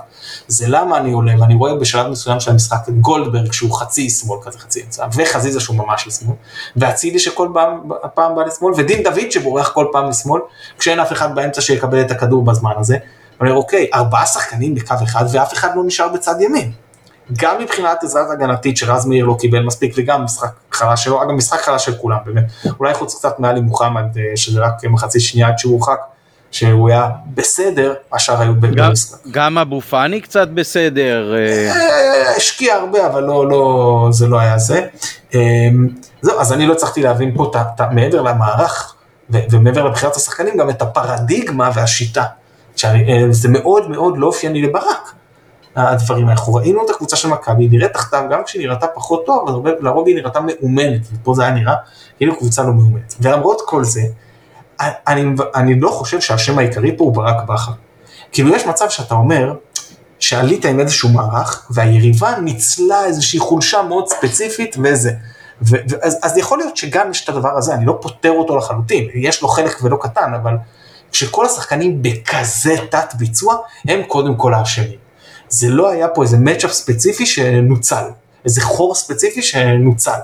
זה 0.48 0.64
למה 0.68 0.98
אני 0.98 1.12
עולה 1.12 1.32
ואני 1.40 1.54
רואה 1.54 1.74
בשלב 1.74 2.06
מסוים 2.06 2.40
של 2.40 2.50
המשחק 2.50 2.88
את 2.88 3.00
גולדברג 3.00 3.52
שהוא 3.52 3.72
חצי 3.72 4.10
שמאל 4.10 4.38
כזה, 4.42 4.58
חצי 4.58 4.82
אמצע, 4.82 5.06
וחזיזה 5.14 5.60
שהוא 5.60 5.76
ממש 5.76 6.06
לשמאל, 6.06 6.36
ואצילי 6.76 7.18
שכל 7.18 7.48
פעם, 7.54 7.80
פעם 8.14 8.34
בא 8.36 8.42
לשמאל, 8.42 8.74
ודין 8.76 9.02
דוד 9.02 9.30
שבורח 9.30 9.68
כל 9.68 9.86
פעם 9.92 10.08
לשמאל, 10.08 10.40
כשאין 10.78 11.00
אף 11.00 11.12
אחד 11.12 11.34
באמצע 11.34 11.60
שיקבל 11.60 12.00
את 12.00 12.10
הכדור 12.10 12.44
בזמן 12.44 12.72
הזה. 12.76 12.96
אני 13.40 13.50
אומר, 13.50 13.62
אוקיי, 13.62 13.90
ארבעה 13.94 14.26
שחקנים 14.26 14.74
בקו 14.74 14.94
אחד 15.04 15.24
ואף 15.32 15.52
אחד 15.52 15.68
לא 15.76 15.82
נשאר 15.84 16.08
בצד 16.08 16.34
ימין. 16.40 16.72
גם 17.32 17.60
מבחינת 17.60 18.04
עזרת 18.04 18.30
הגנתית 18.30 18.76
שרז 18.76 19.06
מאיר 19.06 19.24
לא 19.24 19.36
קיבל 19.40 19.62
מספיק 19.62 19.94
וגם 19.96 20.24
משחק 20.24 20.50
חלש 20.72 21.04
שלו, 21.04 21.22
אגב 21.22 21.30
משחק 21.30 21.60
חלש 21.60 21.84
של 21.84 21.94
כולם 21.94 22.18
באמת, 22.26 22.44
אולי 22.80 22.94
חוץ 22.94 23.14
קצת 23.14 23.38
מעלי 23.40 23.60
מוחמד 23.60 24.18
אה, 24.18 24.36
שזה 24.36 24.60
רק 24.60 24.84
מחצי 24.84 25.20
שנייה 25.20 25.48
עד 25.48 25.58
שהוא 25.58 25.72
הורחק, 25.72 25.98
שהוא 26.50 26.88
היה 26.88 27.08
בסדר, 27.34 27.94
השאר 28.12 28.40
היו 28.40 28.54
במשחק. 28.54 29.18
גם 29.30 29.58
אבו 29.58 29.80
פאני 29.80 30.20
קצת 30.20 30.48
בסדר. 30.48 31.34
אה. 31.34 31.72
אה, 31.72 32.36
השקיע 32.36 32.74
הרבה 32.74 33.06
אבל 33.06 33.22
לא, 33.22 33.48
לא, 33.48 34.08
זה 34.10 34.26
לא 34.26 34.38
היה 34.38 34.58
זה. 34.58 34.86
זהו, 36.22 36.40
אז 36.40 36.52
אני 36.52 36.66
לא 36.66 36.72
הצלחתי 36.72 37.02
להבין 37.02 37.32
פה 37.36 37.52
מעבר 37.92 38.22
למערך 38.22 38.94
ומעבר 39.30 39.84
לבחירת 39.84 40.16
השחקנים 40.16 40.56
גם 40.56 40.70
את 40.70 40.82
הפרדיגמה 40.82 41.70
והשיטה. 41.74 42.24
זה 43.30 43.48
מאוד 43.48 43.90
מאוד 43.90 44.18
לא 44.18 44.26
אופייני 44.26 44.62
לברק. 44.62 45.12
הדברים, 45.76 46.28
אנחנו 46.28 46.54
ראינו 46.54 46.84
את 46.84 46.90
הקבוצה 46.90 47.16
של 47.16 47.28
מכבי, 47.28 47.68
נראית 47.68 47.92
תחתיו, 47.92 48.22
גם 48.30 48.44
כשהיא 48.44 48.68
נראתה 48.68 48.86
פחות 48.86 49.26
טוב, 49.26 49.48
אז 49.48 49.54
לרוב 49.80 50.06
היא 50.06 50.16
נראתה 50.16 50.40
מאומנת, 50.40 51.00
ופה 51.12 51.34
זה 51.34 51.42
היה 51.42 51.52
נראה 51.52 51.74
כאילו 52.16 52.38
קבוצה 52.38 52.62
לא 52.62 52.72
מאומנת. 52.72 53.14
ולמרות 53.20 53.62
כל 53.66 53.84
זה, 53.84 54.02
אני, 54.80 55.24
אני 55.54 55.80
לא 55.80 55.90
חושב 55.90 56.20
שהשם 56.20 56.58
העיקרי 56.58 56.96
פה 56.96 57.04
הוא 57.04 57.14
ברק 57.14 57.44
בכר. 57.46 57.72
כאילו 58.32 58.54
יש 58.56 58.66
מצב 58.66 58.88
שאתה 58.88 59.14
אומר, 59.14 59.54
שעלית 60.18 60.64
עם 60.64 60.80
איזשהו 60.80 61.08
מערך, 61.08 61.66
והיריבה 61.70 62.38
ניצלה 62.38 63.04
איזושהי 63.04 63.40
חולשה 63.40 63.82
מאוד 63.82 64.08
ספציפית 64.08 64.76
וזה. 64.84 65.12
ו- 65.62 65.76
אז, 66.02 66.18
אז 66.22 66.38
יכול 66.38 66.58
להיות 66.58 66.76
שגם 66.76 67.10
יש 67.10 67.24
את 67.24 67.28
הדבר 67.28 67.58
הזה, 67.58 67.74
אני 67.74 67.86
לא 67.86 67.98
פותר 68.02 68.30
אותו 68.30 68.56
לחלוטין, 68.56 69.08
יש 69.14 69.42
לו 69.42 69.48
חלק 69.48 69.78
ולא 69.82 69.96
קטן, 70.00 70.34
אבל 70.42 70.56
כשכל 71.12 71.46
השחקנים 71.46 72.02
בכזה 72.02 72.74
תת 72.90 73.14
ביצוע, 73.14 73.56
הם 73.88 74.02
קודם 74.02 74.34
כל 74.36 74.54
האשמים. 74.54 75.03
זה 75.54 75.68
לא 75.70 75.90
היה 75.90 76.08
פה 76.08 76.22
איזה 76.22 76.38
מצ'אפ 76.38 76.72
ספציפי 76.72 77.26
שנוצל, 77.26 78.04
איזה 78.44 78.60
חור 78.60 78.94
ספציפי 78.94 79.42
שנוצל. 79.42 80.18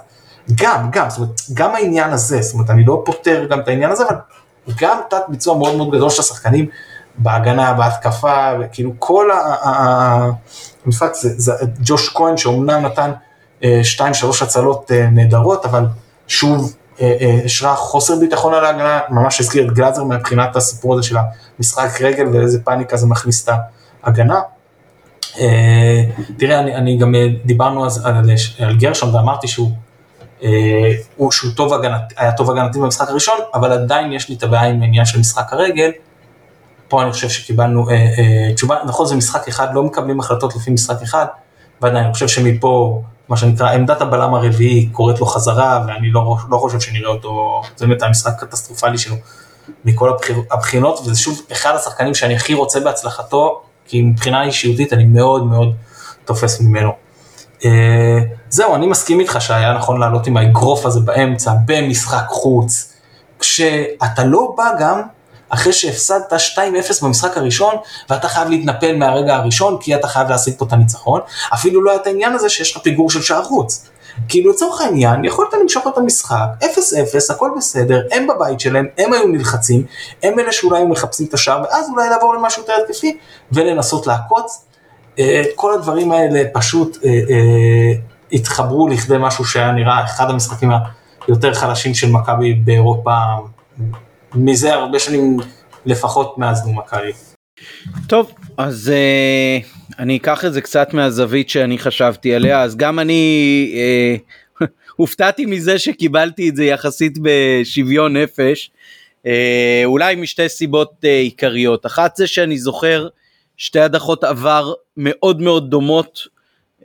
גם, 0.54 0.88
גם, 0.92 1.10
זאת 1.10 1.18
אומרת, 1.18 1.40
גם 1.54 1.74
העניין 1.74 2.10
הזה, 2.10 2.42
זאת 2.42 2.54
אומרת, 2.54 2.70
אני 2.70 2.84
לא 2.84 3.02
פותר 3.04 3.46
גם 3.50 3.60
את 3.60 3.68
העניין 3.68 3.90
הזה, 3.90 4.04
אבל 4.08 4.16
גם 4.80 4.98
תת 5.10 5.22
ביצוע 5.28 5.58
מאוד 5.58 5.76
מאוד 5.76 5.90
גדול 5.90 6.10
של 6.10 6.20
השחקנים 6.20 6.66
בהגנה, 7.18 7.72
בהתקפה, 7.72 8.50
וכאילו 8.60 8.92
כל 8.98 9.28
המשחק, 10.84 11.14
זה, 11.14 11.28
זה 11.36 11.52
ג'וש 11.84 12.08
כהן 12.08 12.36
שאומנם 12.36 12.86
נתן 12.86 13.10
אה, 13.64 13.80
שתיים, 13.82 14.14
שלוש 14.14 14.42
הצלות 14.42 14.92
אה, 14.92 15.06
נהדרות, 15.10 15.64
אבל 15.64 15.86
שוב, 16.26 16.76
השרה 17.44 17.70
אה, 17.70 17.76
חוסר 17.76 18.16
ביטחון 18.16 18.54
על 18.54 18.64
ההגנה, 18.64 19.00
ממש 19.08 19.40
הזכיר 19.40 19.68
את 19.68 19.72
גלאזר 19.72 20.04
מבחינת 20.04 20.56
הסיפור 20.56 20.94
הזה 20.94 21.02
של 21.02 21.16
המשחק 21.58 22.00
רגל 22.00 22.26
ואיזה 22.32 22.64
פאניקה 22.64 22.96
זה 22.96 23.06
מכניס 23.06 23.44
את 23.44 23.54
ההגנה. 24.02 24.40
אה, 25.38 26.04
תראה, 26.38 26.60
אני, 26.60 26.74
אני 26.74 26.96
גם 26.96 27.14
אה, 27.14 27.26
דיברנו 27.44 27.86
אז 27.86 28.06
על, 28.06 28.14
על 28.58 28.76
גרשון 28.76 29.14
ואמרתי 29.14 29.48
שהוא, 29.48 29.70
אה, 30.42 30.48
הוא, 31.16 31.32
שהוא 31.32 31.50
טוב 31.56 31.72
הגנת, 31.72 32.00
היה 32.16 32.32
טוב 32.32 32.50
הגנתי 32.50 32.78
במשחק 32.78 33.08
הראשון, 33.08 33.38
אבל 33.54 33.72
עדיין 33.72 34.12
יש 34.12 34.28
לי 34.28 34.34
את 34.34 34.42
הבעיה 34.42 34.70
עם 34.70 34.82
העניין 34.82 35.04
של 35.04 35.18
משחק 35.18 35.52
הרגל. 35.52 35.90
פה 36.88 37.02
אני 37.02 37.12
חושב 37.12 37.28
שקיבלנו 37.28 37.90
אה, 37.90 37.94
אה, 37.94 38.54
תשובה, 38.54 38.76
נכון 38.86 39.06
זה 39.06 39.16
משחק 39.16 39.48
אחד, 39.48 39.74
לא 39.74 39.82
מקבלים 39.82 40.20
החלטות 40.20 40.56
לפי 40.56 40.70
משחק 40.70 41.02
אחד, 41.02 41.26
ועדיין 41.82 42.04
אני 42.04 42.12
חושב 42.12 42.28
שמפה, 42.28 43.02
מה 43.28 43.36
שנקרא, 43.36 43.70
עמדת 43.70 44.00
הבלם 44.00 44.34
הרביעי 44.34 44.86
קוראת 44.92 45.20
לו 45.20 45.26
חזרה, 45.26 45.84
ואני 45.86 46.10
לא, 46.10 46.36
לא 46.50 46.56
חושב 46.56 46.80
שנראה 46.80 47.10
אותו, 47.10 47.62
זה 47.76 47.86
באמת 47.86 48.02
המשחק 48.02 48.42
הקטסטרופלי 48.42 48.98
שלו 48.98 49.16
מכל 49.84 50.12
הבחינות, 50.50 51.00
וזה 51.00 51.20
שוב 51.20 51.42
אחד 51.52 51.74
השחקנים 51.74 52.14
שאני 52.14 52.34
הכי 52.34 52.54
רוצה 52.54 52.80
בהצלחתו, 52.80 53.62
כי 53.90 54.02
מבחינה 54.02 54.44
אישיותית 54.44 54.92
אני 54.92 55.04
מאוד 55.04 55.46
מאוד 55.46 55.74
תופס 56.24 56.60
ממנו. 56.60 56.90
Uh, 57.60 57.64
זהו, 58.48 58.74
אני 58.74 58.86
מסכים 58.86 59.20
איתך 59.20 59.36
שהיה 59.40 59.72
נכון 59.72 60.00
לעלות 60.00 60.26
עם 60.26 60.36
האגרוף 60.36 60.86
הזה 60.86 61.00
באמצע, 61.00 61.52
במשחק 61.64 62.24
חוץ, 62.28 62.92
כשאתה 63.38 64.24
לא 64.24 64.54
בא 64.56 64.70
גם 64.78 65.02
אחרי 65.48 65.72
שהפסדת 65.72 66.32
2-0 66.32 66.58
במשחק 67.02 67.36
הראשון, 67.36 67.74
ואתה 68.10 68.28
חייב 68.28 68.48
להתנפל 68.48 68.96
מהרגע 68.96 69.34
הראשון, 69.36 69.76
כי 69.80 69.94
אתה 69.94 70.08
חייב 70.08 70.28
להשיג 70.28 70.54
פה 70.58 70.64
את 70.64 70.72
הניצחון, 70.72 71.20
אפילו 71.54 71.82
לא 71.82 71.90
היה 71.90 72.00
את 72.00 72.06
העניין 72.06 72.32
הזה 72.32 72.48
שיש 72.48 72.76
לך 72.76 72.82
פיגור 72.82 73.10
של 73.10 73.22
שער 73.22 73.44
חוץ. 73.44 73.89
כאילו 74.28 74.50
לצורך 74.50 74.80
העניין, 74.80 75.24
יכולת 75.24 75.48
למשוך 75.62 75.86
את 75.86 75.98
המשחק, 75.98 76.46
0-0, 76.60 76.64
הכל 77.30 77.50
בסדר, 77.56 78.02
הם 78.12 78.26
בבית 78.26 78.60
שלהם, 78.60 78.86
הם 78.98 79.12
היו 79.12 79.26
נלחצים, 79.28 79.84
הם 80.22 80.38
אלה 80.38 80.52
שאולי 80.52 80.84
מחפשים 80.84 81.26
את 81.26 81.34
השער, 81.34 81.62
ואז 81.62 81.90
אולי 81.90 82.08
לעבור 82.08 82.34
למשהו 82.34 82.62
יותר 82.62 82.72
התקפי, 82.84 83.18
ולנסות 83.52 84.06
לעקוץ. 84.06 84.64
אה, 85.18 85.42
כל 85.54 85.74
הדברים 85.74 86.12
האלה 86.12 86.42
פשוט 86.52 86.98
אה, 87.04 87.10
אה, 87.10 87.92
התחברו 88.32 88.88
לכדי 88.88 89.16
משהו 89.20 89.44
שהיה 89.44 89.72
נראה 89.72 90.04
אחד 90.04 90.30
המשחקים 90.30 90.70
היותר 91.26 91.54
חלשים 91.54 91.94
של 91.94 92.10
מכבי 92.10 92.54
באירופה 92.54 93.12
מזה 94.34 94.74
הרבה 94.74 94.98
שנים 94.98 95.36
לפחות 95.86 96.38
מאז 96.38 96.66
נו 96.66 96.72
מכבי. 96.72 97.12
טוב 98.06 98.30
אז 98.56 98.92
אני 99.98 100.16
אקח 100.16 100.44
את 100.44 100.52
זה 100.52 100.60
קצת 100.60 100.94
מהזווית 100.94 101.50
שאני 101.50 101.78
חשבתי 101.78 102.34
עליה 102.34 102.62
אז 102.62 102.76
גם 102.76 102.98
אני 102.98 103.72
uh, 104.60 104.64
הופתעתי 104.96 105.46
מזה 105.46 105.78
שקיבלתי 105.78 106.48
את 106.48 106.56
זה 106.56 106.64
יחסית 106.64 107.18
בשוויון 107.22 108.16
נפש. 108.16 108.70
uh, 109.22 109.26
אולי 109.84 110.14
משתי 110.14 110.48
סיבות 110.48 110.92
uh, 111.02 111.06
עיקריות. 111.06 111.86
אחת 111.86 112.16
זה 112.16 112.26
שאני 112.26 112.58
זוכר 112.58 113.08
שתי 113.56 113.80
הדחות 113.80 114.24
עבר 114.24 114.72
מאוד 114.96 115.40
מאוד 115.40 115.70
דומות 115.70 116.28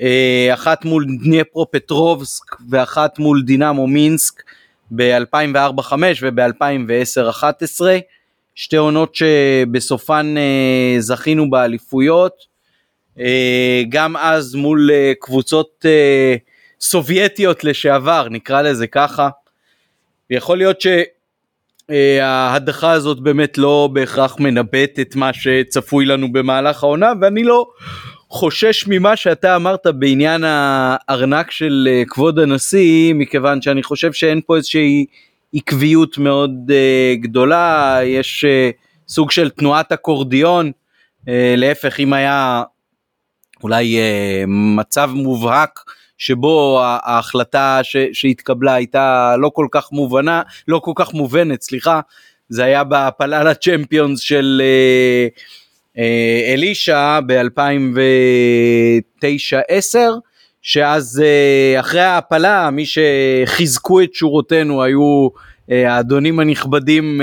אה, 0.02 0.50
אחת 0.54 0.86
מול 0.86 1.06
דניפרו 1.24 1.72
פטרובסק 1.72 2.56
ואחת 2.70 3.20
מול 3.20 3.44
דינמו 3.44 3.88
מינסק 3.88 4.44
ב-2004-2005 4.92 5.94
וב-2010-2011 6.22 7.82
שתי 8.56 8.76
עונות 8.76 9.16
שבסופן 9.16 10.36
אה, 10.38 10.96
זכינו 11.00 11.50
באליפויות. 11.50 12.34
אה, 12.34 12.55
גם 13.90 14.18
אז 14.18 14.56
מול 14.56 14.90
קבוצות 15.20 15.86
סובייטיות 16.82 17.64
לשעבר 17.64 18.28
נקרא 18.30 18.62
לזה 18.62 18.88
ככה. 18.88 19.30
יכול 20.30 20.58
להיות 20.58 20.78
שההדחה 21.92 22.92
הזאת 22.92 23.20
באמת 23.20 23.58
לא 23.58 23.90
בהכרח 23.94 24.40
מנבאת 24.40 25.00
את 25.02 25.16
מה 25.16 25.34
שצפוי 25.34 26.06
לנו 26.06 26.34
במהלך 26.34 26.84
העונה 26.84 27.14
ואני 27.22 27.44
לא 27.44 27.68
חושש 28.30 28.88
ממה 28.88 29.16
שאתה 29.16 29.56
אמרת 29.56 29.88
בעניין 29.88 30.44
הארנק 30.44 31.52
של 31.52 31.88
אה, 31.92 32.04
כבוד 32.08 32.40
הנשיא, 32.40 33.14
מכיוון 33.14 33.62
שאני 33.62 33.84
חושב 33.84 34.14
שאין 34.14 34.42
פה 34.46 34.56
איזושהי 34.56 35.06
עקביות 35.54 36.18
מאוד 36.18 36.52
גדולה, 37.14 38.00
יש 38.04 38.46
סוג 39.08 39.32
של 39.32 39.50
תנועת 39.50 39.92
אקורדיון, 39.92 40.72
להפך 41.58 42.00
אם 42.00 42.14
היה 42.14 42.64
אולי 43.64 43.98
uh, 43.98 44.00
מצב 44.48 45.10
מובהק 45.14 45.80
שבו 46.18 46.82
ההחלטה 46.84 47.80
ש, 47.84 47.98
שהתקבלה 48.14 48.74
הייתה 48.74 49.36
לא 49.38 49.52
כל 49.54 49.68
כך 49.72 49.92
מובנה, 49.92 50.42
לא 50.68 50.80
כל 50.80 50.92
כך 50.96 51.14
מובנת, 51.14 51.62
סליחה, 51.62 52.00
זה 52.50 52.64
היה 52.64 52.84
בהפלה 52.84 53.44
לצ'מפיונס 53.44 54.20
של 54.20 54.62
uh, 54.62 55.56
אה, 55.98 56.54
אלישע 56.54 57.20
ב-2009-10 57.28 59.98
שאז 60.62 61.24
אה, 61.26 61.80
אחרי 61.80 62.02
ההעפלה 62.02 62.70
מי 62.70 62.84
שחיזקו 62.86 64.02
את 64.02 64.14
שורותינו 64.14 64.84
היו 64.84 65.02
אה, 65.02 65.28
האדונים 65.70 66.40
הנכבדים 66.40 67.22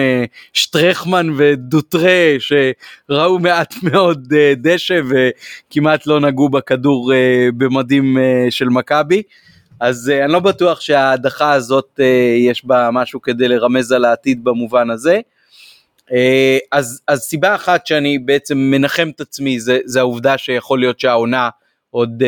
שטרחמן 0.53 1.27
ודוטרה 1.37 2.37
שראו 2.39 3.39
מעט 3.39 3.75
מאוד 3.93 4.35
דשא 4.57 5.01
וכמעט 5.11 6.07
לא 6.07 6.21
נגעו 6.21 6.49
בכדור 6.49 7.13
במדים 7.57 8.19
של 8.51 8.69
מכבי. 8.69 9.23
אז 9.81 10.13
אני 10.25 10.33
לא 10.33 10.41
בטוח 10.41 10.81
שההדחה 10.81 11.53
הזאת 11.53 12.01
יש 12.39 12.65
בה 12.65 12.89
משהו 12.93 13.23
כדי 13.23 13.49
לרמז 13.49 13.93
על 13.93 14.05
העתיד 14.05 14.45
במובן 14.45 14.91
הזה. 14.91 15.21
אה, 16.13 16.59
אז, 16.73 17.01
אז 17.09 17.21
סיבה 17.21 17.55
אחת 17.55 17.87
שאני 17.87 18.19
בעצם 18.19 18.59
מנחם 18.59 19.11
את 19.15 19.21
עצמי 19.21 19.61
זה, 19.61 19.79
זה 19.85 20.01
העובדה 20.01 20.39
שיכול 20.39 20.81
להיות 20.81 21.01
שהעונה 21.01 21.49
עוד 21.91 22.23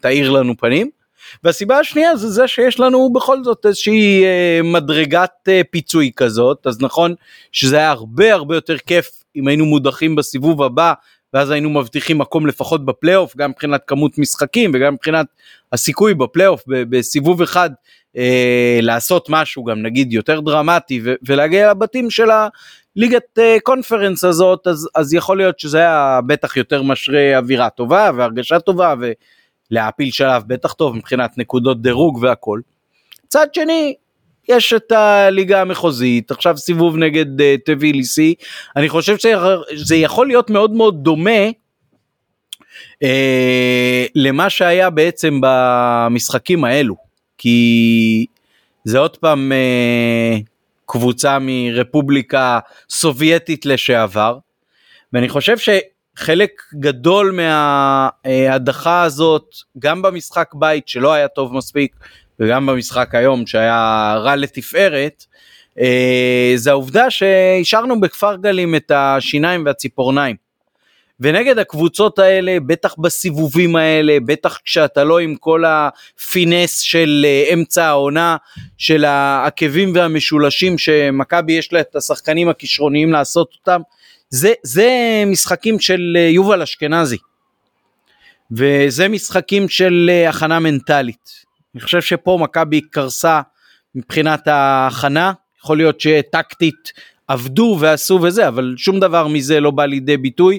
תאיר 0.00 0.30
לנו 0.30 0.56
פנים. 0.56 0.97
והסיבה 1.44 1.78
השנייה 1.78 2.16
זה 2.16 2.28
זה 2.28 2.48
שיש 2.48 2.80
לנו 2.80 3.12
בכל 3.12 3.44
זאת 3.44 3.66
איזושהי 3.66 4.24
uh, 4.24 4.66
מדרגת 4.66 5.30
uh, 5.48 5.50
פיצוי 5.70 6.10
כזאת 6.16 6.66
אז 6.66 6.82
נכון 6.82 7.14
שזה 7.52 7.76
היה 7.76 7.90
הרבה 7.90 8.34
הרבה 8.34 8.54
יותר 8.54 8.78
כיף 8.78 9.10
אם 9.36 9.48
היינו 9.48 9.66
מודחים 9.66 10.16
בסיבוב 10.16 10.62
הבא 10.62 10.92
ואז 11.34 11.50
היינו 11.50 11.70
מבטיחים 11.70 12.18
מקום 12.18 12.46
לפחות 12.46 12.84
בפלייאוף 12.84 13.36
גם 13.36 13.50
מבחינת 13.50 13.80
כמות 13.86 14.18
משחקים 14.18 14.70
וגם 14.74 14.94
מבחינת 14.94 15.26
הסיכוי 15.72 16.14
בפלייאוף 16.14 16.62
בסיבוב 16.66 17.42
אחד 17.42 17.70
אה, 18.16 18.78
לעשות 18.82 19.26
משהו 19.30 19.64
גם 19.64 19.82
נגיד 19.82 20.12
יותר 20.12 20.40
דרמטי 20.40 21.00
ולהגיע 21.26 21.70
לבתים 21.70 22.10
של 22.10 22.28
הליגת 22.30 23.38
אה, 23.38 23.56
קונפרנס 23.62 24.24
הזאת 24.24 24.66
אז, 24.66 24.88
אז 24.94 25.14
יכול 25.14 25.36
להיות 25.36 25.58
שזה 25.60 25.78
היה 25.78 26.20
בטח 26.26 26.56
יותר 26.56 26.82
משרה 26.82 27.38
אווירה 27.38 27.70
טובה 27.70 28.10
והרגשה 28.16 28.60
טובה 28.60 28.94
ולהעפיל 29.70 30.10
שלב 30.10 30.42
בטח 30.46 30.72
טוב 30.72 30.96
מבחינת 30.96 31.38
נקודות 31.38 31.82
דירוג 31.82 32.18
והכל. 32.22 32.60
צד 33.28 33.46
שני 33.54 33.94
יש 34.48 34.72
את 34.72 34.92
הליגה 34.92 35.60
המחוזית 35.60 36.30
עכשיו 36.30 36.56
סיבוב 36.56 36.96
נגד 36.96 37.40
uh, 37.40 37.44
טביליסי 37.64 38.34
אני 38.76 38.88
חושב 38.88 39.16
שזה 39.18 39.96
יכול 39.96 40.26
להיות 40.26 40.50
מאוד 40.50 40.70
מאוד 40.70 41.04
דומה 41.04 41.48
uh, 43.04 43.06
למה 44.14 44.50
שהיה 44.50 44.90
בעצם 44.90 45.40
במשחקים 45.42 46.64
האלו 46.64 46.96
כי 47.38 48.26
זה 48.84 48.98
עוד 48.98 49.16
פעם 49.16 49.52
uh, 49.52 50.42
קבוצה 50.86 51.38
מרפובליקה 51.40 52.58
סובייטית 52.90 53.66
לשעבר 53.66 54.38
ואני 55.12 55.28
חושב 55.28 55.56
שחלק 56.18 56.62
גדול 56.74 57.40
מההדחה 58.24 59.02
הזאת 59.02 59.44
גם 59.78 60.02
במשחק 60.02 60.50
בית 60.54 60.88
שלא 60.88 61.12
היה 61.12 61.28
טוב 61.28 61.54
מספיק 61.54 61.96
וגם 62.40 62.66
במשחק 62.66 63.14
היום 63.14 63.46
שהיה 63.46 64.14
רע 64.18 64.36
לתפארת, 64.36 65.24
אה, 65.80 66.52
זה 66.56 66.70
העובדה 66.70 67.10
שהשארנו 67.10 68.00
בכפר 68.00 68.36
גלים 68.36 68.74
את 68.74 68.90
השיניים 68.94 69.66
והציפורניים. 69.66 70.36
ונגד 71.20 71.58
הקבוצות 71.58 72.18
האלה, 72.18 72.56
בטח 72.66 72.94
בסיבובים 72.98 73.76
האלה, 73.76 74.18
בטח 74.26 74.58
כשאתה 74.64 75.04
לא 75.04 75.18
עם 75.18 75.34
כל 75.34 75.64
הפינס 75.66 76.78
של 76.78 77.26
אה, 77.28 77.54
אמצע 77.54 77.86
העונה, 77.86 78.36
של 78.78 79.04
העקבים 79.04 79.92
והמשולשים 79.94 80.78
שמכבי 80.78 81.52
יש 81.52 81.72
לה 81.72 81.80
את 81.80 81.96
השחקנים 81.96 82.48
הכישרוניים 82.48 83.12
לעשות 83.12 83.52
אותם, 83.60 83.80
זה, 84.30 84.52
זה 84.62 85.22
משחקים 85.26 85.80
של 85.80 86.16
אה, 86.16 86.20
יובל 86.20 86.62
אשכנזי. 86.62 87.16
וזה 88.50 89.08
משחקים 89.08 89.68
של 89.68 90.10
הכנה 90.28 90.58
מנטלית. 90.58 91.30
אני 91.74 91.82
חושב 91.82 92.00
שפה 92.00 92.38
מכבי 92.40 92.80
קרסה 92.80 93.40
מבחינת 93.94 94.48
ההכנה, 94.48 95.32
יכול 95.62 95.76
להיות 95.76 96.00
שטקטית 96.00 96.92
עבדו 97.28 97.76
ועשו 97.80 98.18
וזה, 98.22 98.48
אבל 98.48 98.74
שום 98.76 99.00
דבר 99.00 99.26
מזה 99.26 99.60
לא 99.60 99.70
בא 99.70 99.84
לידי 99.84 100.16
ביטוי, 100.16 100.58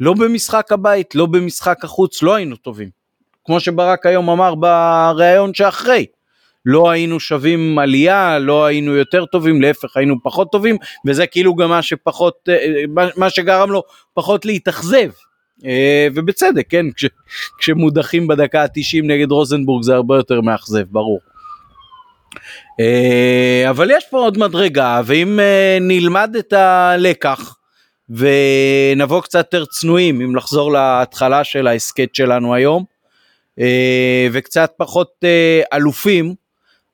לא 0.00 0.14
במשחק 0.14 0.72
הבית, 0.72 1.14
לא 1.14 1.26
במשחק 1.26 1.84
החוץ, 1.84 2.22
לא 2.22 2.34
היינו 2.34 2.56
טובים. 2.56 2.90
כמו 3.44 3.60
שברק 3.60 4.06
היום 4.06 4.30
אמר 4.30 4.54
בריאיון 4.54 5.54
שאחרי, 5.54 6.06
לא 6.70 6.90
היינו 6.90 7.20
שווים 7.20 7.78
עלייה, 7.78 8.38
לא 8.38 8.64
היינו 8.64 8.96
יותר 8.96 9.24
טובים, 9.24 9.62
להפך 9.62 9.96
היינו 9.96 10.22
פחות 10.22 10.52
טובים, 10.52 10.76
וזה 11.06 11.26
כאילו 11.26 11.54
גם 11.54 11.68
מה 11.68 11.82
שפחות, 11.82 12.48
אה, 12.48 12.82
מה 13.16 13.30
שגרם 13.30 13.70
לו 13.70 13.82
פחות 14.14 14.44
להתאכזב. 14.44 15.10
אה, 15.64 16.08
ובצדק, 16.14 16.66
כן, 16.68 16.86
כש, 16.96 17.04
כשמודחים 17.58 18.26
בדקה 18.26 18.62
ה-90 18.62 19.02
נגד 19.04 19.30
רוזנבורג 19.30 19.82
זה 19.82 19.94
הרבה 19.94 20.16
יותר 20.16 20.40
מאכזב, 20.40 20.84
ברור. 20.90 21.20
אה, 22.80 23.70
אבל 23.70 23.90
יש 23.90 24.04
פה 24.10 24.18
עוד 24.18 24.38
מדרגה, 24.38 25.00
ואם 25.04 25.38
נלמד 25.80 26.36
את 26.38 26.52
הלקח 26.52 27.56
ונבוא 28.10 29.20
קצת 29.20 29.38
יותר 29.38 29.64
צנועים, 29.64 30.20
אם 30.20 30.36
לחזור 30.36 30.72
להתחלה 30.72 31.44
של 31.44 31.66
ההסכת 31.66 32.14
שלנו 32.14 32.54
היום, 32.54 32.84
וקצת 34.32 34.72
פחות 34.76 35.24
אלופים, 35.72 36.34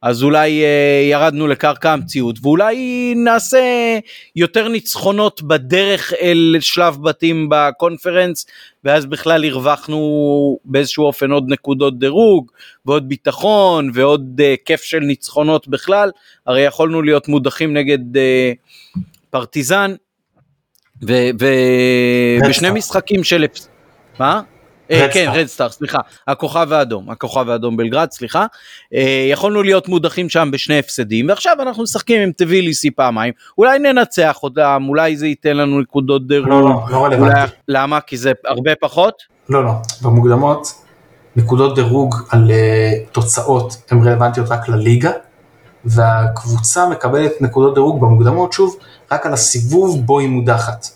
אז 0.05 0.23
אולי 0.23 0.65
אה, 0.65 1.09
ירדנו 1.11 1.47
לקרקע 1.47 1.93
המציאות 1.93 2.37
ואולי 2.43 3.15
נעשה 3.17 3.99
יותר 4.37 4.69
ניצחונות 4.69 5.43
בדרך 5.43 6.13
אל 6.21 6.57
שלב 6.61 7.03
בתים 7.03 7.49
בקונפרנס 7.51 8.47
ואז 8.85 9.07
בכלל 9.07 9.45
הרווחנו 9.45 10.59
באיזשהו 10.65 11.05
אופן 11.05 11.31
עוד 11.31 11.45
נקודות 11.49 11.99
דירוג 11.99 12.51
ועוד 12.87 13.09
ביטחון 13.09 13.91
ועוד 13.95 14.41
אה, 14.45 14.55
כיף 14.65 14.83
של 14.83 14.99
ניצחונות 14.99 15.69
בכלל. 15.69 16.11
הרי 16.47 16.61
יכולנו 16.61 17.03
להיות 17.03 17.29
מודחים 17.29 17.75
נגד 17.75 18.17
אה, 18.17 18.53
פרטיזן 19.31 19.95
ובשני 21.03 22.71
משחקים 22.71 23.25
של... 23.25 23.45
מה? 24.21 24.43
אה, 24.91 25.09
כן, 25.13 25.31
רדסטאר, 25.35 25.69
סליחה, 25.69 25.99
הכוכב 26.29 26.73
האדום, 26.73 27.11
הכוכב 27.11 27.49
האדום 27.49 27.77
בלגרד, 27.77 28.11
סליחה. 28.11 28.47
אה, 28.95 29.27
יכולנו 29.31 29.63
להיות 29.63 29.89
מודחים 29.89 30.29
שם 30.29 30.49
בשני 30.53 30.79
הפסדים, 30.79 31.29
ועכשיו 31.29 31.57
אנחנו 31.61 31.83
משחקים 31.83 32.21
עם 32.21 32.33
טביליסי 32.33 32.91
פעמיים, 32.91 33.33
אולי 33.59 33.79
ננצח 33.79 34.43
אותם, 34.43 34.85
אולי 34.89 35.17
זה 35.17 35.27
ייתן 35.27 35.57
לנו 35.57 35.81
נקודות 35.81 36.27
דירוג. 36.27 36.49
לא, 36.49 36.61
לא, 36.63 36.81
לא 36.91 37.05
רלוונטי. 37.05 37.53
למה? 37.69 38.01
כי 38.01 38.17
זה 38.17 38.33
הרבה 38.45 38.75
פחות? 38.81 39.23
לא, 39.49 39.65
לא, 39.65 39.73
במוקדמות 40.03 40.85
נקודות 41.37 41.75
דירוג 41.75 42.15
על 42.31 42.51
uh, 42.51 43.09
תוצאות 43.13 43.77
הן 43.91 44.03
רלוונטיות 44.03 44.49
רק 44.51 44.69
לליגה, 44.69 45.11
והקבוצה 45.85 46.89
מקבלת 46.89 47.33
נקודות 47.41 47.75
דירוג 47.75 48.01
במוקדמות, 48.01 48.53
שוב, 48.53 48.77
רק 49.13 49.27
על 49.27 49.33
הסיבוב 49.33 50.07
בו 50.07 50.19
היא 50.19 50.29
מודחת. 50.29 50.87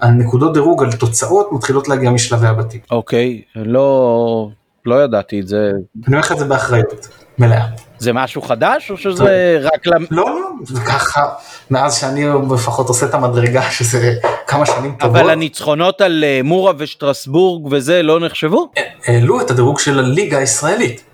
הנקודות 0.00 0.54
דירוג 0.54 0.82
על 0.82 0.92
תוצאות 0.92 1.52
מתחילות 1.52 1.88
להגיע 1.88 2.10
משלבי 2.10 2.46
הבתים. 2.46 2.80
אוקיי, 2.90 3.42
לא, 3.56 4.48
לא 4.86 5.04
ידעתי 5.04 5.40
את 5.40 5.48
זה. 5.48 5.70
אני 5.96 6.06
אומר 6.06 6.18
לך 6.18 6.32
את 6.32 6.38
זה 6.38 6.44
באחריות, 6.44 7.08
מלאה. 7.38 7.66
זה 7.98 8.12
משהו 8.12 8.42
חדש 8.42 8.90
או 8.90 8.96
שזה 8.96 9.58
רק 9.62 9.86
למ... 9.86 10.04
לא, 10.10 10.24
לא, 10.24 10.48
זה 10.64 10.80
ככה, 10.80 11.28
מאז 11.70 11.94
שאני 12.00 12.24
לפחות 12.54 12.88
עושה 12.88 13.06
את 13.06 13.14
המדרגה 13.14 13.62
שזה 13.62 14.14
כמה 14.46 14.66
שנים 14.66 14.96
טובות. 14.98 15.16
אבל 15.16 15.30
הניצחונות 15.30 16.00
על 16.00 16.24
אה, 16.24 16.40
מורה 16.44 16.72
ושטרסבורג 16.78 17.72
וזה 17.72 18.02
לא 18.02 18.20
נחשבו? 18.20 18.70
העלו 19.06 19.40
את 19.40 19.50
הדירוג 19.50 19.78
של 19.78 19.98
הליגה 19.98 20.38
הישראלית. 20.38 21.04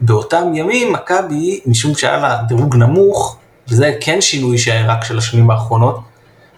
באותם 0.00 0.54
ימים 0.54 0.92
מכבי, 0.92 1.60
משום 1.66 1.94
שהיה 1.94 2.16
לה 2.20 2.42
דירוג 2.48 2.76
נמוך, 2.76 3.36
וזה 3.68 3.92
כן 4.00 4.20
שינוי 4.20 4.58
שהיה 4.58 4.86
רק 4.86 5.04
של 5.04 5.18
השנים 5.18 5.50
האחרונות, 5.50 6.00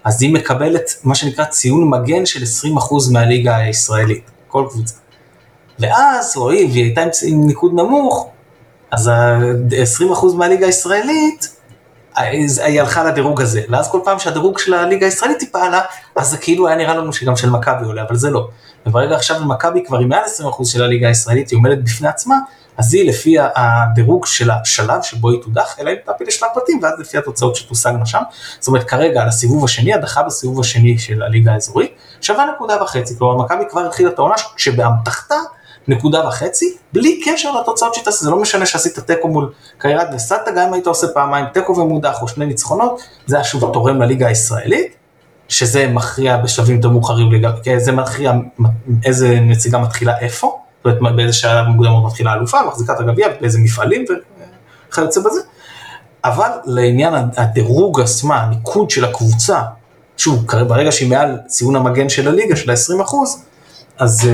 אז 0.07 0.23
היא 0.23 0.35
מקבלת 0.35 0.91
מה 1.05 1.15
שנקרא 1.15 1.45
ציון 1.45 1.91
מגן 1.91 2.27
של 2.27 2.41
20% 2.79 3.13
מהליגה 3.13 3.57
הישראלית, 3.57 4.31
כל 4.49 4.67
קבוצה. 4.71 4.95
ואז, 5.79 6.37
רועי, 6.37 6.67
והיא 6.73 6.83
הייתה 6.85 7.01
עם 7.27 7.47
ניקוד 7.47 7.73
נמוך, 7.75 8.29
אז 8.91 9.07
ה-20% 9.07 10.35
מהליגה 10.35 10.67
הישראלית, 10.67 11.57
היא 12.17 12.81
הלכה 12.81 13.05
לדירוג 13.05 13.43
הזה, 13.43 13.63
ואז 13.69 13.91
כל 13.91 14.01
פעם 14.05 14.19
שהדירוג 14.19 14.59
של 14.59 14.75
הליגה 14.75 15.07
הישראלית 15.07 15.41
היא 15.41 15.49
פעלה, 15.53 15.81
אז 16.17 16.31
זה 16.31 16.37
כאילו 16.37 16.67
היה 16.69 16.77
נראה 16.77 16.95
לנו 16.95 17.13
שגם 17.13 17.37
של 17.37 17.51
מכבי 17.51 17.87
עולה, 17.87 18.03
אבל 18.03 18.17
זה 18.17 18.31
לא. 18.31 18.49
וברגע 18.87 19.17
עכשיו 19.17 19.45
מכבי 19.45 19.85
כבר 19.87 19.99
עם 19.99 20.09
מעל 20.09 20.25
20% 20.61 20.65
של 20.65 20.83
הליגה 20.83 21.09
הישראלית, 21.09 21.51
היא 21.51 21.57
עומדת 21.57 21.79
בפני 21.79 22.09
עצמה, 22.09 22.37
אז 22.79 22.95
היא 22.95 23.09
לפי 23.09 23.37
הדירוג 23.57 24.27
של 24.27 24.51
השלב 24.51 25.03
שבו 25.03 25.31
היא 25.31 25.43
תודח, 25.43 25.77
אלא 25.81 25.91
אם 25.91 25.97
תעפיל 26.05 26.27
לשלב 26.27 26.49
בתים, 26.57 26.81
ואז 26.83 27.01
לפי 27.01 27.19
התוצאות 27.19 27.57
שתושגנה 27.57 28.07
שם. 28.07 28.23
זאת 28.59 28.69
אומרת, 28.69 28.85
כרגע 28.85 29.23
על 29.23 29.29
הסיבוב 29.29 29.65
השני, 29.65 29.95
הדחה 29.95 30.23
בסיבוב 30.23 30.61
השני 30.61 30.99
של 30.99 31.23
הליגה 31.23 31.53
האזורית, 31.53 31.91
שווה 32.21 32.47
נקודה 32.55 32.83
וחצי, 32.83 33.19
כלומר 33.19 33.45
מכבי 33.45 33.65
כבר 33.71 33.87
התחילה 33.87 34.11
את 34.11 34.19
העונה 34.19 34.35
שבאמתחתה 34.57 35.37
נקודה 35.89 36.29
וחצי, 36.29 36.77
בלי 36.93 37.21
קשר 37.25 37.61
לתוצאות 37.61 37.95
שהיא 37.95 38.05
תעשה, 38.05 38.25
זה 38.25 38.31
לא 38.31 38.41
משנה 38.41 38.67
שעשית 38.67 38.99
תיקו 38.99 39.29
מול 39.29 39.53
קיירת 39.79 40.09
וסטה, 40.15 40.37
גם 40.57 40.67
אם 40.69 40.73
היית 40.73 40.87
עושה 40.87 41.07
פעמיים 41.09 41.47
תיקו 41.53 41.77
ומודח 41.77 42.23
או 42.23 42.29
שני 42.29 42.47
ניצחונות, 42.47 43.01
זה 43.27 43.37
היה 43.37 43.45
שוב 43.45 43.73
תורם 43.73 44.03
לליגה 44.03 44.29
הישראלית, 44.29 44.97
שזה 45.49 45.87
מכריע 45.89 46.37
בשלבים 46.37 46.77
יותר 46.77 46.89
מאוחרים, 46.89 47.29
זה 47.77 47.93
מכריע 47.93 48.33
איזה 49.05 49.41
נציגה 49.41 49.79
מתחילה 49.79 50.19
איפה. 50.19 50.66
זאת 50.91 50.99
אומרת 50.99 51.17
באיזה 51.17 51.33
שלב 51.33 51.67
מוקדמות 51.67 52.05
מתחילה 52.05 52.35
אלופה, 52.35 52.59
מחזיקה 52.69 52.93
את 52.93 53.01
הגביע, 53.01 53.29
באיזה 53.41 53.59
מפעלים 53.59 54.05
וכיוצא 54.91 55.21
בזה. 55.21 55.41
אבל 56.25 56.49
לעניין 56.65 57.15
הדירוג 57.37 58.01
עצמה, 58.01 58.43
הניקוד 58.43 58.91
של 58.91 59.05
הקבוצה, 59.05 59.61
שוב, 60.17 60.47
ברגע 60.69 60.93
שהיא 60.93 61.11
מעל 61.11 61.39
ציון 61.47 61.77
המגן 61.77 62.09
של 62.09 62.29
הליגה, 62.29 62.57
של 62.57 62.71
ה-20 62.71 63.03
אחוז, 63.03 63.45
אז 63.99 64.21
uh, 64.21 64.27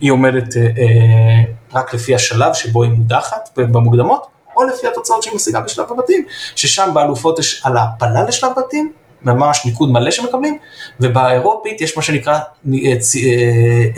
היא 0.00 0.12
עומדת 0.12 0.52
uh, 0.52 0.56
uh, 0.56 1.76
רק 1.76 1.94
לפי 1.94 2.14
השלב 2.14 2.54
שבו 2.54 2.82
היא 2.82 2.90
מודחת 2.90 3.48
במוקדמות, 3.56 4.26
או 4.56 4.62
לפי 4.64 4.86
התוצאות 4.86 5.22
שהיא 5.22 5.34
משיגה 5.34 5.60
בשלב 5.60 5.86
הבתים, 5.90 6.24
ששם 6.56 6.90
באלופות 6.94 7.38
יש 7.38 7.62
על 7.64 7.76
ההעפלה 7.76 8.22
לשלב 8.22 8.50
בתים, 8.56 8.92
ממש 9.24 9.66
ניקוד 9.66 9.90
מלא 9.90 10.10
שמקבלים, 10.10 10.58
ובאירופית 11.00 11.80
יש 11.80 11.96
מה 11.96 12.02
שנקרא 12.02 12.32
אה, 12.34 12.40
אה, 12.66 12.92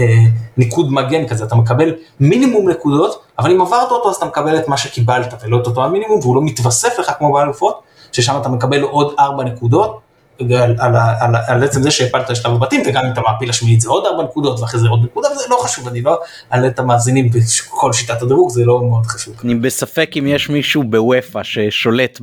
אה, 0.00 0.24
ניקוד 0.56 0.92
מגן 0.92 1.26
כזה, 1.26 1.44
אתה 1.44 1.54
מקבל 1.54 1.94
מינימום 2.20 2.68
נקודות, 2.68 3.22
אבל 3.38 3.50
אם 3.50 3.60
עברת 3.60 3.90
אותו 3.90 4.10
אז 4.10 4.16
אתה 4.16 4.26
מקבל 4.26 4.58
את 4.58 4.68
מה 4.68 4.76
שקיבלת 4.76 5.34
ולא 5.42 5.60
את 5.62 5.66
אותו 5.66 5.84
המינימום, 5.84 6.18
והוא 6.18 6.36
לא 6.36 6.42
מתווסף 6.42 6.98
לך 6.98 7.12
כמו 7.18 7.32
באלופות, 7.32 7.80
ששם 8.12 8.36
אתה 8.40 8.48
מקבל 8.48 8.82
עוד 8.82 9.14
4 9.18 9.44
נקודות, 9.44 9.98
על, 10.40 10.74
על, 10.78 10.96
על, 11.20 11.36
על 11.46 11.64
עצם 11.64 11.82
זה 11.82 11.90
שהפלת 11.90 12.30
לשלב 12.30 12.52
הבתים, 12.52 12.82
וגם 12.86 13.04
אם 13.06 13.12
אתה 13.12 13.20
מעפיל 13.20 13.48
לשמינית 13.48 13.80
זה 13.80 13.88
עוד 13.88 14.06
ארבע 14.06 14.22
נקודות, 14.22 14.60
ואחרי 14.60 14.80
זה 14.80 14.88
עוד 14.88 15.04
נקודה, 15.04 15.28
וזה 15.32 15.44
לא 15.50 15.56
חשוב, 15.56 15.88
אני 15.88 16.02
לא 16.02 16.20
אלאה 16.52 16.66
את 16.66 16.78
המאזינים 16.78 17.30
בכל 17.30 17.92
שיטת 17.92 18.22
הדירוג, 18.22 18.50
זה 18.50 18.64
לא 18.64 18.80
מאוד 18.82 19.06
חשוב. 19.06 19.34
אני 19.44 19.54
בספק 19.54 20.10
אם 20.18 20.26
יש 20.26 20.50
מישהו 20.50 20.84
באופ"א 20.84 21.42
ששולט 21.42 22.20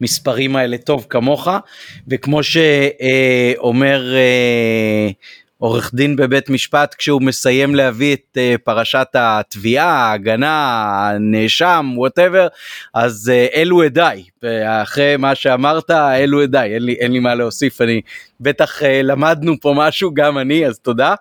במספרים 0.00 0.56
האלה 0.56 0.78
טוב 0.78 1.06
כמוך, 1.10 1.48
וכמו 2.08 2.40
שאומר 2.42 4.14
אה, 4.14 5.10
עורך 5.58 5.94
דין 5.94 6.16
בבית 6.16 6.50
משפט 6.50 6.94
כשהוא 6.98 7.22
מסיים 7.22 7.74
להביא 7.74 8.14
את 8.14 8.36
אה, 8.36 8.58
פרשת 8.64 9.06
התביעה, 9.14 9.86
ההגנה, 9.86 10.84
הנאשם, 11.00 11.92
whatever, 11.96 12.48
אז 12.94 13.32
אה, 13.34 13.56
אלו 13.56 13.82
עדיי, 13.82 14.24
אחרי 14.82 15.16
מה 15.16 15.34
שאמרת, 15.34 15.90
אלו 15.90 16.42
עדיי, 16.42 16.74
אין 16.74 16.88
אין 16.88 17.12
לי 17.12 17.18
מה 17.18 17.34
להוסיף, 17.34 17.80
אני 17.80 18.00
בטח 18.40 18.82
אה, 18.82 18.84
למדנו 19.02 19.54
פה 19.60 19.74
משהו, 19.76 20.14
גם 20.14 20.38
אני, 20.38 20.66
אז 20.66 20.78
תודה. 20.78 21.14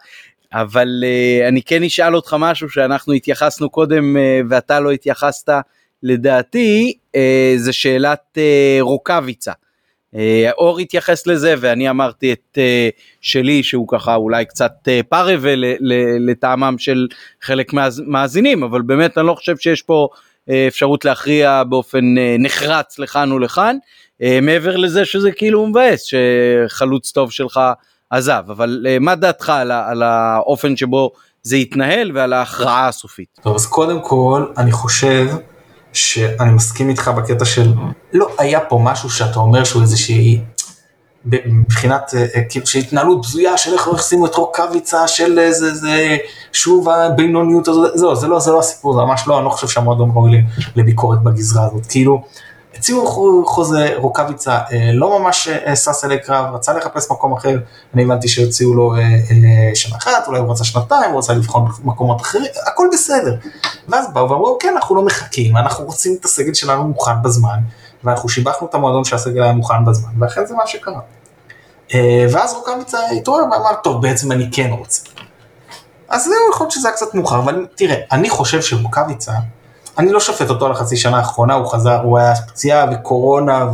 אבל 0.53 1.03
uh, 1.03 1.47
אני 1.47 1.61
כן 1.61 1.83
אשאל 1.83 2.15
אותך 2.15 2.35
משהו 2.39 2.69
שאנחנו 2.69 3.13
התייחסנו 3.13 3.69
קודם 3.69 4.15
uh, 4.15 4.45
ואתה 4.49 4.79
לא 4.79 4.91
התייחסת, 4.91 5.49
לדעתי, 6.03 6.93
uh, 7.15 7.19
זה 7.55 7.73
שאלת 7.73 8.37
uh, 8.37 8.81
רוקאביצה. 8.81 9.51
אה, 10.17 10.51
אור 10.57 10.79
התייחס 10.79 11.27
לזה 11.27 11.55
ואני 11.59 11.89
אמרתי 11.89 12.33
את 12.33 12.57
אה, 12.57 12.89
שלי 13.21 13.63
שהוא 13.63 13.87
ככה 13.87 14.15
אולי 14.15 14.45
קצת 14.45 14.73
אה, 14.87 15.01
פרווה 15.09 15.53
לטעמם 16.19 16.75
של 16.77 17.07
חלק 17.41 17.73
מהמאזינים 17.73 18.63
אבל 18.63 18.81
באמת 18.81 19.17
אני 19.17 19.27
לא 19.27 19.33
חושב 19.33 19.57
שיש 19.57 19.81
פה 19.81 20.07
אפשרות 20.67 21.05
להכריע 21.05 21.63
באופן 21.63 22.15
נחרץ 22.39 22.99
לכאן 22.99 23.31
ולכאן 23.31 23.77
מעבר 24.41 24.77
לזה 24.77 25.05
שזה 25.05 25.31
כאילו 25.31 25.67
מבאס 25.67 26.03
שחלוץ 26.03 27.11
טוב 27.11 27.31
שלך 27.31 27.59
עזב 28.09 28.43
אבל 28.47 28.85
מה 28.99 29.15
דעתך 29.15 29.49
על, 29.49 29.71
על 29.71 30.03
האופן 30.03 30.75
שבו 30.75 31.11
זה 31.41 31.55
התנהל 31.55 32.11
ועל 32.13 32.33
ההכרעה 32.33 32.87
הסופית. 32.87 33.39
טוב 33.41 33.55
אז 33.55 33.65
קודם 33.65 34.01
כל 34.01 34.45
אני 34.57 34.71
חושב 34.71 35.27
שאני 35.93 36.51
מסכים 36.51 36.89
איתך 36.89 37.11
בקטע 37.17 37.45
של 37.45 37.73
לא 38.13 38.29
היה 38.37 38.59
פה 38.59 38.79
משהו 38.83 39.09
שאתה 39.09 39.39
אומר 39.39 39.63
שהוא 39.63 39.81
איזושהי, 39.81 40.41
מבחינת 41.25 42.11
אה, 42.15 42.25
אה, 42.35 42.43
כאילו 42.49 42.67
שהתנהלות 42.67 43.21
בזויה 43.21 43.57
של 43.57 43.73
איך 43.73 43.87
החסימו 43.87 44.25
את 44.25 44.35
רוקאביצה 44.35 45.07
של 45.07 45.39
איזה 45.39 45.73
זה 45.75 46.17
שוב 46.53 46.89
הבינוניות 46.89 47.67
הזאת, 47.67 48.17
זה 48.17 48.27
לא 48.27 48.39
זה 48.39 48.51
לא 48.51 48.59
הסיפור 48.59 48.93
זה 48.93 48.99
ממש 48.99 49.23
לא 49.27 49.37
אני 49.37 49.45
לא 49.45 49.49
חושב 49.49 49.67
שהמועדון 49.67 50.11
ראוי 50.15 50.31
לביקורת 50.75 51.23
בגזרה 51.23 51.65
הזאת. 51.65 51.85
כאילו 51.85 52.23
הציעו 52.77 53.07
חוזה 53.45 53.93
רוקאביצה, 53.95 54.59
אה, 54.71 54.91
לא 54.93 55.19
ממש 55.19 55.47
אה, 55.47 55.75
שש 55.75 56.03
אלי 56.03 56.19
קרב, 56.19 56.55
רצה 56.55 56.73
לחפש 56.73 57.11
מקום 57.11 57.33
אחר, 57.33 57.57
אני 57.93 58.03
הבנתי 58.03 58.27
שהציעו 58.27 58.73
לו 58.73 58.95
אה, 58.95 59.01
שנה 59.75 59.97
אחת, 59.97 60.27
אולי 60.27 60.39
הוא 60.39 60.51
רצה 60.51 60.63
שנתיים, 60.63 61.11
הוא 61.11 61.19
רצה 61.19 61.33
לבחון 61.33 61.71
מקומות 61.83 62.21
אחרים, 62.21 62.51
הכל 62.67 62.87
בסדר. 62.93 63.35
ואז 63.89 64.13
באו 64.13 64.29
ואמרו, 64.29 64.57
כן, 64.59 64.73
אנחנו 64.75 64.95
לא 64.95 65.05
מחכים, 65.05 65.57
אנחנו 65.57 65.85
רוצים 65.85 66.17
את 66.19 66.25
הסגל 66.25 66.53
שלנו 66.53 66.83
מוכן 66.83 67.21
בזמן, 67.23 67.59
ואנחנו 68.03 68.29
שיבחנו 68.29 68.67
את 68.67 68.75
המועדון 68.75 69.03
שהסגל 69.03 69.43
היה 69.43 69.53
מוכן 69.53 69.85
בזמן, 69.85 70.11
ואכן 70.19 70.45
זה 70.45 70.55
מה 70.55 70.67
שקרה. 70.67 70.99
ואז 72.31 72.53
רוקאביצה 72.53 72.97
התעורר 73.17 73.43
ואמר, 73.43 73.73
טוב, 73.83 74.01
בעצם 74.01 74.31
אני 74.31 74.49
כן 74.51 74.69
רוצה. 74.71 75.01
אז 76.09 76.23
זהו, 76.23 76.33
יכול 76.51 76.63
להיות 76.63 76.71
שזה 76.71 76.87
היה 76.87 76.95
קצת 76.95 77.13
מאוחר, 77.13 77.39
אבל 77.39 77.67
תראה, 77.75 77.95
אני 78.11 78.29
חושב 78.29 78.61
שרוקאביצה, 78.61 79.31
אני 79.97 80.11
לא 80.11 80.19
שופט 80.19 80.49
אותו 80.49 80.65
על 80.65 80.71
החצי 80.71 80.97
שנה 80.97 81.17
האחרונה, 81.17 81.53
הוא 81.53 81.67
חזר, 81.67 82.01
הוא 82.01 82.17
היה 82.17 82.35
פציעה 82.35 82.85
וקורונה, 82.91 83.65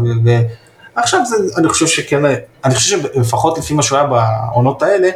ועכשיו 0.95 1.19
זה, 1.26 1.36
אני 1.57 1.69
חושב 1.69 1.88
שכן, 1.88 2.21
אני 2.65 2.76
חושב 2.76 3.01
שלפחות 3.01 3.57
לפי 3.57 3.74
מה 3.74 3.84
שהוא 3.84 3.97
היה 3.97 4.07
בעונות 4.07 4.84
האלה, 4.84 5.09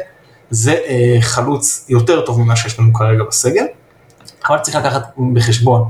זה 0.50 0.72
אה, 0.72 1.16
חלוץ 1.20 1.84
יותר 1.88 2.20
טוב 2.20 2.40
ממה 2.40 2.56
שיש 2.56 2.78
לנו 2.78 2.92
כרגע 2.92 3.24
בסגל, 3.28 3.64
אבל 4.48 4.58
צריך 4.58 4.76
לקחת 4.76 5.02
בחשבון 5.32 5.88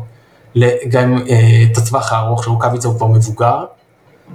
גם 0.88 1.18
אה, 1.28 1.64
את 1.72 1.78
הטווח 1.78 2.12
הארוך 2.12 2.44
שרוקאביצה 2.44 2.88
הוא 2.88 2.96
כבר 2.96 3.06
מבוגר, 3.06 3.64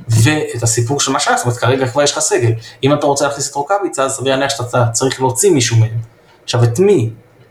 ואת 0.07 0.63
הסיפור 0.63 0.99
של 0.99 1.11
מה 1.11 1.19
שהיה, 1.19 1.37
זאת 1.37 1.45
אומרת 1.45 1.57
כרגע 1.57 1.87
כבר 1.87 2.01
יש 2.01 2.11
לך 2.11 2.19
סגל, 2.19 2.51
אם 2.83 2.93
אתה 2.93 3.05
רוצה 3.05 3.27
להכניס 3.27 3.51
את 3.51 3.55
רוקאביצה, 3.55 4.03
אז 4.03 4.11
סביר 4.11 4.35
להניח 4.35 4.49
שאתה 4.49 4.85
צריך 4.91 5.21
להוציא 5.21 5.51
מישהו 5.51 5.77
מהם. 5.77 5.99
עכשיו 6.43 6.63
את 6.63 6.79
מי? 6.79 7.09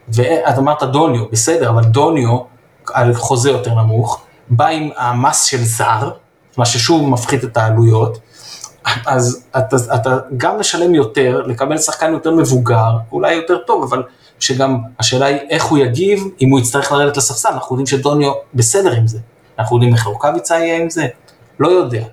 ואת 0.08 0.58
אמרת 0.58 0.82
דוניו, 0.82 1.24
בסדר, 1.32 1.70
אבל 1.70 1.84
דוניו 1.84 2.51
על 2.92 3.14
חוזה 3.14 3.50
יותר 3.50 3.74
נמוך, 3.74 4.20
בא 4.50 4.66
עם 4.66 4.90
המס 4.96 5.44
של 5.44 5.64
זר, 5.64 6.10
מה 6.56 6.66
ששוב 6.66 7.08
מפחית 7.08 7.44
את 7.44 7.56
העלויות, 7.56 8.18
אז 9.06 9.44
אתה, 9.58 9.76
אתה 9.94 10.18
גם 10.36 10.60
משלם 10.60 10.94
יותר, 10.94 11.42
לקבל 11.46 11.78
שחקן 11.78 12.12
יותר 12.12 12.30
מבוגר, 12.30 12.96
אולי 13.12 13.34
יותר 13.34 13.58
טוב, 13.66 13.82
אבל 13.82 14.02
שגם 14.40 14.78
השאלה 14.98 15.26
היא 15.26 15.38
איך 15.50 15.64
הוא 15.64 15.78
יגיב 15.78 16.24
אם 16.40 16.50
הוא 16.50 16.60
יצטרך 16.60 16.92
לרדת 16.92 17.16
לספסל, 17.16 17.48
אנחנו 17.48 17.74
יודעים 17.76 17.86
שדוניו 17.86 18.32
בסדר 18.54 18.92
עם 18.92 19.06
זה, 19.06 19.18
אנחנו 19.58 19.76
יודעים 19.76 19.94
איך 19.94 20.06
רוקאביצה 20.06 20.58
יהיה 20.58 20.82
עם 20.82 20.90
זה, 20.90 21.06
לא 21.58 21.68
יודע. 21.68 22.04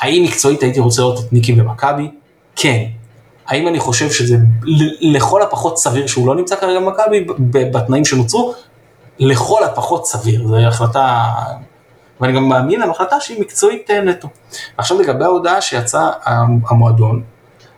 האם 0.00 0.22
מקצועית 0.22 0.62
הייתי 0.62 0.80
רוצה 0.80 1.02
לראות 1.02 1.18
את 1.18 1.32
ניקי 1.32 1.52
במכבי? 1.52 2.10
כן. 2.56 2.84
האם 3.46 3.68
אני 3.68 3.80
חושב 3.80 4.10
שזה 4.10 4.36
לכל 5.00 5.42
הפחות 5.42 5.78
סביר 5.78 6.06
שהוא 6.06 6.26
לא 6.26 6.34
נמצא 6.34 6.56
כרגע 6.56 6.80
במכבי 6.80 7.26
בתנאים 7.48 8.04
שנוצרו? 8.04 8.54
לכל 9.18 9.64
הפחות 9.64 10.06
סביר, 10.06 10.48
זו 10.48 10.56
החלטה, 10.56 11.24
ואני 12.20 12.32
גם 12.32 12.48
מאמין 12.48 12.80
להחלטה 12.80 13.20
שהיא 13.20 13.40
מקצועית 13.40 13.90
אה, 13.90 14.00
נטו. 14.00 14.28
עכשיו 14.76 15.00
לגבי 15.00 15.24
ההודעה 15.24 15.60
שיצא 15.60 16.10
המועדון, 16.66 17.22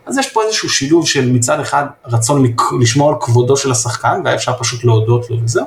אז 0.06 0.18
יש 0.18 0.32
פה 0.32 0.42
איזשהו 0.42 0.68
שילוב 0.68 1.06
של 1.06 1.32
מצד 1.32 1.60
אחד 1.60 1.84
רצון 2.04 2.44
לשמור 2.80 3.08
על 3.08 3.14
כבודו 3.20 3.56
של 3.56 3.70
השחקן, 3.70 4.20
והיה 4.24 4.36
אפשר 4.36 4.52
פשוט 4.58 4.84
להודות 4.84 5.30
לו 5.30 5.36
וזהו, 5.44 5.66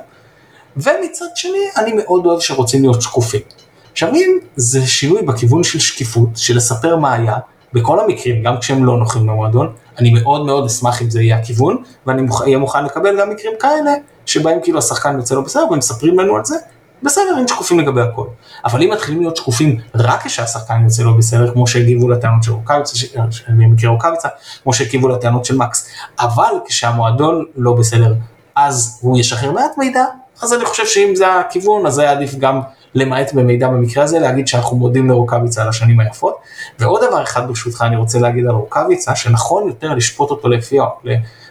ומצד 0.76 1.26
שני 1.34 1.58
אני 1.76 1.92
מאוד 1.92 2.26
אוהב 2.26 2.40
שרוצים 2.40 2.82
להיות 2.82 3.02
שקופים. 3.02 3.40
עכשיו 3.92 4.14
אם 4.14 4.38
זה 4.56 4.86
שינוי 4.86 5.22
בכיוון 5.22 5.64
של 5.64 5.78
שקיפות, 5.78 6.28
של 6.36 6.56
לספר 6.56 6.96
מה 6.96 7.12
היה, 7.12 7.36
בכל 7.72 8.00
המקרים, 8.00 8.42
גם 8.42 8.58
כשהם 8.58 8.84
לא 8.84 8.98
נוחים 8.98 9.26
במועדון, 9.26 9.72
אני 9.98 10.10
מאוד 10.10 10.46
מאוד 10.46 10.64
אשמח 10.64 11.02
אם 11.02 11.10
זה 11.10 11.22
יהיה 11.22 11.36
הכיוון, 11.36 11.82
ואני 12.06 12.22
אהיה 12.40 12.58
מוכן 12.58 12.84
לקבל 12.84 13.20
גם 13.20 13.30
מקרים 13.30 13.52
כאלה, 13.60 13.92
שבהם 14.30 14.58
כאילו 14.62 14.78
השחקן 14.78 15.16
יוצא 15.16 15.34
לא 15.34 15.40
בסדר, 15.40 15.64
ומספרים 15.70 16.18
לנו 16.18 16.36
על 16.36 16.44
זה, 16.44 16.56
בסדר, 17.02 17.36
הם 17.38 17.48
שקופים 17.48 17.80
לגבי 17.80 18.00
הכל. 18.00 18.26
אבל 18.64 18.82
אם 18.82 18.90
מתחילים 18.92 19.20
להיות 19.20 19.36
שקופים 19.36 19.80
רק 19.94 20.26
כשהשחקן 20.26 20.80
יוצא 20.84 21.02
לא 21.02 21.12
בסדר, 21.12 21.52
כמו 21.52 21.66
שהגיבו 21.66 22.08
לטענות 22.08 22.42
של 22.42 22.52
רוקאביצה, 22.52 23.06
אני 23.48 23.66
מכיר 23.66 23.88
רוקאביצה, 23.88 24.28
כמו 24.62 24.72
שהגיבו 24.72 25.08
לטענות 25.08 25.44
של 25.44 25.56
מקס, 25.56 25.88
אבל 26.20 26.52
כשהמועדון 26.66 27.44
לא 27.56 27.72
בסדר, 27.72 28.14
אז 28.56 28.98
הוא 29.02 29.18
ישחרר 29.18 29.52
מעט 29.52 29.78
מידע, 29.78 30.04
אז 30.42 30.52
אני 30.54 30.64
חושב 30.64 30.86
שאם 30.86 31.16
זה 31.16 31.34
הכיוון, 31.34 31.86
אז 31.86 31.98
היה 31.98 32.12
עדיף 32.12 32.34
גם 32.34 32.60
למעט 32.94 33.32
במידע 33.32 33.68
במקרה 33.68 34.04
הזה, 34.04 34.18
להגיד 34.18 34.48
שאנחנו 34.48 34.76
מודים 34.76 35.10
לרוקאביצה 35.10 35.62
על 35.62 35.68
השנים 35.68 36.00
היפות. 36.00 36.36
ועוד 36.78 37.04
דבר 37.08 37.22
אחד 37.22 37.48
ברשותך 37.48 37.84
אני 37.86 37.96
רוצה 37.96 38.18
להגיד 38.18 38.46
על 38.46 38.54
רוקאביצה, 38.54 39.16
שנכון 39.16 39.68
יותר 39.68 39.94
לשפוט 39.94 40.30
אותו 40.30 40.48
לפי, 40.48 40.78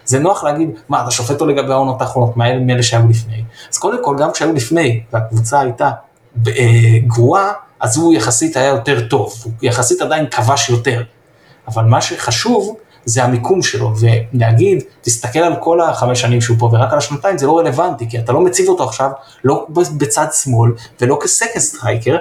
זה 0.09 0.19
נוח 0.19 0.43
להגיד, 0.43 0.69
מה, 0.89 1.03
אתה 1.03 1.11
שופט 1.11 1.31
אותו 1.31 1.45
לגבי 1.45 1.73
העונות 1.73 2.01
האחרונות, 2.01 2.37
מה 2.37 2.59
מאלה 2.59 2.83
שהיו 2.83 3.07
לפני. 3.09 3.43
אז 3.71 3.77
קודם 3.77 4.03
כל, 4.03 4.15
גם 4.19 4.31
כשהיו 4.31 4.53
לפני, 4.53 5.01
והקבוצה 5.13 5.59
הייתה 5.59 5.91
אה, 6.47 6.53
גרועה, 7.07 7.51
אז 7.79 7.97
הוא 7.97 8.13
יחסית 8.13 8.57
היה 8.57 8.67
יותר 8.67 9.07
טוב, 9.07 9.33
הוא 9.43 9.51
יחסית 9.61 10.01
עדיין 10.01 10.29
כבש 10.29 10.69
יותר. 10.69 11.03
אבל 11.67 11.83
מה 11.83 12.01
שחשוב, 12.01 12.75
זה 13.05 13.23
המיקום 13.23 13.61
שלו, 13.61 13.93
ולהגיד, 13.99 14.83
תסתכל 15.01 15.39
על 15.39 15.55
כל 15.59 15.81
החמש 15.81 16.21
שנים 16.21 16.41
שהוא 16.41 16.57
פה 16.59 16.69
ורק 16.73 16.91
על 16.91 16.97
השנתיים, 16.97 17.37
זה 17.37 17.47
לא 17.47 17.57
רלוונטי, 17.57 18.09
כי 18.09 18.19
אתה 18.19 18.31
לא 18.31 18.41
מציב 18.41 18.69
אותו 18.69 18.83
עכשיו, 18.83 19.09
לא 19.43 19.67
בצד 19.97 20.27
שמאל 20.43 20.71
ולא 21.01 21.19
כ 21.21 21.30
second 21.30 21.57
striker, 21.57 22.17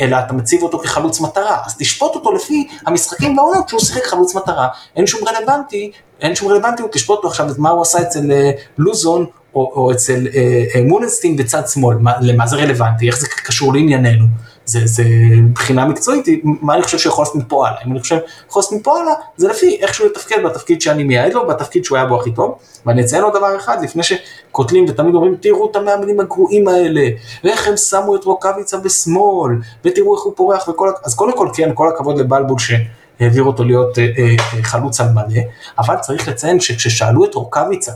אלא 0.00 0.16
אתה 0.18 0.32
מציב 0.32 0.62
אותו 0.62 0.78
כחלוץ 0.78 1.20
מטרה, 1.20 1.58
אז 1.66 1.76
תשפוט 1.78 2.14
אותו 2.14 2.32
לפי 2.32 2.68
המשחקים 2.86 3.36
בעונות 3.36 3.68
שהוא 3.68 3.80
שיחק 3.80 4.04
חלוץ 4.04 4.34
מטרה, 4.34 4.68
אין 4.96 5.06
שום 5.06 5.20
רלוונטי, 5.28 5.90
אין 6.20 6.34
שום 6.34 6.48
רלוונטיות, 6.48 6.92
תשפוט 6.92 7.16
אותו 7.16 7.28
עכשיו 7.28 7.50
את 7.50 7.58
מה 7.58 7.70
הוא 7.70 7.82
עשה 7.82 8.02
אצל 8.02 8.32
אה, 8.32 8.50
לוזון 8.78 9.26
או, 9.54 9.72
או 9.76 9.92
אצל 9.92 10.26
אה, 10.34 10.64
אה, 10.74 10.82
מולנסטין 10.82 11.36
בצד 11.36 11.68
שמאל, 11.68 11.96
מה, 11.96 12.12
למה 12.20 12.46
זה 12.46 12.56
רלוונטי, 12.56 13.06
איך 13.06 13.18
זה 13.18 13.26
קשור 13.28 13.74
לענייננו. 13.74 14.24
זה, 14.66 14.80
זה 14.84 15.04
מבחינה 15.36 15.84
מקצועית, 15.84 16.26
מה 16.44 16.74
אני 16.74 16.82
חושב 16.82 16.98
שיכול 16.98 17.22
לעשות 17.22 17.36
מפה 17.36 17.68
הלאה, 17.68 17.78
אם 17.86 17.92
אני 17.92 18.00
חושב 18.00 18.16
שיכול 18.16 18.60
לעשות 18.60 18.72
מפה 18.80 19.00
הלאה, 19.00 19.12
זה 19.36 19.48
לפי 19.48 19.78
איך 19.80 19.94
שהוא 19.94 20.06
יתפקד 20.06 20.42
בתפקיד 20.44 20.80
שאני 20.80 21.04
מייעד 21.04 21.32
לו, 21.32 21.46
בתפקיד 21.46 21.84
שהוא 21.84 21.98
היה 21.98 22.06
בו 22.06 22.20
הכי 22.20 22.32
טוב, 22.32 22.58
ואני 22.86 23.02
אציין 23.02 23.22
עוד 23.22 23.34
דבר 23.34 23.56
אחד, 23.56 23.84
לפני 23.84 24.02
שקוטלים 24.02 24.84
ותמיד 24.88 25.14
אומרים, 25.14 25.36
תראו 25.40 25.70
את 25.70 25.76
המאמנים 25.76 26.20
הגרועים 26.20 26.68
האלה, 26.68 27.08
ואיך 27.44 27.68
הם 27.68 27.76
שמו 27.76 28.16
את 28.16 28.24
רוקאביצה 28.24 28.76
בשמאל, 28.76 29.52
ותראו 29.84 30.16
איך 30.16 30.24
הוא 30.24 30.32
פורח 30.36 30.68
וכל, 30.68 30.90
אז 31.04 31.14
קודם 31.14 31.36
כל 31.36 31.48
כן, 31.54 31.70
כל 31.74 31.88
הכבוד 31.88 32.18
לבלבול 32.18 32.58
שהעביר 32.58 33.42
אותו 33.42 33.64
להיות 33.64 33.98
אה, 33.98 34.04
אה, 34.18 34.62
חלוץ 34.62 35.00
על 35.00 35.08
מלא, 35.08 35.42
אבל 35.78 35.96
צריך 35.96 36.28
לציין 36.28 36.60
שכששאלו 36.60 37.24
את 37.24 37.34
רוקאביצה, 37.34 37.92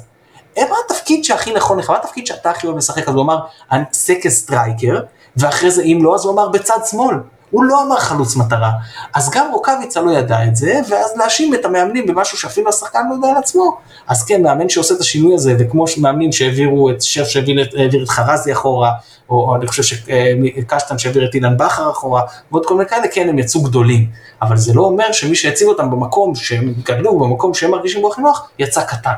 מה 0.58 0.76
התפקיד 0.86 1.24
שהכי 1.24 1.52
נכון 1.52 1.78
לך, 1.78 1.90
מה 1.90 1.96
התפקיד 1.96 2.26
שאתה 2.26 2.50
הכי 2.50 2.66
אוהב 2.66 2.78
לשחק, 2.78 3.08
אז 3.08 3.14
הוא 3.14 3.22
אמר, 3.22 3.38
אני 3.72 3.84
second 3.92 4.38
striker, 4.38 5.00
ואחרי 5.36 5.70
זה 5.70 5.82
אם 5.82 5.98
לא 6.02 6.14
אז 6.14 6.24
הוא 6.24 6.32
אמר 6.34 6.48
בצד 6.48 6.78
שמאל, 6.90 7.16
הוא 7.50 7.64
לא 7.64 7.82
אמר 7.82 7.96
חלוץ 7.96 8.36
מטרה. 8.36 8.70
אז 9.14 9.30
גם 9.30 9.46
רוקאביצה 9.52 10.00
לא 10.00 10.10
ידע 10.10 10.44
את 10.44 10.56
זה, 10.56 10.80
ואז 10.90 11.16
להאשים 11.16 11.54
את 11.54 11.64
המאמנים 11.64 12.06
במשהו 12.06 12.38
שאפילו 12.38 12.68
השחקן 12.68 13.00
לא 13.10 13.14
יודע 13.14 13.28
על 13.28 13.36
עצמו. 13.36 13.78
אז 14.08 14.24
כן, 14.24 14.42
מאמן 14.42 14.68
שעושה 14.68 14.94
את 14.94 15.00
השינוי 15.00 15.34
הזה, 15.34 15.54
וכמו 15.58 15.84
מאמנים 15.98 16.32
שהעבירו 16.32 16.90
את 16.90 17.02
שף 17.02 17.24
שהעביר 17.24 18.02
את 18.02 18.08
חרזי 18.08 18.52
אחורה, 18.52 18.90
או, 19.30 19.36
או 19.36 19.56
אני 19.56 19.66
חושב 19.66 19.82
שקשטן 19.82 20.98
שהעביר 20.98 21.28
את 21.28 21.34
אילן 21.34 21.56
בכר 21.56 21.90
אחורה, 21.90 22.22
ועוד 22.52 22.66
כל 22.66 22.74
מיני 22.74 22.88
כאלה, 22.88 23.08
כן, 23.08 23.28
הם 23.28 23.38
יצאו 23.38 23.62
גדולים. 23.62 24.06
אבל 24.42 24.56
זה 24.56 24.74
לא 24.74 24.82
אומר 24.82 25.12
שמי 25.12 25.34
שהציב 25.34 25.68
אותם 25.68 25.90
במקום 25.90 26.34
שהם 26.34 26.74
גדלו, 26.84 27.18
במקום 27.18 27.54
שהם 27.54 27.70
מרגישים 27.70 28.02
בו 28.02 28.12
הכי 28.12 28.22
נוח, 28.22 28.48
יצא 28.58 28.84
קטן. 28.84 29.12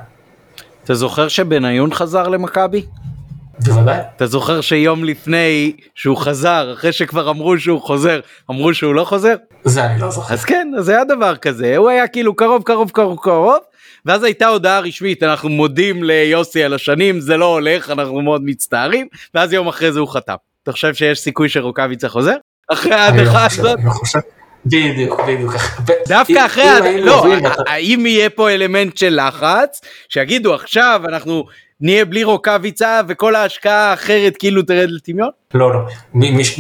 אתה 0.84 0.94
זוכר 0.94 1.28
שבניון 1.28 1.94
חזר 1.94 2.28
למכבי? 2.28 2.86
בוודאי. 3.68 3.98
אתה 4.16 4.26
זוכר 4.26 4.60
שיום 4.60 5.04
לפני 5.04 5.72
שהוא 5.94 6.16
חזר, 6.16 6.72
אחרי 6.72 6.92
שכבר 6.92 7.30
אמרו 7.30 7.58
שהוא 7.58 7.80
חוזר, 7.80 8.20
אמרו 8.50 8.74
שהוא 8.74 8.94
לא 8.94 9.04
חוזר? 9.04 9.34
זה 9.64 9.84
אני 9.86 10.00
לא 10.00 10.10
זוכר. 10.10 10.34
אז 10.34 10.44
כן, 10.44 10.68
אז 10.78 10.88
היה 10.88 11.04
דבר 11.04 11.36
כזה, 11.36 11.76
הוא 11.76 11.88
היה 11.88 12.08
כאילו 12.08 12.34
קרוב 12.34 12.62
קרוב 12.62 12.90
קרוב 12.90 13.18
קרוב, 13.22 13.58
ואז 14.06 14.24
הייתה 14.24 14.46
הודעה 14.48 14.80
רשמית, 14.80 15.22
אנחנו 15.22 15.48
מודים 15.48 16.04
ליוסי 16.04 16.64
על 16.64 16.74
השנים, 16.74 17.20
זה 17.20 17.36
לא 17.36 17.44
הולך, 17.44 17.90
אנחנו 17.90 18.22
מאוד 18.22 18.42
מצטערים, 18.44 19.06
ואז 19.34 19.52
יום 19.52 19.68
אחרי 19.68 19.92
זה 19.92 20.00
הוא 20.00 20.08
חתם. 20.08 20.34
אתה 20.62 20.72
חושב 20.72 20.94
שיש 20.94 21.18
סיכוי 21.18 21.48
שרוקאביצה 21.48 22.08
חוזר? 22.08 22.36
אחרי 22.72 22.94
ההדחה 22.94 23.46
לא 23.62 23.64
הזאת? 23.64 23.78
בדיוק, 24.66 25.20
בדיוק. 25.20 25.54
דווקא 26.08 26.46
אחרי, 26.46 27.00
לא, 27.00 27.26
האם 27.66 28.06
יהיה 28.06 28.30
פה 28.30 28.50
אלמנט 28.50 28.96
של 28.96 29.20
לחץ, 29.26 29.80
שיגידו 30.08 30.54
עכשיו 30.54 31.02
אנחנו 31.08 31.44
נהיה 31.82 32.04
בלי 32.04 32.24
רוקאביצה 32.24 33.00
וכל 33.08 33.34
ההשקעה 33.34 33.90
האחרת 33.90 34.36
כאילו 34.36 34.62
תרד 34.62 34.90
לטמיון? 34.90 35.30
לא, 35.54 35.74
לא. 35.74 35.80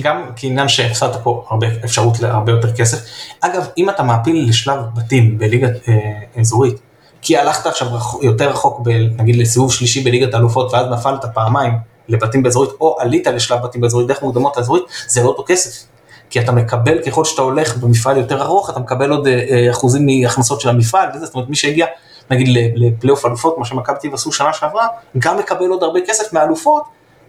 גם 0.02 0.22
כעניין 0.36 0.68
שהפסדת 0.68 1.16
פה 1.22 1.44
הרבה 1.48 1.66
אפשרות 1.84 2.20
להרבה 2.20 2.52
יותר 2.52 2.76
כסף. 2.76 2.98
אגב, 3.40 3.66
אם 3.78 3.90
אתה 3.90 4.02
מעפיל 4.02 4.48
לשלב 4.48 4.80
בתים 4.94 5.38
בליגת 5.38 5.88
אה, 5.88 6.40
אזורית, 6.40 6.76
כי 7.22 7.36
הלכת 7.36 7.66
עכשיו 7.66 7.88
יותר 8.22 8.50
רחוק, 8.50 8.80
ב, 8.84 8.88
נגיד 9.16 9.36
לסיבוב 9.36 9.72
שלישי 9.72 10.00
בליגת 10.00 10.34
האלופות, 10.34 10.72
ואז 10.72 10.86
נפלת 10.90 11.24
פעמיים 11.34 11.72
לבתים 12.08 12.42
באזורית, 12.42 12.70
או 12.80 12.96
עלית 13.00 13.26
לשלב 13.26 13.62
בתים 13.62 13.80
באזורית 13.80 14.08
דרך 14.08 14.22
מוקדמות 14.22 14.56
האזורית, 14.56 14.84
זה 15.06 15.22
לא 15.22 15.28
אותו 15.28 15.44
כסף. 15.46 15.86
כי 16.30 16.40
אתה 16.40 16.52
מקבל, 16.52 16.98
ככל 17.06 17.24
שאתה 17.24 17.42
הולך 17.42 17.76
במפעל 17.76 18.16
יותר 18.16 18.42
ארוך, 18.42 18.70
אתה 18.70 18.80
מקבל 18.80 19.10
עוד 19.10 19.26
אה, 19.26 19.32
אה 19.50 19.70
אחוזים 19.70 20.06
מהכנסות 20.06 20.60
של 20.60 20.68
המפעל, 20.68 21.08
וזה, 21.14 21.26
זאת 21.26 21.34
אומרת, 21.34 21.48
מי 21.48 21.56
שהגיע 21.56 21.86
נגיד 22.32 22.72
לפלייאוף 22.74 23.26
אלופות, 23.26 23.54
כמו 23.54 23.64
שמכבי 23.64 23.96
תל 24.00 24.14
עשו 24.14 24.32
שנה 24.32 24.52
שעברה, 24.52 24.86
גם 25.18 25.38
מקבל 25.38 25.68
עוד 25.68 25.82
הרבה 25.82 26.00
כסף 26.06 26.32
מהאלופות, 26.32 26.82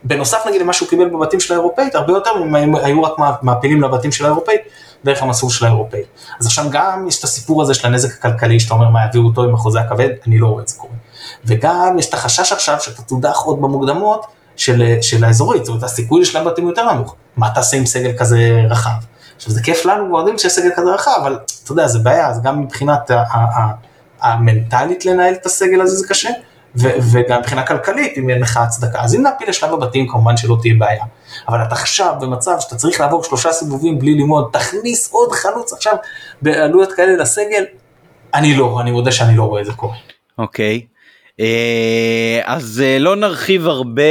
בנוסף 0.03 0.43
נגיד 0.47 0.61
למה 0.61 0.73
שהוא 0.73 0.89
קיבל 0.89 1.09
בבתים 1.09 1.39
של 1.39 1.53
האירופאית, 1.53 1.95
הרבה 1.95 2.13
יותר 2.13 2.29
אם 2.43 2.75
היו 2.75 3.03
רק 3.03 3.13
מעפילים 3.41 3.81
לבתים 3.81 4.11
של 4.11 4.25
האירופאית, 4.25 4.61
דרך 5.05 5.21
המסלול 5.21 5.51
של 5.51 5.65
האירופאית. 5.65 6.05
אז 6.39 6.45
עכשיו 6.45 6.65
גם 6.71 7.07
יש 7.07 7.19
את 7.19 7.23
הסיפור 7.23 7.61
הזה 7.61 7.73
של 7.73 7.87
הנזק 7.87 8.13
הכלכלי, 8.13 8.59
שאתה 8.59 8.73
אומר 8.73 8.89
מה 8.89 9.05
יביאו 9.05 9.23
אותו 9.23 9.43
עם 9.43 9.53
החוזה 9.53 9.79
הכבד, 9.79 10.09
אני 10.27 10.37
לא 10.37 10.47
רואה 10.47 10.63
את 10.63 10.67
זה 10.67 10.75
קורה. 10.77 10.93
וגם 11.45 11.95
יש 11.99 12.09
את 12.09 12.13
החשש 12.13 12.51
עכשיו 12.51 12.79
שאתה 12.79 13.01
תודח 13.01 13.37
עוד 13.37 13.61
במוקדמות 13.61 14.25
של, 14.55 14.83
של 15.01 15.23
האזורית, 15.23 15.65
זאת 15.65 15.69
אומרת 15.69 15.83
הסיכוי 15.83 16.21
לשלם 16.21 16.45
בתים 16.45 16.67
יותר 16.67 16.91
נמוך. 16.91 17.15
מה 17.37 17.49
תעשה 17.49 17.77
עם 17.77 17.85
סגל 17.85 18.17
כזה 18.17 18.61
רחב? 18.69 18.89
עכשיו 19.35 19.53
זה 19.53 19.61
כיף 19.61 19.85
לנו, 19.85 20.17
יודעים 20.17 20.37
שיש 20.37 20.51
סגל 20.51 20.69
כזה 20.75 20.93
רחב, 20.93 21.11
אבל 21.21 21.39
אתה 21.63 21.71
יודע, 21.71 21.87
זה 21.87 21.99
בעיה, 21.99 22.27
אז 22.27 22.41
גם 22.41 22.61
מבחינת 22.61 23.11
המנטלית 24.23 25.05
לנהל 25.05 25.33
את 25.33 25.45
הסגל 25.45 25.81
הזה 25.81 25.95
זה 25.95 26.07
קשה, 26.07 26.29
ו- 26.75 26.89
וגם 27.11 27.39
מבחינה 27.39 27.63
כלכלית 27.63 28.17
אם 28.17 28.29
אין 28.29 28.41
לך 28.41 28.57
הצדקה. 28.57 29.01
אז 29.01 29.15
אם 29.15 29.21
נפיל 29.21 29.49
לשלב 29.49 29.73
הבתים 29.73 30.07
כמובן 30.07 30.37
שלא 30.37 30.57
תהיה 30.61 30.73
בעיה. 30.77 31.03
אבל 31.47 31.63
אתה 31.63 31.75
עכשיו 31.75 32.15
במצב 32.21 32.55
שאתה 32.59 32.75
צריך 32.75 32.99
לעבור 32.99 33.23
שלושה 33.23 33.51
סיבובים 33.51 33.99
בלי 33.99 34.13
ללמוד, 34.13 34.49
תכניס 34.53 35.09
עוד 35.11 35.31
חלוץ 35.31 35.73
עכשיו 35.73 35.95
בעלויות 36.41 36.93
כאלה 36.93 37.15
לסגל, 37.17 37.63
אני 38.33 38.55
לא, 38.55 38.81
אני 38.81 38.91
מודה 38.91 39.11
שאני 39.11 39.37
לא 39.37 39.43
רואה 39.43 39.61
את 39.61 39.65
זה 39.65 39.73
קורה. 39.73 39.95
אוקיי. 40.37 40.81
Okay. 40.83 40.93
אה, 41.39 42.41
אז 42.45 42.83
אה, 42.85 42.99
לא 42.99 43.15
נרחיב 43.15 43.67
הרבה 43.67 44.03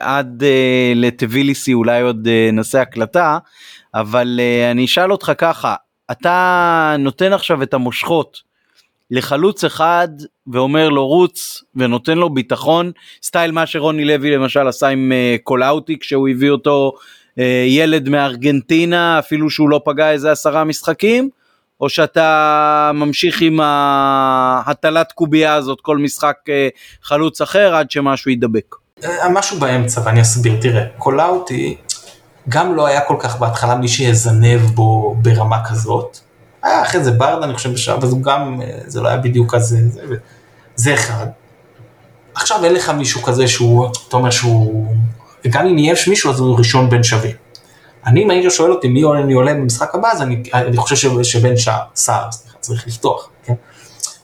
עד 0.00 0.42
אה, 0.42 0.92
לטביליסי 0.96 1.74
אולי 1.74 2.02
עוד 2.02 2.28
נעשה 2.52 2.80
הקלטה 2.80 3.38
אבל 3.94 4.40
אני 4.70 4.84
אשאל 4.84 5.12
אותך 5.12 5.32
ככה 5.38 5.74
אתה 6.10 6.96
נותן 6.98 7.32
עכשיו 7.32 7.62
את 7.62 7.74
המושכות 7.74 8.47
לחלוץ 9.10 9.64
אחד 9.64 10.08
ואומר 10.52 10.88
לו 10.88 11.06
רוץ 11.06 11.62
ונותן 11.76 12.18
לו 12.18 12.30
ביטחון 12.30 12.92
סטייל 13.22 13.52
מה 13.52 13.66
שרוני 13.66 14.04
לוי 14.04 14.30
למשל 14.30 14.68
עשה 14.68 14.88
עם 14.88 15.12
אה, 15.12 15.42
קולאוטי 15.42 15.98
כשהוא 15.98 16.28
הביא 16.28 16.50
אותו 16.50 16.92
אה, 16.96 17.40
ילד 17.66 18.08
מארגנטינה 18.08 19.18
אפילו 19.18 19.50
שהוא 19.50 19.70
לא 19.70 19.80
פגע 19.84 20.10
איזה 20.10 20.32
עשרה 20.32 20.64
משחקים 20.64 21.30
או 21.80 21.88
שאתה 21.88 22.90
ממשיך 22.94 23.40
עם 23.40 23.60
ההטלת 23.62 25.12
קובייה 25.12 25.54
הזאת 25.54 25.80
כל 25.80 25.98
משחק 25.98 26.36
אה, 26.48 26.68
חלוץ 27.02 27.40
אחר 27.40 27.74
עד 27.74 27.90
שמשהו 27.90 28.30
יידבק? 28.30 28.74
אה, 29.04 29.28
משהו 29.28 29.58
באמצע 29.58 30.00
ואני 30.04 30.22
אסביר, 30.22 30.60
תראה, 30.60 30.84
קולאוטי 30.98 31.76
גם 32.48 32.74
לא 32.74 32.86
היה 32.86 33.00
כל 33.00 33.16
כך 33.18 33.38
בהתחלה 33.38 33.74
מי 33.74 33.88
שיזנב 33.88 34.60
בו 34.60 35.16
ברמה 35.22 35.64
כזאת. 35.68 36.18
היה 36.68 36.82
אחרי 36.82 37.04
זה 37.04 37.10
ברדה 37.10 37.44
אני 37.44 37.54
חושב 37.54 37.70
אז 38.02 38.12
הוא 38.12 38.22
גם, 38.22 38.60
אה, 38.62 38.78
זה 38.86 39.00
לא 39.00 39.08
היה 39.08 39.16
בדיוק 39.16 39.54
כזה, 39.54 39.76
זה, 39.88 40.00
זה 40.76 40.94
אחד. 40.94 41.26
עכשיו 42.34 42.64
אין 42.64 42.74
לך 42.74 42.90
מישהו 42.90 43.22
כזה 43.22 43.48
שהוא, 43.48 43.86
אתה 44.08 44.16
אומר 44.16 44.30
שהוא, 44.30 44.86
גם 45.48 45.66
אם 45.66 45.78
יש 45.78 46.08
מישהו 46.08 46.30
אז 46.30 46.40
הוא 46.40 46.58
ראשון 46.58 46.90
בין 46.90 47.02
שווים. 47.02 47.36
אני, 48.06 48.22
אם 48.22 48.30
היית 48.30 48.52
שואל 48.52 48.72
אותי 48.72 48.88
מי 48.88 49.02
עולה, 49.02 49.20
אני 49.20 49.32
עולה 49.32 49.54
במשחק 49.54 49.94
הבא, 49.94 50.08
אז 50.12 50.22
אני, 50.22 50.42
אני 50.54 50.76
חושב 50.76 51.22
שבן 51.22 51.56
שער, 51.56 51.80
סער, 51.94 52.28
צריך 52.60 52.86
לפתוח, 52.86 53.28
כן? 53.44 53.54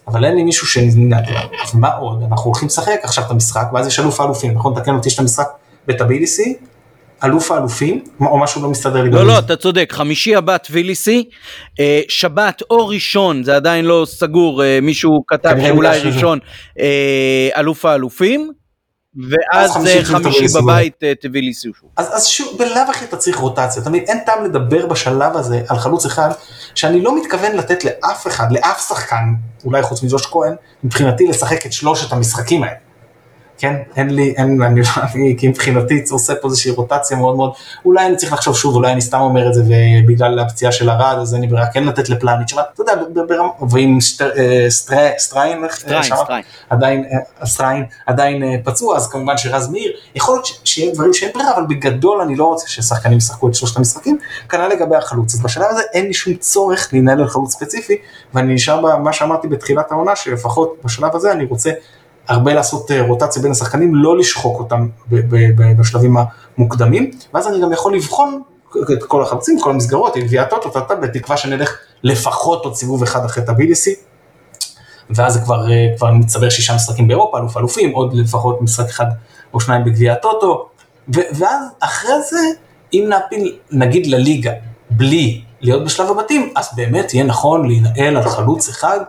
אבל 0.09 0.24
אין 0.24 0.34
לי 0.34 0.42
מישהו 0.42 0.66
שנמנעתי, 0.66 1.32
מה 1.74 1.95
עוד? 1.95 2.22
אנחנו 2.30 2.45
הולכים 2.45 2.68
לשחק 2.68 3.01
עכשיו 3.03 3.24
את 3.24 3.30
המשחק, 3.30 3.66
ואז 3.72 3.86
יש 3.86 4.01
אלוף 4.01 4.20
האלופים, 4.20 4.55
נכון? 4.55 4.74
תקן 4.74 4.95
אותי, 4.95 5.09
יש 5.09 5.14
את 5.14 5.20
המשחק 5.20 5.49
בטביליסי, 5.86 6.57
אלוף 7.25 7.51
האלופים, 7.51 8.05
או 8.20 8.39
משהו 8.39 8.62
לא 8.62 8.68
מסתדר 8.68 9.03
לי. 9.03 9.11
לא, 9.11 9.27
לא, 9.27 9.39
אתה 9.39 9.57
צודק, 9.57 9.93
חמישי 9.93 10.37
הבא 10.37 10.57
טביליסי, 10.57 11.25
אה, 11.81 12.01
שבת 12.09 12.62
או 12.70 12.89
ראשון, 12.89 13.45
זה 13.45 13.57
עדיין 13.57 13.85
לא 13.85 14.07
סגור, 14.09 14.64
אה, 14.64 14.79
מישהו 14.83 15.25
כתב 15.27 15.55
שאולי 15.66 16.01
ראשון, 16.01 16.39
אה, 16.79 17.49
אלוף 17.57 17.85
האלופים. 17.85 18.53
ואז 19.31 19.70
חמישי 20.03 20.45
בבית 20.55 21.03
טביליסי 21.20 21.68
שוב. 21.81 21.91
אז 21.97 22.27
שוב, 22.27 22.59
בלאו 22.59 22.83
הכי 22.91 23.05
אתה 23.05 23.16
צריך 23.16 23.37
רוטציה, 23.37 23.83
תמיד 23.83 24.03
אין 24.07 24.18
טעם 24.27 24.45
לדבר 24.45 24.87
בשלב 24.87 25.37
הזה 25.37 25.62
על 25.68 25.79
חלוץ 25.79 26.07
אחד, 26.07 26.31
שאני 26.75 27.03
לא 27.03 27.20
מתכוון 27.20 27.57
לתת 27.57 27.85
לאף 27.85 28.27
אחד, 28.27 28.53
לאף 28.53 28.89
שחקן, 28.89 29.25
אולי 29.64 29.83
חוץ 29.83 30.03
מזוש 30.03 30.27
כהן, 30.27 30.55
מבחינתי 30.85 31.27
לשחק 31.27 31.66
את 31.66 31.72
שלושת 31.72 32.12
המשחקים 32.12 32.62
האלה. 32.62 32.84
כן, 33.64 33.82
אין 33.96 34.10
לי, 34.10 34.34
אין, 34.36 34.62
אני, 34.62 34.80
אני, 35.14 35.34
כי 35.38 35.48
מבחינתי 35.48 36.04
עושה 36.10 36.34
פה 36.34 36.48
איזושהי 36.48 36.70
רוטציה 36.70 37.16
מאוד 37.16 37.36
מאוד, 37.36 37.52
אולי 37.84 38.06
אני 38.06 38.16
צריך 38.16 38.32
לחשוב 38.32 38.56
שוב, 38.56 38.74
אולי 38.74 38.92
אני 38.92 39.00
סתם 39.00 39.20
אומר 39.20 39.48
את 39.48 39.54
זה 39.54 39.62
ובגלל 39.62 40.38
הפציעה 40.38 40.72
של 40.72 40.90
ארד, 40.90 41.18
אז 41.20 41.34
אין 41.34 41.40
לי 41.40 41.46
ברירה 41.46 41.66
כן 41.66 41.84
לתת 41.84 42.08
לפלניץ', 42.08 42.52
אבל 42.52 42.62
אתה 42.74 42.82
יודע, 42.82 42.92
ברמה, 43.28 43.48
ועם 43.70 43.98
אה, 44.38 44.70
סטריין, 45.18 45.64
עדיין, 46.70 47.04
אה, 47.12 47.46
סטריין 47.46 47.84
עדיין 48.06 48.42
אה, 48.42 48.54
פצוע, 48.64 48.96
אז 48.96 49.08
כמובן 49.08 49.38
שרז 49.38 49.68
מאיר, 49.68 49.92
יכול 50.14 50.34
להיות 50.34 50.46
שיהיה 50.64 50.94
דברים 50.94 51.12
שאין 51.12 51.30
ברירה, 51.34 51.56
אבל 51.56 51.66
בגדול 51.68 52.20
אני 52.20 52.36
לא 52.36 52.44
רוצה 52.44 52.68
ששחקנים 52.68 53.18
ישחקו 53.18 53.48
את 53.48 53.54
שלושת 53.54 53.76
המשחקים, 53.76 54.18
כנ"ל 54.48 54.68
לגבי 54.68 54.96
החלוץ, 54.96 55.34
אז 55.34 55.42
בשלב 55.42 55.66
הזה 55.70 55.82
אין 55.92 56.06
לי 56.06 56.14
שום 56.14 56.34
צורך 56.34 56.88
להינעל 56.92 57.20
על 57.20 57.28
חלוץ 57.28 57.52
ספציפי, 57.52 57.96
ואני 58.34 58.54
נשאר 58.54 58.80
במה 58.80 59.12
שאמרתי 59.12 59.48
בתחילת 59.48 59.92
העונה, 59.92 60.16
שלפחות 60.16 60.76
בשלב 60.84 61.16
הזה 61.16 61.32
אני 61.32 61.44
רוצה 61.44 61.70
הרבה 62.29 62.55
לעשות 62.55 62.91
אה, 62.91 63.03
רוטציה 63.03 63.43
בין 63.43 63.51
השחקנים, 63.51 63.95
לא 63.95 64.18
לשחוק 64.18 64.59
אותם 64.59 64.89
בשלבים 65.79 66.16
המוקדמים, 66.59 67.11
ואז 67.35 67.49
אני 67.49 67.61
גם 67.61 67.72
יכול 67.72 67.97
לבחון 67.97 68.43
את 68.93 69.03
כל 69.03 69.22
החלוצים, 69.22 69.61
כל 69.61 69.70
המסגרות, 69.70 70.16
את 70.16 70.22
גביעת 70.22 70.53
אוטו, 70.53 70.70
בתקווה 71.03 71.37
שנלך 71.37 71.79
לפחות 72.03 72.64
עוד 72.64 72.75
סיבוב 72.75 73.03
אחד 73.03 73.25
אחרי 73.25 73.45
טביליסי, 73.47 73.95
ואז 75.11 75.41
כבר, 75.45 75.70
אה, 75.70 75.87
כבר 75.97 76.11
מצטבר 76.11 76.51
שישה 76.51 76.75
משחקים 76.75 77.09
באירופה, 77.09 77.39
אלוף 77.39 77.57
אלופים, 77.57 77.93
עוד 77.93 78.14
לפחות 78.14 78.62
משחק 78.62 78.89
אחד 78.89 79.07
או 79.55 79.61
שניים 79.61 79.85
בגביעת 79.85 80.25
אוטו, 80.25 80.68
ואז 81.09 81.64
אחרי 81.81 82.22
זה, 82.31 82.39
אם 82.93 83.05
נעפיל 83.09 83.59
נגיד 83.70 84.07
לליגה, 84.07 84.53
בלי 84.91 85.43
להיות 85.61 85.85
בשלב 85.85 86.11
הבתים, 86.11 86.53
אז 86.57 86.68
באמת 86.77 87.14
יהיה 87.14 87.25
נכון 87.25 87.66
להינעל 87.66 88.16
על 88.16 88.29
חלוץ 88.29 88.68
אחד. 88.68 89.01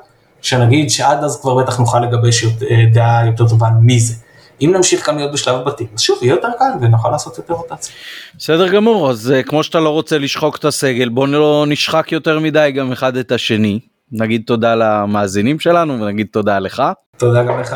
שנגיד 0.45 0.89
שעד 0.89 1.23
אז 1.23 1.41
כבר 1.41 1.55
בטח 1.55 1.79
נוכל 1.79 1.99
לגבש 1.99 2.43
אה, 2.43 2.49
דעה 2.93 3.25
יותר 3.25 3.47
טובה 3.47 3.67
מי 3.81 3.99
זה. 3.99 4.13
אם 4.61 4.71
נמשיך 4.75 5.09
גם 5.09 5.17
להיות 5.17 5.33
בשלב 5.33 5.55
הבתים, 5.55 5.87
אז 5.95 6.01
שוב 6.01 6.19
יהיה 6.21 6.31
יותר 6.31 6.47
קל 6.59 6.65
ונוכל 6.81 7.09
לעשות 7.09 7.37
יותר 7.37 7.53
רוטציה. 7.53 7.93
בסדר 8.37 8.67
גמור, 8.67 9.09
אז 9.09 9.31
אה, 9.31 9.43
כמו 9.43 9.63
שאתה 9.63 9.79
לא 9.79 9.89
רוצה 9.89 10.17
לשחוק 10.17 10.57
את 10.57 10.65
הסגל, 10.65 11.09
בוא 11.09 11.27
לא 11.27 11.65
נשחק 11.67 12.11
יותר 12.11 12.39
מדי 12.39 12.71
גם 12.75 12.91
אחד 12.91 13.17
את 13.17 13.31
השני. 13.31 13.79
נגיד 14.20 14.41
תודה 14.45 14.76
למאזינים 14.76 15.59
שלנו 15.59 16.01
ונגיד 16.01 16.28
תודה 16.32 16.59
לך. 16.59 16.84
תודה 17.18 17.43
גם 17.43 17.59
לך 17.59 17.76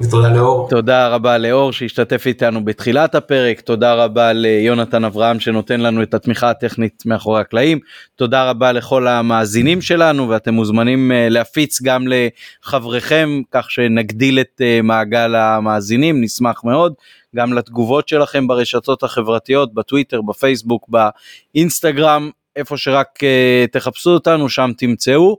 ותודה 0.00 0.28
לאור. 0.28 0.68
תודה 0.68 1.08
רבה 1.08 1.38
לאור 1.38 1.72
שהשתתף 1.72 2.26
איתנו 2.26 2.64
בתחילת 2.64 3.14
הפרק, 3.14 3.60
תודה 3.60 3.94
רבה 3.94 4.32
ליונתן 4.32 5.04
אברהם 5.04 5.40
שנותן 5.40 5.80
לנו 5.80 6.02
את 6.02 6.14
התמיכה 6.14 6.50
הטכנית 6.50 7.02
מאחורי 7.06 7.40
הקלעים, 7.40 7.78
תודה 8.16 8.50
רבה 8.50 8.72
לכל 8.72 9.08
המאזינים 9.08 9.80
שלנו 9.80 10.28
ואתם 10.28 10.54
מוזמנים 10.54 11.12
אה, 11.12 11.28
להפיץ 11.28 11.82
גם 11.82 12.04
לחבריכם 12.08 13.28
כך 13.50 13.70
שנגדיל 13.70 14.40
את 14.40 14.60
אה, 14.60 14.80
מעגל 14.82 15.34
המאזינים, 15.34 16.20
נשמח 16.20 16.64
מאוד. 16.64 16.94
גם 17.36 17.52
לתגובות 17.52 18.08
שלכם 18.08 18.46
ברשתות 18.46 19.02
החברתיות, 19.02 19.74
בטוויטר, 19.74 20.22
בפייסבוק, 20.22 20.88
באינסטגרם, 20.88 22.30
איפה 22.56 22.76
שרק 22.76 23.08
uh, 23.18 23.70
תחפשו 23.72 24.10
אותנו 24.10 24.48
שם 24.48 24.70
תמצאו 24.78 25.36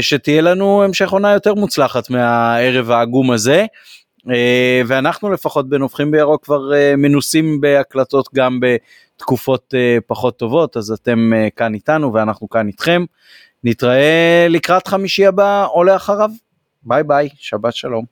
שתהיה 0.00 0.42
לנו 0.42 0.82
המשך 0.82 1.10
עונה 1.10 1.32
יותר 1.32 1.54
מוצלחת 1.54 2.10
מהערב 2.10 2.90
העגום 2.90 3.30
הזה. 3.30 3.66
uh, 4.20 4.28
ואנחנו 4.86 5.30
לפחות 5.30 5.68
בנובחים 5.68 6.10
בירוק 6.10 6.44
כבר 6.44 6.70
uh, 6.70 6.96
מנוסים 6.96 7.60
בהקלטות 7.60 8.28
גם 8.34 8.60
בתקופות 8.60 9.74
פחות 10.06 10.38
טובות 10.38 10.76
אז 10.76 10.90
אתם 10.90 11.32
כאן 11.56 11.74
איתנו 11.74 12.12
ואנחנו 12.12 12.48
כאן 12.48 12.66
איתכם. 12.66 13.04
נתראה 13.64 14.46
לקראת 14.50 14.88
חמישי 14.88 15.26
הבא 15.26 15.66
או 15.66 15.84
לאחריו 15.84 16.30
ביי 16.82 17.02
ביי 17.02 17.28
שבת 17.36 17.74
שלום. 17.74 18.04